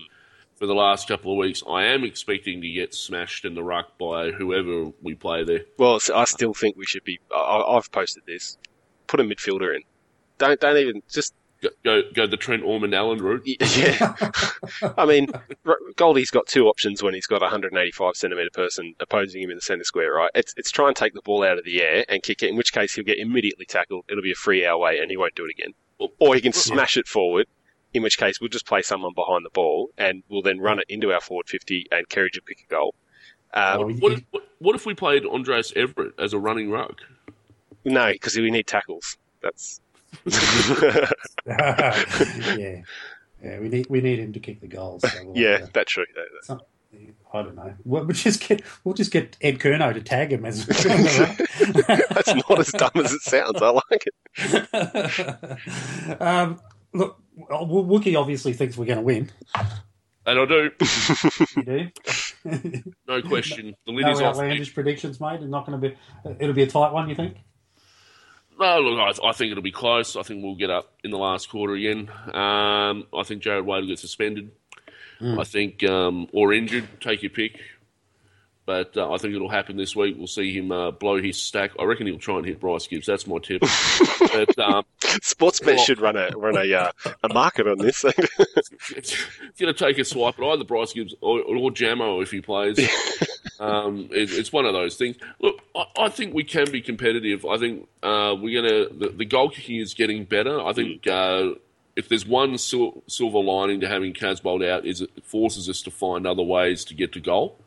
for 0.55 0.65
the 0.65 0.75
last 0.75 1.07
couple 1.07 1.31
of 1.31 1.37
weeks. 1.37 1.63
I 1.69 1.85
am 1.85 2.03
expecting 2.03 2.61
to 2.61 2.69
get 2.69 2.93
smashed 2.93 3.45
in 3.45 3.55
the 3.55 3.63
ruck 3.63 3.97
by 3.97 4.31
whoever 4.31 4.91
we 5.01 5.15
play 5.15 5.45
there. 5.45 5.61
Well, 5.77 6.01
so 6.01 6.17
I 6.17 6.25
still 6.25 6.53
think 6.53 6.75
we 6.75 6.85
should 6.85 7.05
be. 7.05 7.19
I, 7.33 7.63
I've 7.77 7.89
posted 7.91 8.23
this. 8.25 8.57
Put 9.09 9.19
a 9.19 9.23
midfielder 9.23 9.75
in. 9.75 9.81
Don't 10.37 10.59
don't 10.59 10.77
even 10.77 11.01
just 11.09 11.33
Go, 11.61 11.69
go, 11.83 12.01
go 12.13 12.27
the 12.27 12.37
Trent 12.37 12.63
Ormond 12.63 12.95
Allen 12.95 13.21
route. 13.21 13.41
Yeah. 13.45 14.15
I 14.97 15.05
mean, 15.05 15.27
Goldie's 15.97 16.31
got 16.31 16.47
two 16.47 16.67
options 16.67 17.03
when 17.03 17.13
he's 17.13 17.27
got 17.27 17.41
a 17.41 17.45
185 17.45 18.15
centimetre 18.15 18.49
person 18.53 18.95
opposing 19.01 19.41
him 19.41 19.49
in 19.49 19.57
the 19.57 19.61
centre 19.61 19.83
square, 19.83 20.13
right? 20.13 20.31
It's, 20.35 20.53
it's 20.55 20.71
try 20.71 20.87
and 20.87 20.95
take 20.95 21.13
the 21.13 21.21
ball 21.21 21.43
out 21.43 21.57
of 21.57 21.65
the 21.65 21.81
air 21.81 22.05
and 22.07 22.23
kick 22.23 22.43
it, 22.43 22.49
in 22.49 22.55
which 22.55 22.71
case 22.71 22.93
he'll 22.93 23.03
get 23.03 23.17
immediately 23.17 23.65
tackled. 23.65 24.05
It'll 24.09 24.23
be 24.23 24.31
a 24.31 24.35
free 24.35 24.65
our 24.65 24.77
way 24.77 24.99
and 24.99 25.11
he 25.11 25.17
won't 25.17 25.35
do 25.35 25.45
it 25.45 25.51
again. 25.51 25.73
Or 26.17 26.33
he 26.33 26.39
can 26.39 26.53
smash 26.53 26.95
it 26.95 27.07
forward, 27.07 27.47
in 27.93 28.03
which 28.03 28.17
case 28.17 28.39
we'll 28.39 28.47
just 28.49 28.65
play 28.65 28.81
someone 28.81 29.13
behind 29.13 29.45
the 29.45 29.49
ball 29.49 29.89
and 29.97 30.23
we'll 30.29 30.41
then 30.41 30.59
run 30.59 30.79
it 30.79 30.85
into 30.87 31.11
our 31.11 31.19
forward 31.19 31.49
50 31.49 31.87
and 31.91 32.07
Kerridge 32.07 32.35
will 32.37 32.45
pick 32.45 32.65
a 32.69 32.71
goal. 32.71 32.95
Um, 33.53 33.99
What 33.99 34.13
if, 34.13 34.23
what, 34.31 34.43
what 34.59 34.75
if 34.75 34.85
we 34.85 34.93
played 34.93 35.23
Andrejs 35.23 35.73
Everitt 35.73 36.13
as 36.17 36.31
a 36.31 36.39
running 36.39 36.71
ruck? 36.71 37.01
No, 37.85 38.11
because 38.11 38.35
we 38.35 38.51
need 38.51 38.67
tackles. 38.67 39.17
That's. 39.41 39.79
yeah, 41.45 42.81
yeah. 43.43 43.59
We 43.59 43.69
need 43.69 43.87
we 43.89 44.01
need 44.01 44.19
him 44.19 44.33
to 44.33 44.39
kick 44.39 44.59
the 44.61 44.67
goals. 44.67 45.01
So 45.03 45.09
we'll, 45.23 45.37
yeah, 45.37 45.59
uh, 45.63 45.67
that's 45.73 45.91
true. 45.91 46.05
That- 46.15 46.25
that- 46.33 46.45
some- 46.45 46.61
I 47.31 47.43
don't 47.43 47.55
know. 47.55 47.75
We'll 47.85 48.03
we'll 48.05 48.15
just 48.15 48.41
get 48.47 48.63
we'll 48.83 48.95
just 48.95 49.11
get 49.11 49.37
Ed 49.41 49.59
Curnow 49.59 49.93
to 49.93 50.01
tag 50.01 50.33
him 50.33 50.43
as. 50.45 50.65
That's 50.65 52.33
not 52.33 52.59
as 52.59 52.69
dumb 52.69 52.89
as 52.95 53.13
it 53.13 53.21
sounds. 53.21 53.61
I 53.61 53.69
like 53.69 54.07
it. 54.07 56.17
um, 56.21 56.59
look, 56.93 57.21
Wookie 57.37 58.19
obviously 58.19 58.53
thinks 58.53 58.75
we're 58.75 58.85
going 58.85 58.97
to 58.97 59.03
win. 59.03 59.29
And 60.25 60.39
I 60.39 60.45
do, 60.45 60.71
You 61.57 61.63
do? 61.63 61.89
no 63.07 63.21
question. 63.21 63.75
The 63.85 63.91
lid 63.91 64.05
no 64.05 64.11
is 64.11 64.21
off. 64.21 64.33
outlandish 64.35 64.73
predictions, 64.73 65.19
mate. 65.19 65.35
It's 65.41 65.45
not 65.45 65.67
going 65.67 65.79
to 65.79 65.89
be. 65.89 65.95
It'll 66.39 66.55
be 66.55 66.63
a 66.63 66.67
tight 66.67 66.91
one. 66.91 67.07
You 67.07 67.13
think? 67.15 67.37
No, 68.59 68.79
look, 68.79 68.99
I, 69.23 69.29
I 69.29 69.31
think 69.31 69.51
it'll 69.51 69.63
be 69.63 69.71
close. 69.71 70.15
I 70.17 70.21
think 70.23 70.43
we'll 70.43 70.55
get 70.55 70.69
up 70.69 70.91
in 71.03 71.11
the 71.11 71.17
last 71.17 71.49
quarter 71.49 71.73
again. 71.75 72.09
Um, 72.33 73.07
I 73.17 73.23
think 73.23 73.41
Jarrad 73.41 73.63
Waite 73.63 73.81
will 73.81 73.87
get 73.87 73.99
suspended. 73.99 74.51
I 75.21 75.43
think, 75.43 75.83
um, 75.83 76.27
or 76.31 76.53
injured, 76.53 76.87
take 77.01 77.23
your 77.23 77.29
pick. 77.29 77.59
But 78.65 78.95
uh, 78.95 79.11
I 79.11 79.17
think 79.17 79.33
it'll 79.33 79.49
happen 79.49 79.75
this 79.75 79.93
week. 79.95 80.15
We'll 80.17 80.27
see 80.27 80.53
him 80.53 80.71
uh, 80.71 80.91
blow 80.91 81.21
his 81.21 81.41
stack. 81.41 81.71
I 81.79 81.83
reckon 81.85 82.05
he'll 82.07 82.19
try 82.19 82.37
and 82.37 82.45
hit 82.45 82.59
Bryce 82.59 82.87
Gibbs. 82.87 83.07
That's 83.07 83.27
my 83.27 83.39
tip. 83.39 83.59
but 83.61 84.59
um, 84.59 84.85
Sportsbet 85.01 85.65
Well- 85.75 85.77
should 85.83 85.99
run 85.99 86.15
a 86.15 86.29
run 86.37 86.55
a 86.55 86.73
uh, 86.73 86.91
a 87.23 87.33
market 87.33 87.67
on 87.67 87.79
this. 87.79 88.05
it's 88.95 89.17
going 89.59 89.73
to 89.73 89.85
take 89.85 89.97
a 89.97 90.05
swipe 90.05 90.37
at 90.39 90.45
either 90.45 90.63
Bryce 90.63 90.93
Gibbs 90.93 91.15
or, 91.19 91.41
or 91.41 91.71
Jamo 91.71 92.21
if 92.21 92.31
he 92.31 92.41
plays. 92.41 92.77
um, 93.59 94.09
it, 94.11 94.31
it's 94.31 94.51
one 94.53 94.65
of 94.65 94.73
those 94.73 94.95
things. 94.95 95.17
Look, 95.41 95.61
I, 95.75 95.85
I 95.97 96.09
think 96.09 96.33
we 96.33 96.43
can 96.43 96.71
be 96.71 96.81
competitive. 96.81 97.45
I 97.45 97.57
think 97.57 97.87
uh, 98.03 98.35
we're 98.39 98.61
going 98.61 98.73
to. 98.73 98.97
The, 98.97 99.09
the 99.09 99.25
goal 99.25 99.49
kicking 99.49 99.77
is 99.77 99.93
getting 99.93 100.25
better. 100.25 100.61
I 100.61 100.73
think 100.73 101.05
uh, 101.07 101.51
if 101.95 102.07
there's 102.07 102.25
one 102.25 102.57
sil- 102.57 103.03
silver 103.07 103.39
lining 103.39 103.81
to 103.81 103.87
having 103.87 104.13
Casboult 104.13 104.67
out, 104.67 104.85
is 104.85 105.01
it 105.01 105.11
forces 105.23 105.69
us 105.69 105.81
to 105.83 105.91
find 105.91 106.25
other 106.25 106.43
ways 106.43 106.85
to 106.85 106.93
get 106.93 107.11
to 107.13 107.19
goal. 107.19 107.57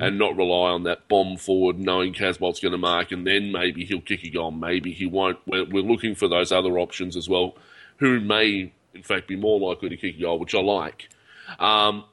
And 0.00 0.18
not 0.18 0.36
rely 0.36 0.70
on 0.70 0.84
that 0.84 1.08
bomb 1.08 1.36
forward, 1.36 1.78
knowing 1.78 2.14
Casboult's 2.14 2.60
going 2.60 2.72
to 2.72 2.78
mark, 2.78 3.12
and 3.12 3.26
then 3.26 3.52
maybe 3.52 3.84
he'll 3.84 4.00
kick 4.00 4.22
a 4.24 4.30
goal, 4.30 4.50
maybe 4.50 4.92
he 4.92 5.04
won't. 5.04 5.38
We're, 5.46 5.64
we're 5.64 5.82
looking 5.82 6.14
for 6.14 6.26
those 6.26 6.52
other 6.52 6.78
options 6.78 7.16
as 7.16 7.28
well, 7.28 7.54
who 7.96 8.18
may, 8.20 8.72
in 8.94 9.02
fact, 9.02 9.26
be 9.28 9.36
more 9.36 9.60
likely 9.60 9.90
to 9.90 9.96
kick 9.96 10.16
a 10.16 10.20
goal, 10.20 10.38
which 10.38 10.54
I 10.54 10.60
like. 10.60 11.10
Um, 11.58 12.04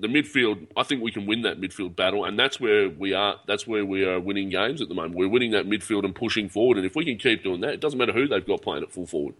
the 0.00 0.08
midfield, 0.08 0.66
I 0.76 0.82
think 0.82 1.02
we 1.02 1.12
can 1.12 1.26
win 1.26 1.42
that 1.42 1.60
midfield 1.60 1.94
battle, 1.94 2.24
and 2.24 2.38
that's 2.38 2.58
where 2.58 2.88
we 2.88 3.12
are. 3.12 3.36
That's 3.46 3.66
where 3.66 3.84
we 3.84 4.04
are 4.04 4.18
winning 4.18 4.48
games 4.48 4.80
at 4.80 4.88
the 4.88 4.94
moment. 4.94 5.14
We're 5.14 5.28
winning 5.28 5.50
that 5.52 5.66
midfield 5.66 6.04
and 6.04 6.14
pushing 6.14 6.48
forward, 6.48 6.78
and 6.78 6.86
if 6.86 6.96
we 6.96 7.04
can 7.04 7.18
keep 7.18 7.44
doing 7.44 7.60
that, 7.60 7.74
it 7.74 7.80
doesn't 7.80 7.98
matter 7.98 8.12
who 8.12 8.26
they've 8.26 8.46
got 8.46 8.62
playing 8.62 8.82
at 8.82 8.90
full 8.90 9.06
forward. 9.06 9.34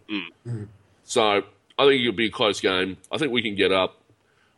So 1.03 1.23
I 1.77 1.85
think 1.85 2.01
it'll 2.01 2.13
be 2.13 2.27
a 2.27 2.31
close 2.31 2.61
game. 2.61 2.97
I 3.11 3.17
think 3.17 3.31
we 3.31 3.41
can 3.41 3.55
get 3.55 3.71
up. 3.71 3.97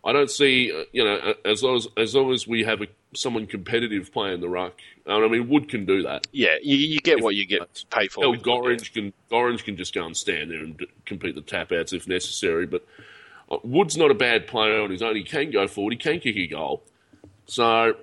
I 0.06 0.12
don't 0.12 0.30
see, 0.30 0.70
uh, 0.72 0.84
you 0.91 1.04
know, 1.06 1.16
uh, 1.16 1.34
as 1.45 1.64
long 1.64 1.78
as 1.78 1.88
as 1.95 2.14
long 2.14 2.34
as 2.34 2.45
we 2.45 2.66
have 2.66 2.82
a, 2.82 2.88
someone 3.16 3.47
competitive 3.47 4.12
playing 4.12 4.41
the 4.41 4.49
ruck. 4.49 4.74
And 5.06 5.24
I 5.24 5.28
mean, 5.30 5.47
Wood 5.47 5.70
can 5.70 5.86
do 5.86 6.04
that. 6.04 6.28
yeah, 6.34 6.56
you, 6.62 6.76
you 6.76 6.99
get 6.99 7.22
what 7.24 7.36
you 7.36 7.45
get 7.47 7.62
paid 7.89 8.12
for. 8.12 8.22
Hell, 8.22 8.32
with- 8.32 8.43
Gorringe 8.43 8.91
can 8.93 9.14
Gorringe 9.32 9.64
can 9.64 9.78
just 9.78 9.93
go 9.93 10.06
and 10.06 10.16
stand 10.18 10.51
there 10.51 10.60
and 10.60 10.78
d- 10.78 10.88
compete 11.06 11.36
the 11.36 11.41
tap 11.41 11.72
outs 11.72 11.93
if 11.93 12.06
necessary. 12.06 12.66
But 12.66 12.86
Wood's 13.64 13.98
not 13.98 14.12
a 14.12 14.16
bad 14.16 14.48
player 14.48 14.82
on 14.82 14.89
his 14.89 15.02
own. 15.02 15.16
He 15.16 15.24
can 15.24 15.52
go 15.52 15.68
forward. 15.68 15.91
He 15.91 15.98
can 15.98 16.20
kick 16.20 16.36
a 16.36 16.48
goal. 16.48 16.84
So 17.46 17.96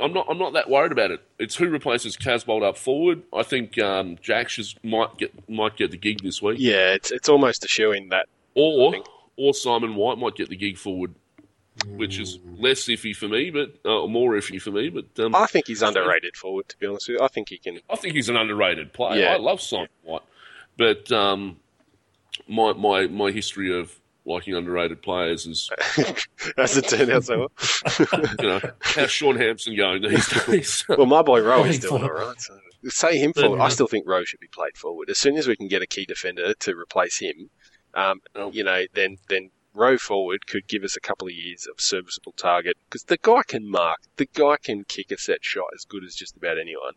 I'm 0.00 0.12
not 0.12 0.26
I'm 0.28 0.38
not 0.38 0.52
that 0.52 0.68
worried 0.68 0.92
about 0.92 1.10
it. 1.10 1.20
It's 1.38 1.56
who 1.56 1.68
replaces 1.68 2.16
Casboult 2.16 2.62
up 2.62 2.76
forward. 2.76 3.22
I 3.34 3.42
think 3.42 3.78
um, 3.78 4.16
might 4.82 5.16
get 5.18 5.48
might 5.48 5.76
get 5.76 5.90
the 5.90 5.96
gig 5.96 6.22
this 6.22 6.42
week, 6.42 6.56
Yeah, 6.60 6.92
it's 6.94 7.10
it's 7.10 7.28
almost 7.28 7.64
a 7.64 7.68
shoe 7.68 7.92
in 7.92 8.08
that. 8.10 8.26
or 8.54 8.94
or 9.36 9.54
Simon 9.54 9.94
White 9.96 10.18
might 10.18 10.34
get 10.34 10.48
the 10.48 10.56
gig 10.56 10.78
forward, 10.78 11.14
which 11.88 12.18
is 12.18 12.38
less 12.58 12.84
iffy 12.84 13.14
for 13.14 13.28
me, 13.28 13.50
but 13.50 13.78
uh, 13.84 14.06
more 14.06 14.32
iffy 14.32 14.60
for 14.60 14.70
me. 14.70 14.88
But 14.88 15.18
um, 15.22 15.34
I 15.34 15.46
think 15.46 15.66
he's 15.66 15.82
underrated 15.82 16.36
forward. 16.36 16.68
To 16.70 16.78
be 16.78 16.86
honest 16.86 17.08
with 17.08 17.18
you, 17.18 17.24
I 17.24 17.28
think 17.28 17.48
he 17.50 17.58
can. 17.58 17.80
I 17.90 17.96
think 17.96 18.14
he's 18.14 18.28
an 18.28 18.36
underrated 18.36 18.92
player. 18.92 19.20
Yeah. 19.20 19.34
I 19.34 19.36
love 19.38 19.60
Simon 19.60 19.88
White, 20.02 20.22
but 20.76 21.10
um, 21.12 21.58
my 22.48 22.72
my 22.72 23.06
my 23.06 23.30
history 23.30 23.78
of 23.78 23.94
liking 24.26 24.54
underrated 24.54 25.00
players 25.02 25.46
is 25.46 25.70
As 26.58 26.76
it 26.76 26.88
turned 26.88 27.10
out 27.10 27.24
so 27.24 27.38
well. 27.38 27.52
you 28.40 28.46
know 28.48 28.60
how's 28.80 29.10
Shaun 29.10 29.36
Hampson 29.36 29.76
going 29.76 30.02
these 30.02 30.44
days? 30.46 30.84
Well, 30.88 31.06
my 31.06 31.22
boy 31.22 31.40
Rowe 31.42 31.64
is 31.64 31.78
doing 31.78 32.02
all 32.02 32.10
right. 32.10 32.40
So 32.40 32.58
say 32.84 33.18
him 33.18 33.32
forward. 33.32 33.58
Yeah. 33.58 33.64
I 33.64 33.68
still 33.68 33.86
think 33.86 34.06
Rowe 34.06 34.24
should 34.24 34.40
be 34.40 34.48
played 34.48 34.76
forward. 34.76 35.08
As 35.10 35.18
soon 35.18 35.36
as 35.36 35.46
we 35.48 35.56
can 35.56 35.68
get 35.68 35.82
a 35.82 35.86
key 35.86 36.04
defender 36.06 36.54
to 36.54 36.72
replace 36.76 37.18
him, 37.20 37.50
um, 37.94 38.20
Oh. 38.34 38.50
you 38.52 38.62
know, 38.64 38.84
then 38.94 39.16
then 39.28 39.50
Rowe 39.74 39.98
forward 39.98 40.46
could 40.46 40.66
give 40.68 40.82
us 40.84 40.96
a 40.96 41.00
couple 41.00 41.28
of 41.28 41.34
years 41.34 41.66
of 41.70 41.80
serviceable 41.80 42.32
target 42.32 42.76
because 42.88 43.04
the 43.04 43.18
guy 43.18 43.42
can 43.46 43.70
mark. 43.70 43.98
The 44.16 44.26
guy 44.32 44.56
can 44.62 44.84
kick 44.84 45.10
a 45.10 45.18
set 45.18 45.44
shot 45.44 45.66
as 45.74 45.84
good 45.84 46.02
as 46.04 46.14
just 46.14 46.36
about 46.36 46.58
anyone, 46.58 46.94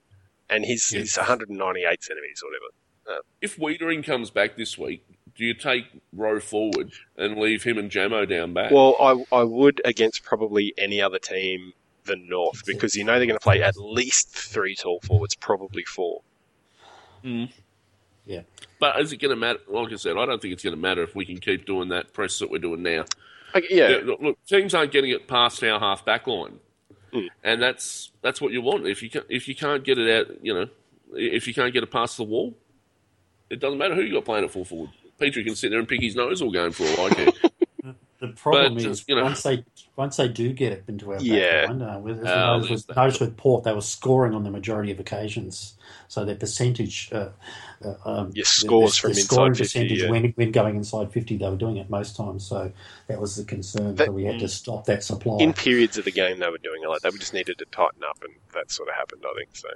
and 0.49 0.65
he's 0.65 0.87
he's 0.87 1.17
198 1.17 2.03
centimeters 2.03 2.41
or 2.43 2.49
whatever. 2.49 3.21
if 3.41 3.57
Weitering 3.57 4.03
comes 4.03 4.29
back 4.29 4.55
this 4.55 4.77
week, 4.77 5.03
do 5.39 5.45
you 5.45 5.53
take 5.53 5.85
Rowe 6.11 6.41
forward 6.41 6.91
and 7.17 7.37
leave 7.37 7.63
him 7.63 7.77
and 7.77 7.89
Jamo 7.89 8.27
down 8.29 8.53
back? 8.53 8.71
Well, 8.71 8.95
I 8.99 9.37
I 9.37 9.43
would 9.43 9.79
against 9.85 10.21
probably 10.23 10.73
any 10.77 11.01
other 11.01 11.17
team 11.17 11.71
than 12.03 12.27
North 12.27 12.63
because 12.65 12.93
you 12.93 13.05
know 13.05 13.13
they're 13.17 13.25
going 13.25 13.39
to 13.39 13.43
play 13.43 13.63
at 13.63 13.77
least 13.77 14.29
three 14.35 14.75
tall 14.75 14.99
forwards, 15.01 15.35
probably 15.35 15.83
four. 15.85 16.21
Yeah. 17.23 18.41
but 18.79 18.99
is 18.99 19.13
it 19.13 19.17
going 19.17 19.29
to 19.31 19.35
matter? 19.37 19.59
Like 19.69 19.93
I 19.93 19.95
said, 19.95 20.17
I 20.17 20.25
don't 20.25 20.41
think 20.41 20.53
it's 20.53 20.63
going 20.63 20.75
to 20.75 20.81
matter 20.81 21.03
if 21.03 21.15
we 21.15 21.25
can 21.25 21.37
keep 21.37 21.65
doing 21.65 21.87
that 21.89 22.11
press 22.13 22.37
that 22.39 22.51
we're 22.51 22.59
doing 22.59 22.83
now. 22.83 23.05
Okay, 23.55 23.67
yeah, 23.69 23.89
Yeah, 23.89 23.97
look, 24.03 24.21
look, 24.21 24.45
teams 24.45 24.75
aren't 24.75 24.91
getting 24.91 25.09
it 25.11 25.27
past 25.27 25.63
our 25.63 25.79
half 25.79 26.03
back 26.05 26.27
line, 26.27 26.59
Hmm. 27.13 27.27
and 27.45 27.61
that's 27.61 28.11
that's 28.21 28.41
what 28.41 28.51
you 28.51 28.61
want. 28.61 28.85
If 28.87 29.01
you 29.01 29.09
can, 29.09 29.23
if 29.29 29.47
you 29.47 29.55
can't 29.55 29.83
get 29.85 29.97
it 29.97 30.09
out, 30.29 30.43
you 30.43 30.53
know, 30.53 30.67
if 31.13 31.47
you 31.47 31.53
can't 31.53 31.73
get 31.73 31.81
it 31.81 31.89
past 31.91 32.17
the 32.17 32.23
wall, 32.25 32.55
it 33.49 33.59
doesn't 33.59 33.79
matter 33.79 33.95
who 33.95 34.01
you 34.01 34.13
got 34.13 34.25
playing 34.25 34.43
at 34.45 34.51
full 34.51 34.65
forward. 34.65 34.89
Petrie 35.19 35.43
can 35.43 35.55
sit 35.55 35.69
there 35.69 35.79
and 35.79 35.87
pick 35.87 36.01
his 36.01 36.15
nose 36.15 36.41
all 36.41 36.51
game 36.51 36.71
for 36.71 36.85
all 36.99 37.07
I 37.07 37.09
care. 37.15 37.27
The 38.19 38.27
problem 38.35 38.73
But, 38.73 38.85
is 38.85 39.05
you 39.07 39.15
know- 39.15 39.23
once 39.23 39.43
they 39.43 39.63
once 39.95 40.17
they 40.17 40.27
do 40.27 40.51
get 40.51 40.73
it 40.73 40.83
into 40.89 41.13
our 41.13 41.21
Yeah. 41.21 41.67
back 41.67 41.69
line, 41.69 41.81
uh, 41.81 41.99
with, 41.99 42.17
Oh, 42.25 42.59
with, 42.69 42.87
that. 42.87 43.19
with 43.19 43.37
Port, 43.37 43.63
they 43.63 43.73
were 43.73 43.79
scoring 43.81 44.33
on 44.33 44.43
the 44.43 44.51
majority 44.51 44.91
of 44.91 44.99
occasions, 44.99 45.75
so 46.09 46.25
their 46.25 46.35
percentage, 46.35 47.09
uh, 47.13 47.29
uh, 47.83 47.93
um, 48.05 48.31
Your 48.33 48.43
scores 48.45 48.95
their, 49.01 49.09
from 49.09 49.13
their 49.13 49.23
scoring 49.23 49.53
50, 49.53 49.63
percentage 49.63 50.03
yeah. 50.03 50.09
when 50.11 50.31
when 50.35 50.51
going 50.51 50.75
inside 50.75 51.13
fifty, 51.13 51.37
they 51.37 51.49
were 51.49 51.55
doing 51.55 51.77
it 51.77 51.89
most 51.89 52.17
times. 52.17 52.45
So 52.45 52.73
that 53.07 53.21
was 53.21 53.37
the 53.37 53.45
concern. 53.45 53.95
That- 53.95 54.07
so 54.07 54.11
we 54.11 54.25
had 54.25 54.39
to 54.39 54.49
stop 54.49 54.83
that 54.85 55.01
supply. 55.01 55.37
in 55.39 55.53
periods 55.53 55.97
of 55.97 56.03
the 56.03 56.11
game 56.11 56.39
they 56.39 56.49
were 56.49 56.57
doing 56.57 56.81
it 56.83 56.89
like 56.89 57.01
that. 57.03 57.13
We 57.13 57.19
just 57.19 57.33
needed 57.33 57.57
to 57.59 57.65
tighten 57.71 58.03
up, 58.03 58.21
and 58.21 58.33
that 58.53 58.69
sort 58.69 58.89
of 58.89 58.95
happened. 58.95 59.23
I 59.25 59.33
think 59.37 59.49
so. 59.55 59.69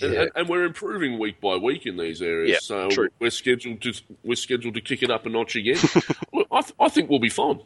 And, 0.00 0.12
Yeah. 0.12 0.20
and, 0.22 0.30
and 0.34 0.48
we're 0.48 0.64
improving 0.64 1.18
week 1.18 1.40
by 1.40 1.56
week 1.56 1.84
in 1.86 1.96
these 1.98 2.22
areas. 2.22 2.50
Yeah, 2.50 2.58
so 2.60 2.88
true. 2.88 3.08
we're 3.20 3.30
scheduled 3.30 3.82
to 3.82 3.92
we're 4.24 4.36
scheduled 4.36 4.74
to 4.74 4.80
kick 4.80 5.02
it 5.02 5.10
up 5.10 5.26
a 5.26 5.28
notch 5.28 5.54
again. 5.56 5.76
Look, 6.32 6.46
I, 6.50 6.62
th- 6.62 6.74
I 6.80 6.88
think 6.88 7.10
we'll 7.10 7.18
be 7.18 7.28
fine. 7.28 7.60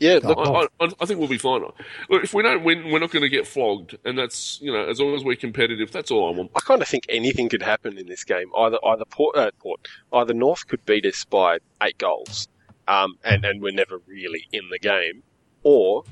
Yeah, 0.00 0.18
look, 0.22 0.38
I, 0.38 0.84
I, 0.84 0.88
I 1.00 1.06
think 1.06 1.18
we'll 1.20 1.28
be 1.28 1.38
fine. 1.38 1.62
Look, 2.08 2.24
if 2.24 2.34
we 2.34 2.42
don't 2.42 2.64
win, 2.64 2.90
we're 2.90 2.98
not 2.98 3.10
going 3.10 3.22
to 3.22 3.28
get 3.28 3.46
flogged, 3.46 3.96
and 4.04 4.18
that's 4.18 4.60
you 4.60 4.72
know 4.72 4.84
as 4.88 5.00
long 5.00 5.14
as 5.14 5.24
we're 5.24 5.36
competitive, 5.36 5.90
that's 5.92 6.10
all 6.10 6.32
I 6.32 6.36
want. 6.36 6.50
I 6.56 6.60
kind 6.60 6.80
of 6.82 6.88
think 6.88 7.04
anything 7.08 7.48
could 7.48 7.62
happen 7.62 7.96
in 7.98 8.06
this 8.06 8.24
game. 8.24 8.50
Either 8.56 8.78
either 8.84 9.04
Port, 9.06 9.36
uh, 9.36 9.50
Port 9.60 9.86
either 10.12 10.34
North 10.34 10.66
could 10.68 10.84
beat 10.84 11.04
us 11.06 11.24
by 11.24 11.58
eight 11.82 11.98
goals, 11.98 12.48
um, 12.88 13.16
and 13.24 13.44
and 13.44 13.60
we're 13.60 13.72
never 13.72 14.00
really 14.06 14.46
in 14.52 14.68
the 14.70 14.78
game, 14.78 15.22
or 15.62 16.04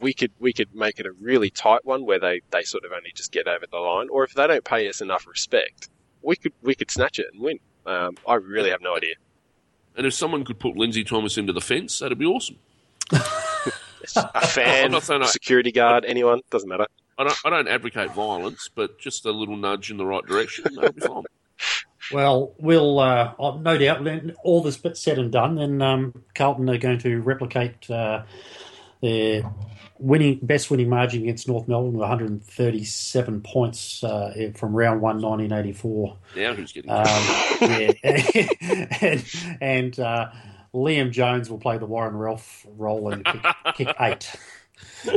we 0.00 0.12
could 0.12 0.32
we 0.38 0.52
could 0.52 0.74
make 0.74 0.98
it 0.98 1.06
a 1.06 1.12
really 1.12 1.50
tight 1.50 1.84
one 1.84 2.04
where 2.06 2.20
they, 2.20 2.40
they 2.50 2.62
sort 2.62 2.84
of 2.84 2.92
only 2.92 3.12
just 3.14 3.32
get 3.32 3.48
over 3.48 3.64
the 3.70 3.78
line, 3.78 4.08
or 4.10 4.24
if 4.24 4.34
they 4.34 4.46
don't 4.46 4.64
pay 4.64 4.88
us 4.88 5.00
enough 5.00 5.26
respect, 5.26 5.88
we 6.22 6.36
could 6.36 6.52
we 6.62 6.74
could 6.74 6.90
snatch 6.90 7.18
it 7.18 7.26
and 7.32 7.42
win. 7.42 7.58
Um, 7.86 8.16
I 8.26 8.34
really 8.34 8.70
have 8.70 8.80
no 8.82 8.96
idea. 8.96 9.14
And 9.96 10.06
if 10.06 10.14
someone 10.14 10.44
could 10.44 10.60
put 10.60 10.76
Lindsay 10.76 11.02
Thomas 11.02 11.36
into 11.38 11.52
the 11.52 11.60
fence, 11.60 11.98
that'd 11.98 12.18
be 12.18 12.26
awesome. 12.26 12.56
A 13.12 14.46
fan, 14.46 14.84
I'm 14.86 14.92
not 14.92 15.02
saying 15.02 15.22
I- 15.22 15.26
security 15.26 15.72
guard, 15.72 16.04
anyone 16.04 16.40
doesn't 16.50 16.68
matter. 16.68 16.86
I 17.18 17.24
don't 17.24 17.38
I 17.44 17.50
don't 17.50 17.68
advocate 17.68 18.12
violence, 18.12 18.70
but 18.72 18.98
just 19.00 19.26
a 19.26 19.32
little 19.32 19.56
nudge 19.56 19.90
in 19.90 19.96
the 19.96 20.06
right 20.06 20.24
direction, 20.24 20.66
that'd 20.74 20.94
be 20.94 21.02
fine. 21.02 21.24
Well, 22.10 22.54
we'll 22.58 23.00
uh, 23.00 23.34
oh, 23.38 23.58
no 23.58 23.76
doubt 23.76 24.02
when 24.02 24.34
all 24.42 24.62
this 24.62 24.78
bit 24.78 24.96
said 24.96 25.18
and 25.18 25.30
done, 25.30 25.56
then 25.56 25.82
um, 25.82 26.24
Carlton 26.34 26.70
are 26.70 26.78
going 26.78 27.00
to 27.00 27.20
replicate 27.20 27.90
uh, 27.90 28.22
their 29.02 29.42
winning 29.98 30.38
best 30.42 30.70
winning 30.70 30.88
margin 30.88 31.22
against 31.22 31.48
North 31.48 31.68
Melbourne 31.68 31.92
with 31.92 32.00
137 32.00 33.40
points 33.42 34.02
uh, 34.04 34.50
from 34.54 34.74
round 34.74 35.00
one, 35.00 35.20
1984. 35.20 36.16
Now 36.36 36.54
who's 36.54 36.72
getting? 36.72 36.90
Um, 36.90 37.04
yeah, 37.60 37.92
and, 39.00 39.24
and 39.60 40.00
uh, 40.00 40.30
Liam 40.74 41.10
Jones 41.10 41.50
will 41.50 41.58
play 41.58 41.78
the 41.78 41.86
Warren 41.86 42.16
Ralph 42.16 42.66
role 42.76 43.12
and 43.12 43.24
kick, 43.24 43.42
kick 43.76 43.96
eight. 44.00 44.30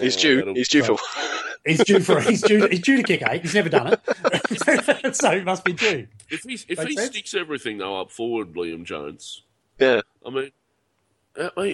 He's 0.00 0.16
Oh, 0.16 0.20
due. 0.20 0.36
that'll- 0.36 0.54
He's 0.54 0.68
due 0.68 0.82
for. 0.82 0.96
He's 1.66 1.82
due 1.82 1.98
for 1.98 2.20
he's 2.20 2.42
due 2.42 2.68
he's 2.68 2.80
due 2.80 2.98
to 2.98 3.02
kick 3.02 3.22
eight. 3.28 3.42
He's 3.42 3.54
never 3.56 3.68
done 3.68 3.92
it, 3.94 5.16
so 5.16 5.36
he 5.36 5.40
must 5.42 5.64
be 5.64 5.72
due. 5.72 6.06
if 6.30 6.42
he 6.44 6.54
if 6.54 6.78
Makes 6.78 6.84
he 6.90 6.94
sense. 6.96 7.06
sticks 7.10 7.34
everything 7.34 7.78
though 7.78 8.00
up 8.00 8.12
forward, 8.12 8.52
Liam 8.54 8.84
Jones. 8.84 9.42
Yeah, 9.80 10.02
I 10.24 10.30
mean, 10.30 10.38
I 10.38 10.40
mean, 10.40 10.50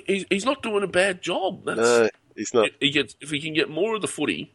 he's 0.06 0.24
he's 0.30 0.44
not 0.44 0.62
doing 0.62 0.82
a 0.82 0.86
bad 0.88 1.22
job. 1.22 1.64
That's, 1.64 1.78
no, 1.78 2.08
he's 2.36 2.54
not. 2.54 2.70
he 2.80 2.90
gets 2.90 3.16
if 3.20 3.30
he 3.30 3.40
can 3.40 3.54
get 3.54 3.70
more 3.70 3.94
of 3.94 4.02
the 4.02 4.08
footy. 4.08 4.54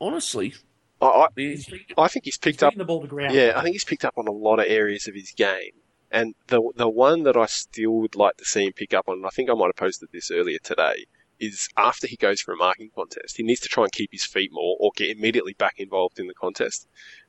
Honestly, 0.00 0.54
I, 1.00 1.06
I, 1.06 1.26
he's, 1.36 1.72
I 1.96 2.08
think 2.08 2.24
he's 2.26 2.38
picked 2.38 2.62
up 2.62 2.74
the 2.74 2.84
ball 2.84 3.00
to 3.02 3.06
ground. 3.06 3.34
Yeah, 3.34 3.52
I 3.56 3.62
think 3.62 3.74
he's 3.74 3.84
picked 3.84 4.04
up 4.04 4.18
on 4.18 4.28
a 4.28 4.32
lot 4.32 4.58
of 4.58 4.66
areas 4.68 5.06
of 5.08 5.14
his 5.14 5.30
game. 5.32 5.72
And 6.10 6.34
the 6.46 6.62
the 6.76 6.88
one 6.88 7.24
that 7.24 7.36
I 7.36 7.46
still 7.46 7.92
would 7.92 8.14
like 8.14 8.36
to 8.36 8.44
see 8.44 8.66
him 8.66 8.72
pick 8.72 8.94
up 8.94 9.08
on, 9.08 9.16
and 9.18 9.26
I 9.26 9.30
think 9.30 9.50
I 9.50 9.54
might 9.54 9.66
have 9.66 9.76
posted 9.76 10.10
this 10.12 10.30
earlier 10.30 10.58
today, 10.62 11.06
is 11.40 11.68
after 11.76 12.06
he 12.06 12.16
goes 12.16 12.40
for 12.40 12.52
a 12.54 12.56
marking 12.56 12.90
contest, 12.94 13.36
he 13.36 13.42
needs 13.42 13.60
to 13.60 13.68
try 13.68 13.84
and 13.84 13.92
keep 13.92 14.10
his 14.12 14.24
feet 14.24 14.50
more 14.52 14.76
or 14.78 14.90
get 14.96 15.16
immediately 15.16 15.54
back 15.54 15.74
involved 15.78 16.18
in 16.20 16.26
the 16.28 16.34
contest. 16.34 16.86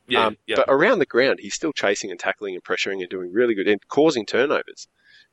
yeah, 0.07 0.27
Um, 0.27 0.37
yeah. 0.45 0.57
But 0.57 0.65
around 0.69 0.99
the 0.99 1.05
ground, 1.05 1.39
he's 1.41 1.55
still 1.55 1.73
chasing 1.73 2.11
and 2.11 2.19
tackling 2.19 2.53
and 2.53 2.63
pressuring 2.63 2.99
and 3.01 3.09
doing 3.09 3.31
really 3.33 3.55
good 3.55 3.67
and 3.67 3.85
causing 3.87 4.25
turnovers. 4.25 4.87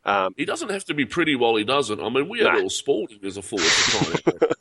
Um, 0.04 0.34
He 0.36 0.44
doesn't 0.44 0.70
have 0.70 0.84
to 0.84 0.94
be 0.94 1.04
pretty 1.06 1.36
while 1.36 1.56
he 1.56 1.64
doesn't. 1.64 2.00
I 2.00 2.08
mean, 2.08 2.28
we 2.28 2.38
had 2.40 2.52
Nah. 2.52 2.60
all 2.62 2.70
Spalding 2.70 3.20
as 3.24 3.36
a 3.36 3.42
forward 3.42 3.66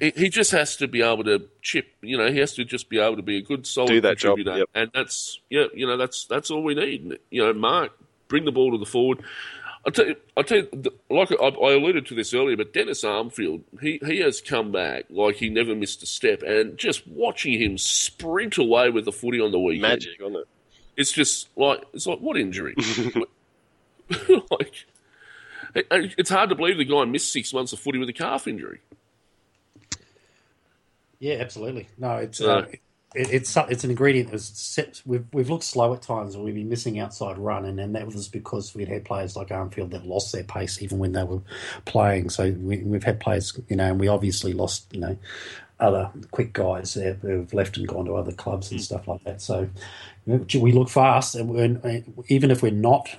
he, 0.00 0.10
he 0.16 0.28
just 0.28 0.50
has 0.52 0.76
to 0.76 0.88
be 0.88 1.02
able 1.02 1.24
to 1.24 1.48
chip. 1.62 1.86
You 2.02 2.18
know, 2.18 2.30
he 2.30 2.38
has 2.38 2.54
to 2.54 2.64
just 2.64 2.88
be 2.88 2.98
able 2.98 3.16
to 3.16 3.22
be 3.22 3.38
a 3.38 3.42
good, 3.42 3.66
solid 3.66 3.88
Do 3.88 4.00
that 4.02 4.18
job, 4.18 4.36
contributor, 4.36 4.58
yep. 4.58 4.68
and 4.74 4.90
that's 4.92 5.40
yeah. 5.48 5.66
You 5.74 5.86
know, 5.86 5.96
that's 5.96 6.24
that's 6.26 6.50
all 6.50 6.62
we 6.62 6.74
need. 6.74 7.18
You 7.30 7.44
know, 7.44 7.52
Mark, 7.52 7.92
bring 8.28 8.44
the 8.44 8.52
ball 8.52 8.72
to 8.72 8.78
the 8.78 8.86
forward. 8.86 9.22
I 9.86 9.90
tell 9.90 10.06
you, 10.08 10.16
I 10.36 10.42
tell 10.42 10.58
you, 10.58 10.68
like 11.08 11.32
I, 11.32 11.46
I 11.46 11.72
alluded 11.72 12.04
to 12.06 12.14
this 12.14 12.34
earlier, 12.34 12.56
but 12.56 12.74
Dennis 12.74 13.02
Armfield, 13.02 13.62
he 13.80 13.98
he 14.04 14.18
has 14.18 14.40
come 14.40 14.72
back 14.72 15.06
like 15.08 15.36
he 15.36 15.48
never 15.48 15.74
missed 15.74 16.02
a 16.02 16.06
step, 16.06 16.42
and 16.42 16.76
just 16.76 17.06
watching 17.06 17.58
him 17.60 17.78
sprint 17.78 18.58
away 18.58 18.90
with 18.90 19.06
the 19.06 19.12
footy 19.12 19.40
on 19.40 19.52
the 19.52 19.58
weekend, 19.58 19.82
magic, 19.82 20.20
wasn't 20.20 20.40
it? 20.40 20.48
it's 20.98 21.12
just 21.12 21.48
like 21.56 21.82
it's 21.94 22.06
like 22.06 22.18
what 22.18 22.36
injury? 22.36 22.74
like 24.50 24.86
it's 25.74 26.30
hard 26.30 26.48
to 26.50 26.56
believe 26.56 26.78
the 26.78 26.84
guy 26.84 27.04
missed 27.04 27.32
six 27.32 27.52
months 27.54 27.72
of 27.72 27.78
footy 27.78 27.98
with 27.98 28.08
a 28.08 28.12
calf 28.12 28.48
injury. 28.48 28.80
Yeah, 31.18 31.34
absolutely. 31.34 31.88
No, 31.98 32.16
it's 32.16 32.40
uh, 32.40 32.66
it, 33.14 33.30
it's 33.30 33.56
it's 33.56 33.84
an 33.84 33.90
ingredient 33.90 34.28
that 34.28 34.34
was 34.34 34.46
set. 34.46 35.02
We've 35.04 35.26
we've 35.32 35.50
looked 35.50 35.64
slow 35.64 35.92
at 35.94 36.02
times, 36.02 36.34
and 36.34 36.42
we've 36.42 36.54
been 36.54 36.68
missing 36.68 36.98
outside 36.98 37.38
run, 37.38 37.64
and, 37.64 37.78
and 37.78 37.94
that 37.94 38.06
was 38.06 38.28
because 38.28 38.74
we'd 38.74 38.88
had 38.88 39.04
players 39.04 39.36
like 39.36 39.48
Armfield 39.48 39.90
that 39.90 40.06
lost 40.06 40.32
their 40.32 40.44
pace 40.44 40.80
even 40.82 40.98
when 40.98 41.12
they 41.12 41.24
were 41.24 41.42
playing. 41.84 42.30
So 42.30 42.50
we, 42.52 42.78
we've 42.78 43.04
had 43.04 43.20
players, 43.20 43.58
you 43.68 43.76
know, 43.76 43.86
and 43.86 44.00
we 44.00 44.08
obviously 44.08 44.54
lost, 44.54 44.86
you 44.92 45.00
know, 45.00 45.16
other 45.78 46.10
quick 46.30 46.52
guys 46.52 46.94
that 46.94 47.16
who've 47.16 47.52
left 47.52 47.76
and 47.76 47.86
gone 47.86 48.06
to 48.06 48.16
other 48.16 48.32
clubs 48.32 48.70
and 48.70 48.80
stuff 48.80 49.06
like 49.06 49.22
that. 49.24 49.42
So 49.42 49.68
we 50.26 50.72
look 50.72 50.88
fast, 50.88 51.34
and 51.34 51.50
we're, 51.50 52.02
even 52.28 52.50
if 52.50 52.62
we're 52.62 52.70
not 52.70 53.10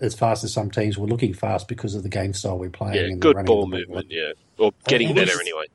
as 0.00 0.14
fast 0.14 0.44
as 0.44 0.52
some 0.52 0.70
teams, 0.70 0.98
we're 0.98 1.06
looking 1.06 1.34
fast 1.34 1.68
because 1.68 1.94
of 1.94 2.02
the 2.02 2.08
game 2.08 2.32
style 2.34 2.58
we're 2.58 2.70
playing. 2.70 2.94
Yeah, 2.96 3.02
and 3.02 3.12
the 3.14 3.18
good 3.18 3.36
running 3.36 3.46
ball 3.46 3.66
movement, 3.66 4.06
yeah. 4.10 4.32
Or 4.58 4.72
getting 4.86 5.14
better 5.14 5.26
this- 5.32 5.40
anyway. 5.40 5.66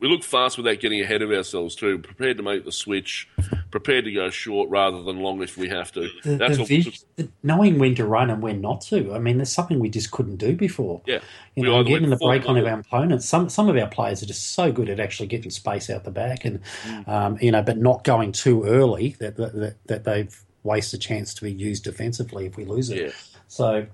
We 0.00 0.10
look 0.10 0.22
fast 0.24 0.58
without 0.58 0.80
getting 0.80 1.00
ahead 1.00 1.22
of 1.22 1.30
ourselves 1.30 1.74
too. 1.74 1.98
Prepared 1.98 2.36
to 2.36 2.42
make 2.42 2.66
the 2.66 2.72
switch, 2.72 3.26
prepared 3.70 4.04
to 4.04 4.12
go 4.12 4.28
short 4.28 4.68
rather 4.68 5.02
than 5.02 5.20
long 5.20 5.40
if 5.42 5.56
we 5.56 5.68
have 5.70 5.92
to. 5.92 6.10
the, 6.22 6.36
That's 6.36 6.56
the 6.68 6.82
what. 6.82 7.04
the- 7.16 7.28
knowing 7.42 7.78
when 7.78 7.94
to 7.94 8.04
run 8.04 8.28
and 8.28 8.42
when 8.42 8.60
not 8.60 8.82
to. 8.82 9.14
I 9.14 9.18
mean, 9.18 9.38
there's 9.38 9.52
something 9.52 9.78
we 9.78 9.88
just 9.88 10.10
couldn't 10.10 10.36
do 10.36 10.56
before. 10.56 11.00
yeah, 11.06 11.20
You 11.54 11.62
We 11.62 11.68
know, 11.70 11.82
getting 11.84 12.10
the 12.10 12.16
break 12.16 12.46
on 12.46 12.58
of 12.58 12.66
our 12.66 12.80
opponents. 12.80 13.24
Some 13.26 13.48
some 13.48 13.70
of 13.70 13.76
our 13.78 13.86
players 13.86 14.22
are 14.22 14.26
just 14.26 14.50
so 14.50 14.70
good 14.70 14.90
at 14.90 15.00
actually 15.00 15.28
getting 15.28 15.50
space 15.50 15.88
out 15.88 16.04
the 16.04 16.10
back, 16.10 16.44
and 16.44 16.60
um, 17.06 17.38
you 17.40 17.50
know, 17.52 17.62
but 17.62 17.78
not 17.78 18.04
going 18.04 18.32
too 18.32 18.64
early 18.64 19.16
that 19.20 19.36
that, 19.36 19.54
that, 19.54 19.74
that 19.86 20.04
they've 20.04 20.38
wasted 20.64 21.00
a 21.00 21.02
chance 21.02 21.32
to 21.34 21.42
be 21.44 21.52
used 21.52 21.84
defensively 21.84 22.44
if 22.44 22.58
we 22.58 22.66
lose 22.66 22.90
it. 22.90 23.00
Yeah. 23.06 23.10
So, 23.48 23.86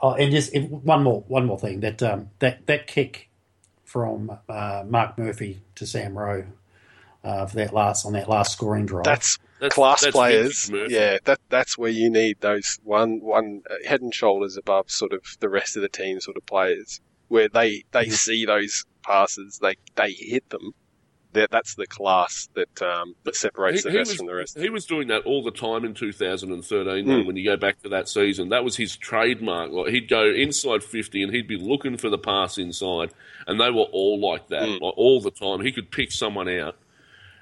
oh, 0.00 0.14
and 0.14 0.30
just 0.30 0.54
if, 0.54 0.68
one 0.70 1.02
more 1.02 1.24
one 1.28 1.46
more 1.46 1.58
thing 1.58 1.80
that 1.80 2.02
um, 2.02 2.30
that 2.40 2.66
that 2.66 2.86
kick 2.86 3.28
from 3.84 4.38
uh, 4.48 4.84
Mark 4.86 5.16
Murphy 5.16 5.62
to 5.76 5.86
Sam 5.86 6.18
Rowe 6.18 6.44
uh, 7.24 7.46
for 7.46 7.56
that 7.56 7.72
last 7.72 8.04
on 8.04 8.12
that 8.12 8.28
last 8.28 8.52
scoring 8.52 8.86
drive. 8.86 9.04
That's, 9.04 9.38
That's- 9.60 9.72
class 9.74 10.02
that's 10.02 10.12
players. 10.14 10.70
Yeah, 10.88 11.18
that 11.24 11.40
that's 11.48 11.78
where 11.78 11.90
you 11.90 12.10
need 12.10 12.40
those 12.40 12.78
one 12.84 13.20
one 13.20 13.62
uh, 13.70 13.88
head 13.88 14.02
and 14.02 14.14
shoulders 14.14 14.56
above 14.56 14.90
sort 14.90 15.12
of 15.12 15.22
the 15.40 15.48
rest 15.48 15.76
of 15.76 15.82
the 15.82 15.88
team 15.88 16.20
sort 16.20 16.36
of 16.36 16.44
players, 16.46 17.00
where 17.28 17.48
they 17.48 17.84
they 17.92 18.10
see 18.10 18.44
those 18.44 18.84
passes, 19.02 19.58
they 19.60 19.76
they 19.94 20.12
hit 20.12 20.48
them. 20.50 20.74
That 21.36 21.50
that's 21.50 21.74
the 21.74 21.86
class 21.86 22.48
that 22.54 22.82
um, 22.82 23.14
that 23.24 23.36
separates 23.36 23.82
the 23.84 23.90
best 23.90 24.10
was, 24.10 24.16
from 24.16 24.26
the 24.26 24.34
rest. 24.34 24.58
he 24.58 24.68
was 24.70 24.84
doing 24.86 25.08
that 25.08 25.22
all 25.22 25.42
the 25.44 25.50
time 25.50 25.84
in 25.84 25.94
2013. 25.94 27.04
Mm. 27.06 27.26
When 27.26 27.36
you 27.36 27.44
go 27.44 27.56
back 27.56 27.82
to 27.82 27.88
that 27.90 28.08
season, 28.08 28.48
that 28.50 28.64
was 28.64 28.76
his 28.76 28.96
trademark. 28.96 29.70
Like 29.70 29.92
he'd 29.92 30.08
go 30.08 30.24
inside 30.30 30.82
50 30.82 31.22
and 31.22 31.34
he'd 31.34 31.48
be 31.48 31.56
looking 31.58 31.96
for 31.96 32.10
the 32.10 32.18
pass 32.18 32.58
inside, 32.58 33.10
and 33.46 33.60
they 33.60 33.70
were 33.70 33.86
all 33.92 34.18
like 34.20 34.48
that, 34.48 34.62
Mm. 34.62 34.80
like 34.80 34.94
all 34.96 35.20
the 35.20 35.30
time. 35.30 35.60
He 35.60 35.72
could 35.72 35.90
pick 35.90 36.10
someone 36.12 36.48
out, 36.48 36.76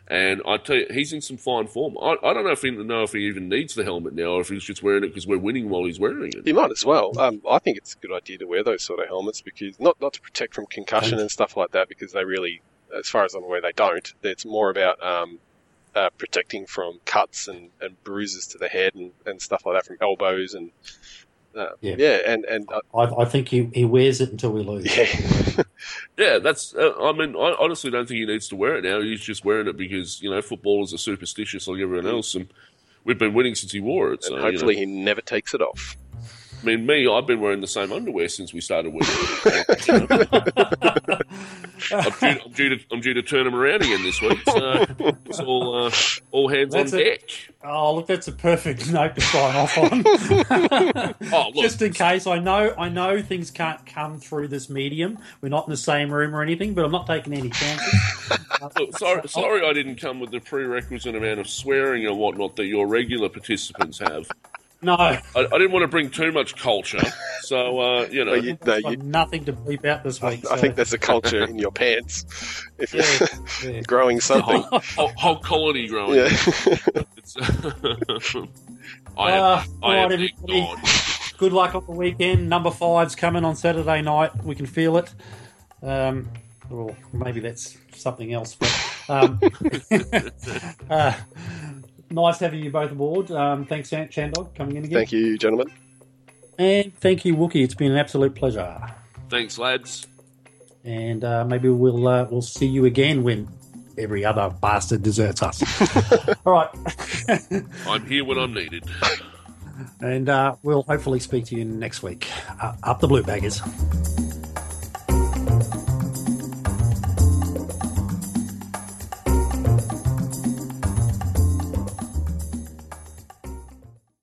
and 0.09 0.43
I 0.47 0.59
tell 0.59 0.77
you, 0.77 0.87
he's 0.91 1.13
in 1.13 1.21
some 1.23 1.37
fine 1.39 1.67
form. 1.67 1.97
I, 2.01 2.17
I 2.23 2.35
don't 2.35 2.45
know 2.45 2.51
if 2.51 2.61
he 2.63 2.71
know 2.71 3.03
if 3.05 3.13
he 3.13 3.21
even 3.27 3.49
needs 3.49 3.75
the 3.75 3.85
helmet 3.85 4.15
now, 4.15 4.33
or 4.33 4.41
if 4.43 4.49
he's 4.49 4.65
just 4.65 4.83
wearing 4.83 5.05
it 5.05 5.09
because 5.09 5.27
we're 5.27 5.39
winning 5.39 5.69
while 5.71 5.85
he's 5.85 5.99
wearing 6.01 6.33
it. 6.35 6.43
He 6.45 6.53
might 6.53 6.71
as 6.71 6.85
well. 6.85 7.19
Um, 7.19 7.41
I 7.49 7.59
think 7.59 7.79
it's 7.79 7.95
a 7.95 7.99
good 8.07 8.13
idea 8.15 8.39
to 8.39 8.47
wear 8.47 8.63
those 8.63 8.83
sort 8.83 9.01
of 9.01 9.07
helmets 9.07 9.41
because 9.41 9.79
not 9.81 10.01
not 10.01 10.13
to 10.15 10.21
protect 10.21 10.55
from 10.55 10.67
concussion 10.67 11.19
and 11.19 11.31
stuff 11.31 11.57
like 11.57 11.71
that 11.71 11.89
because 11.89 12.13
they 12.13 12.25
really, 12.25 12.61
as 12.99 13.09
far 13.09 13.25
as 13.25 13.35
I'm 13.35 13.43
aware, 13.45 13.61
they 13.61 13.73
don't. 13.73 14.13
It's 14.23 14.45
more 14.45 14.71
about 14.71 15.03
um, 15.05 15.39
uh, 15.95 16.11
protecting 16.19 16.67
from 16.67 17.01
cuts 17.05 17.49
and, 17.49 17.71
and 17.81 18.03
bruises 18.05 18.47
to 18.49 18.59
the 18.59 18.69
head 18.69 18.95
and, 18.95 19.13
and 19.27 19.41
stuff 19.41 19.65
like 19.67 19.77
that 19.77 19.87
from 19.87 19.97
elbows 20.01 20.55
and 20.55 20.71
uh, 21.57 21.69
Yeah. 21.81 21.95
yeah. 21.99 22.19
and 22.27 22.45
and 22.45 22.69
uh, 22.71 22.81
I, 22.97 23.23
I 23.23 23.25
think 23.27 23.49
he, 23.49 23.71
he 23.73 23.85
wears 23.85 24.21
it 24.21 24.31
until 24.31 24.51
we 24.51 24.63
lose. 24.63 24.97
yeah, 24.97 25.63
Yeah, 26.19 26.39
that's. 26.39 26.75
Uh, 26.75 26.93
I 27.01 27.13
mean, 27.13 27.37
I 27.37 27.55
honestly 27.59 27.91
don't 27.91 28.07
think 28.09 28.19
he 28.19 28.27
needs 28.27 28.49
to 28.49 28.57
wear 28.57 28.77
it 28.77 28.85
now. 28.85 29.01
He's 29.01 29.21
just 29.21 29.45
wearing 29.45 29.69
it 29.69 29.77
because 29.77 30.21
you 30.23 30.31
know 30.31 30.41
footballers 30.43 30.93
are 30.95 30.99
superstitious 30.99 31.69
like 31.69 31.81
everyone 31.81 32.07
else, 32.07 32.35
and 32.35 32.49
we've 33.05 33.19
been 33.19 33.35
winning 33.35 33.55
since 33.55 33.73
he 33.73 33.81
wore 33.81 34.13
it. 34.15 34.25
So 34.25 34.29
and 34.35 34.37
you 34.37 34.43
know. 34.43 34.51
hopefully 34.51 34.77
he 34.77 34.87
never 34.87 35.21
takes 35.21 35.55
it 35.55 35.61
off. 35.63 35.97
I 36.65 36.67
mean, 36.67 36.87
me, 36.87 37.07
I've 37.07 37.27
been 37.27 37.43
wearing 37.43 37.61
the 37.61 37.67
same 37.67 37.93
underwear 37.93 38.27
since 38.27 38.55
we 38.55 38.63
started 38.63 38.95
winning. 38.95 39.11
I'm, 41.93 42.11
due, 42.11 42.41
I'm, 42.43 42.53
due 42.53 42.69
to, 42.71 42.79
I'm 42.91 43.01
due 43.03 43.13
to 43.13 43.23
turn 43.23 43.45
them 43.45 43.55
around 43.55 43.83
again 43.83 44.03
this 44.03 44.23
week. 44.23 44.39
So 44.47 44.87
it's 45.27 45.41
all, 45.41 45.85
uh, 45.85 45.91
all 46.31 46.49
hands 46.49 46.73
That's 46.73 46.95
on 46.95 47.01
it. 47.01 47.05
deck. 47.05 47.21
Oh, 47.63 47.97
look, 47.97 48.07
that's 48.07 48.29
a 48.29 48.33
perfect 48.33 48.91
note 48.93 49.15
to 49.15 49.21
sign 49.21 49.57
off 49.57 49.77
on. 49.77 50.05
Oh, 51.35 51.51
look, 51.55 51.63
Just 51.63 51.83
in 51.83 51.93
case, 51.93 52.27
I 52.27 52.39
know, 52.39 52.75
I 52.79 52.89
know 52.89 53.21
things 53.21 53.51
can't 53.51 53.85
come 53.85 54.19
through 54.19 54.49
this 54.49 54.71
medium. 54.71 55.19
We're 55.43 55.51
not 55.51 55.67
in 55.67 55.71
the 55.71 55.77
same 55.77 56.11
room 56.11 56.35
or 56.35 56.41
anything, 56.41 56.73
but 56.73 56.87
I'm 56.87 56.93
not 56.93 57.07
taking 57.07 57.35
any 57.35 57.51
chances. 57.51 58.39
look, 58.79 58.97
sorry, 58.97 59.29
sorry 59.29 59.67
I 59.67 59.75
didn't 59.75 59.97
come 59.97 60.19
with 60.19 60.31
the 60.31 60.41
prerequisite 60.41 61.15
amount 61.15 61.41
of 61.41 61.49
swearing 61.49 62.07
and 62.07 62.17
whatnot 62.17 62.57
that 62.57 62.65
your 62.65 62.87
regular 62.87 63.29
participants 63.29 63.99
have. 63.99 64.27
No, 64.85 64.95
I, 64.95 65.23
I 65.35 65.43
didn't 65.45 65.73
want 65.73 65.83
to 65.83 65.89
bring 65.89 66.11
too 66.11 66.31
much 66.31 66.57
culture, 66.57 67.01
so 67.41 67.81
uh, 67.81 68.07
you 68.11 68.25
know. 68.25 68.35
You- 68.35 68.59
no, 68.65 68.77
you, 68.77 68.97
nothing 68.99 69.45
to 69.47 69.53
bleep 69.53 69.85
out 69.85 70.05
this 70.05 70.23
I, 70.23 70.31
week. 70.31 70.47
I 70.51 70.55
so- 70.55 70.61
think 70.61 70.77
there's 70.77 70.93
a 70.93 70.99
culture 70.99 71.43
in 71.45 71.59
your 71.59 71.73
pants 71.73 72.25
if 72.79 72.93
Yeah, 72.95 73.29
you're 73.63 73.77
yeah. 73.77 73.81
growing 73.87 74.21
something. 74.21 74.61
whole, 74.63 74.81
whole, 74.97 75.13
whole 75.17 75.39
colony 75.39 75.89
growing. 75.89 76.17
Yeah. 76.19 76.29
It's, 77.17 77.37
I 79.17 79.31
am, 79.33 79.43
Uh, 79.43 79.63
I 79.63 79.67
all 79.83 79.93
am 79.93 80.11
right, 80.11 80.31
their 80.47 80.77
Good 81.39 81.53
luck 81.53 81.75
on 81.75 81.85
the 81.87 81.93
weekend. 81.93 82.49
Number 82.49 82.71
five's 82.71 83.15
coming 83.17 83.45
on 83.45 83.57
Saturday 83.57 84.03
night. 84.03 84.45
We 84.45 84.55
can 84.55 84.67
feel 84.67 84.97
it. 84.99 85.13
Um, 85.83 86.31
or 86.71 86.97
maybe 87.13 87.41
that's 87.41 87.77
something 87.95 88.33
else. 88.33 88.55
But 88.55 88.73
um, 89.09 89.41
uh, 90.91 91.13
nice 92.11 92.39
having 92.39 92.63
you 92.63 92.71
both 92.71 92.91
aboard. 92.93 93.31
Um, 93.31 93.65
thanks, 93.67 93.91
Chan- 93.91 94.09
Chandog, 94.09 94.55
coming 94.55 94.77
in 94.77 94.85
again. 94.85 94.99
Thank 94.99 95.13
you, 95.13 95.37
gentlemen. 95.39 95.73
And 96.59 96.95
thank 96.99 97.25
you, 97.25 97.35
Wookie. 97.37 97.65
It's 97.65 97.75
been 97.75 97.93
an 97.93 97.99
absolute 97.99 98.35
pleasure. 98.35 98.81
Thanks, 99.29 99.59
lads. 99.59 100.07
And 100.85 101.25
uh, 101.25 101.45
maybe 101.45 101.69
we'll 101.69 102.07
uh, 102.07 102.27
we'll 102.31 102.43
see 102.43 102.67
you 102.67 102.85
again 102.85 103.23
when 103.23 103.49
every 103.97 104.25
other 104.25 104.55
bastard 104.61 105.03
deserts 105.03 105.43
us. 105.43 105.63
All 106.47 106.53
right. 106.53 106.69
I'm 107.89 108.07
here 108.07 108.25
when 108.25 108.39
I'm 108.39 108.53
needed. 108.53 108.85
and 110.01 110.29
uh, 110.29 110.57
we'll 110.63 110.83
hopefully 110.83 111.21
speak 111.21 111.47
to 111.47 111.57
you 111.57 111.65
next 111.65 112.03
week. 112.03 112.29
Uh, 112.61 112.75
up 112.83 113.01
the 113.01 113.09
blue 113.09 113.23
baggers. 113.23 113.63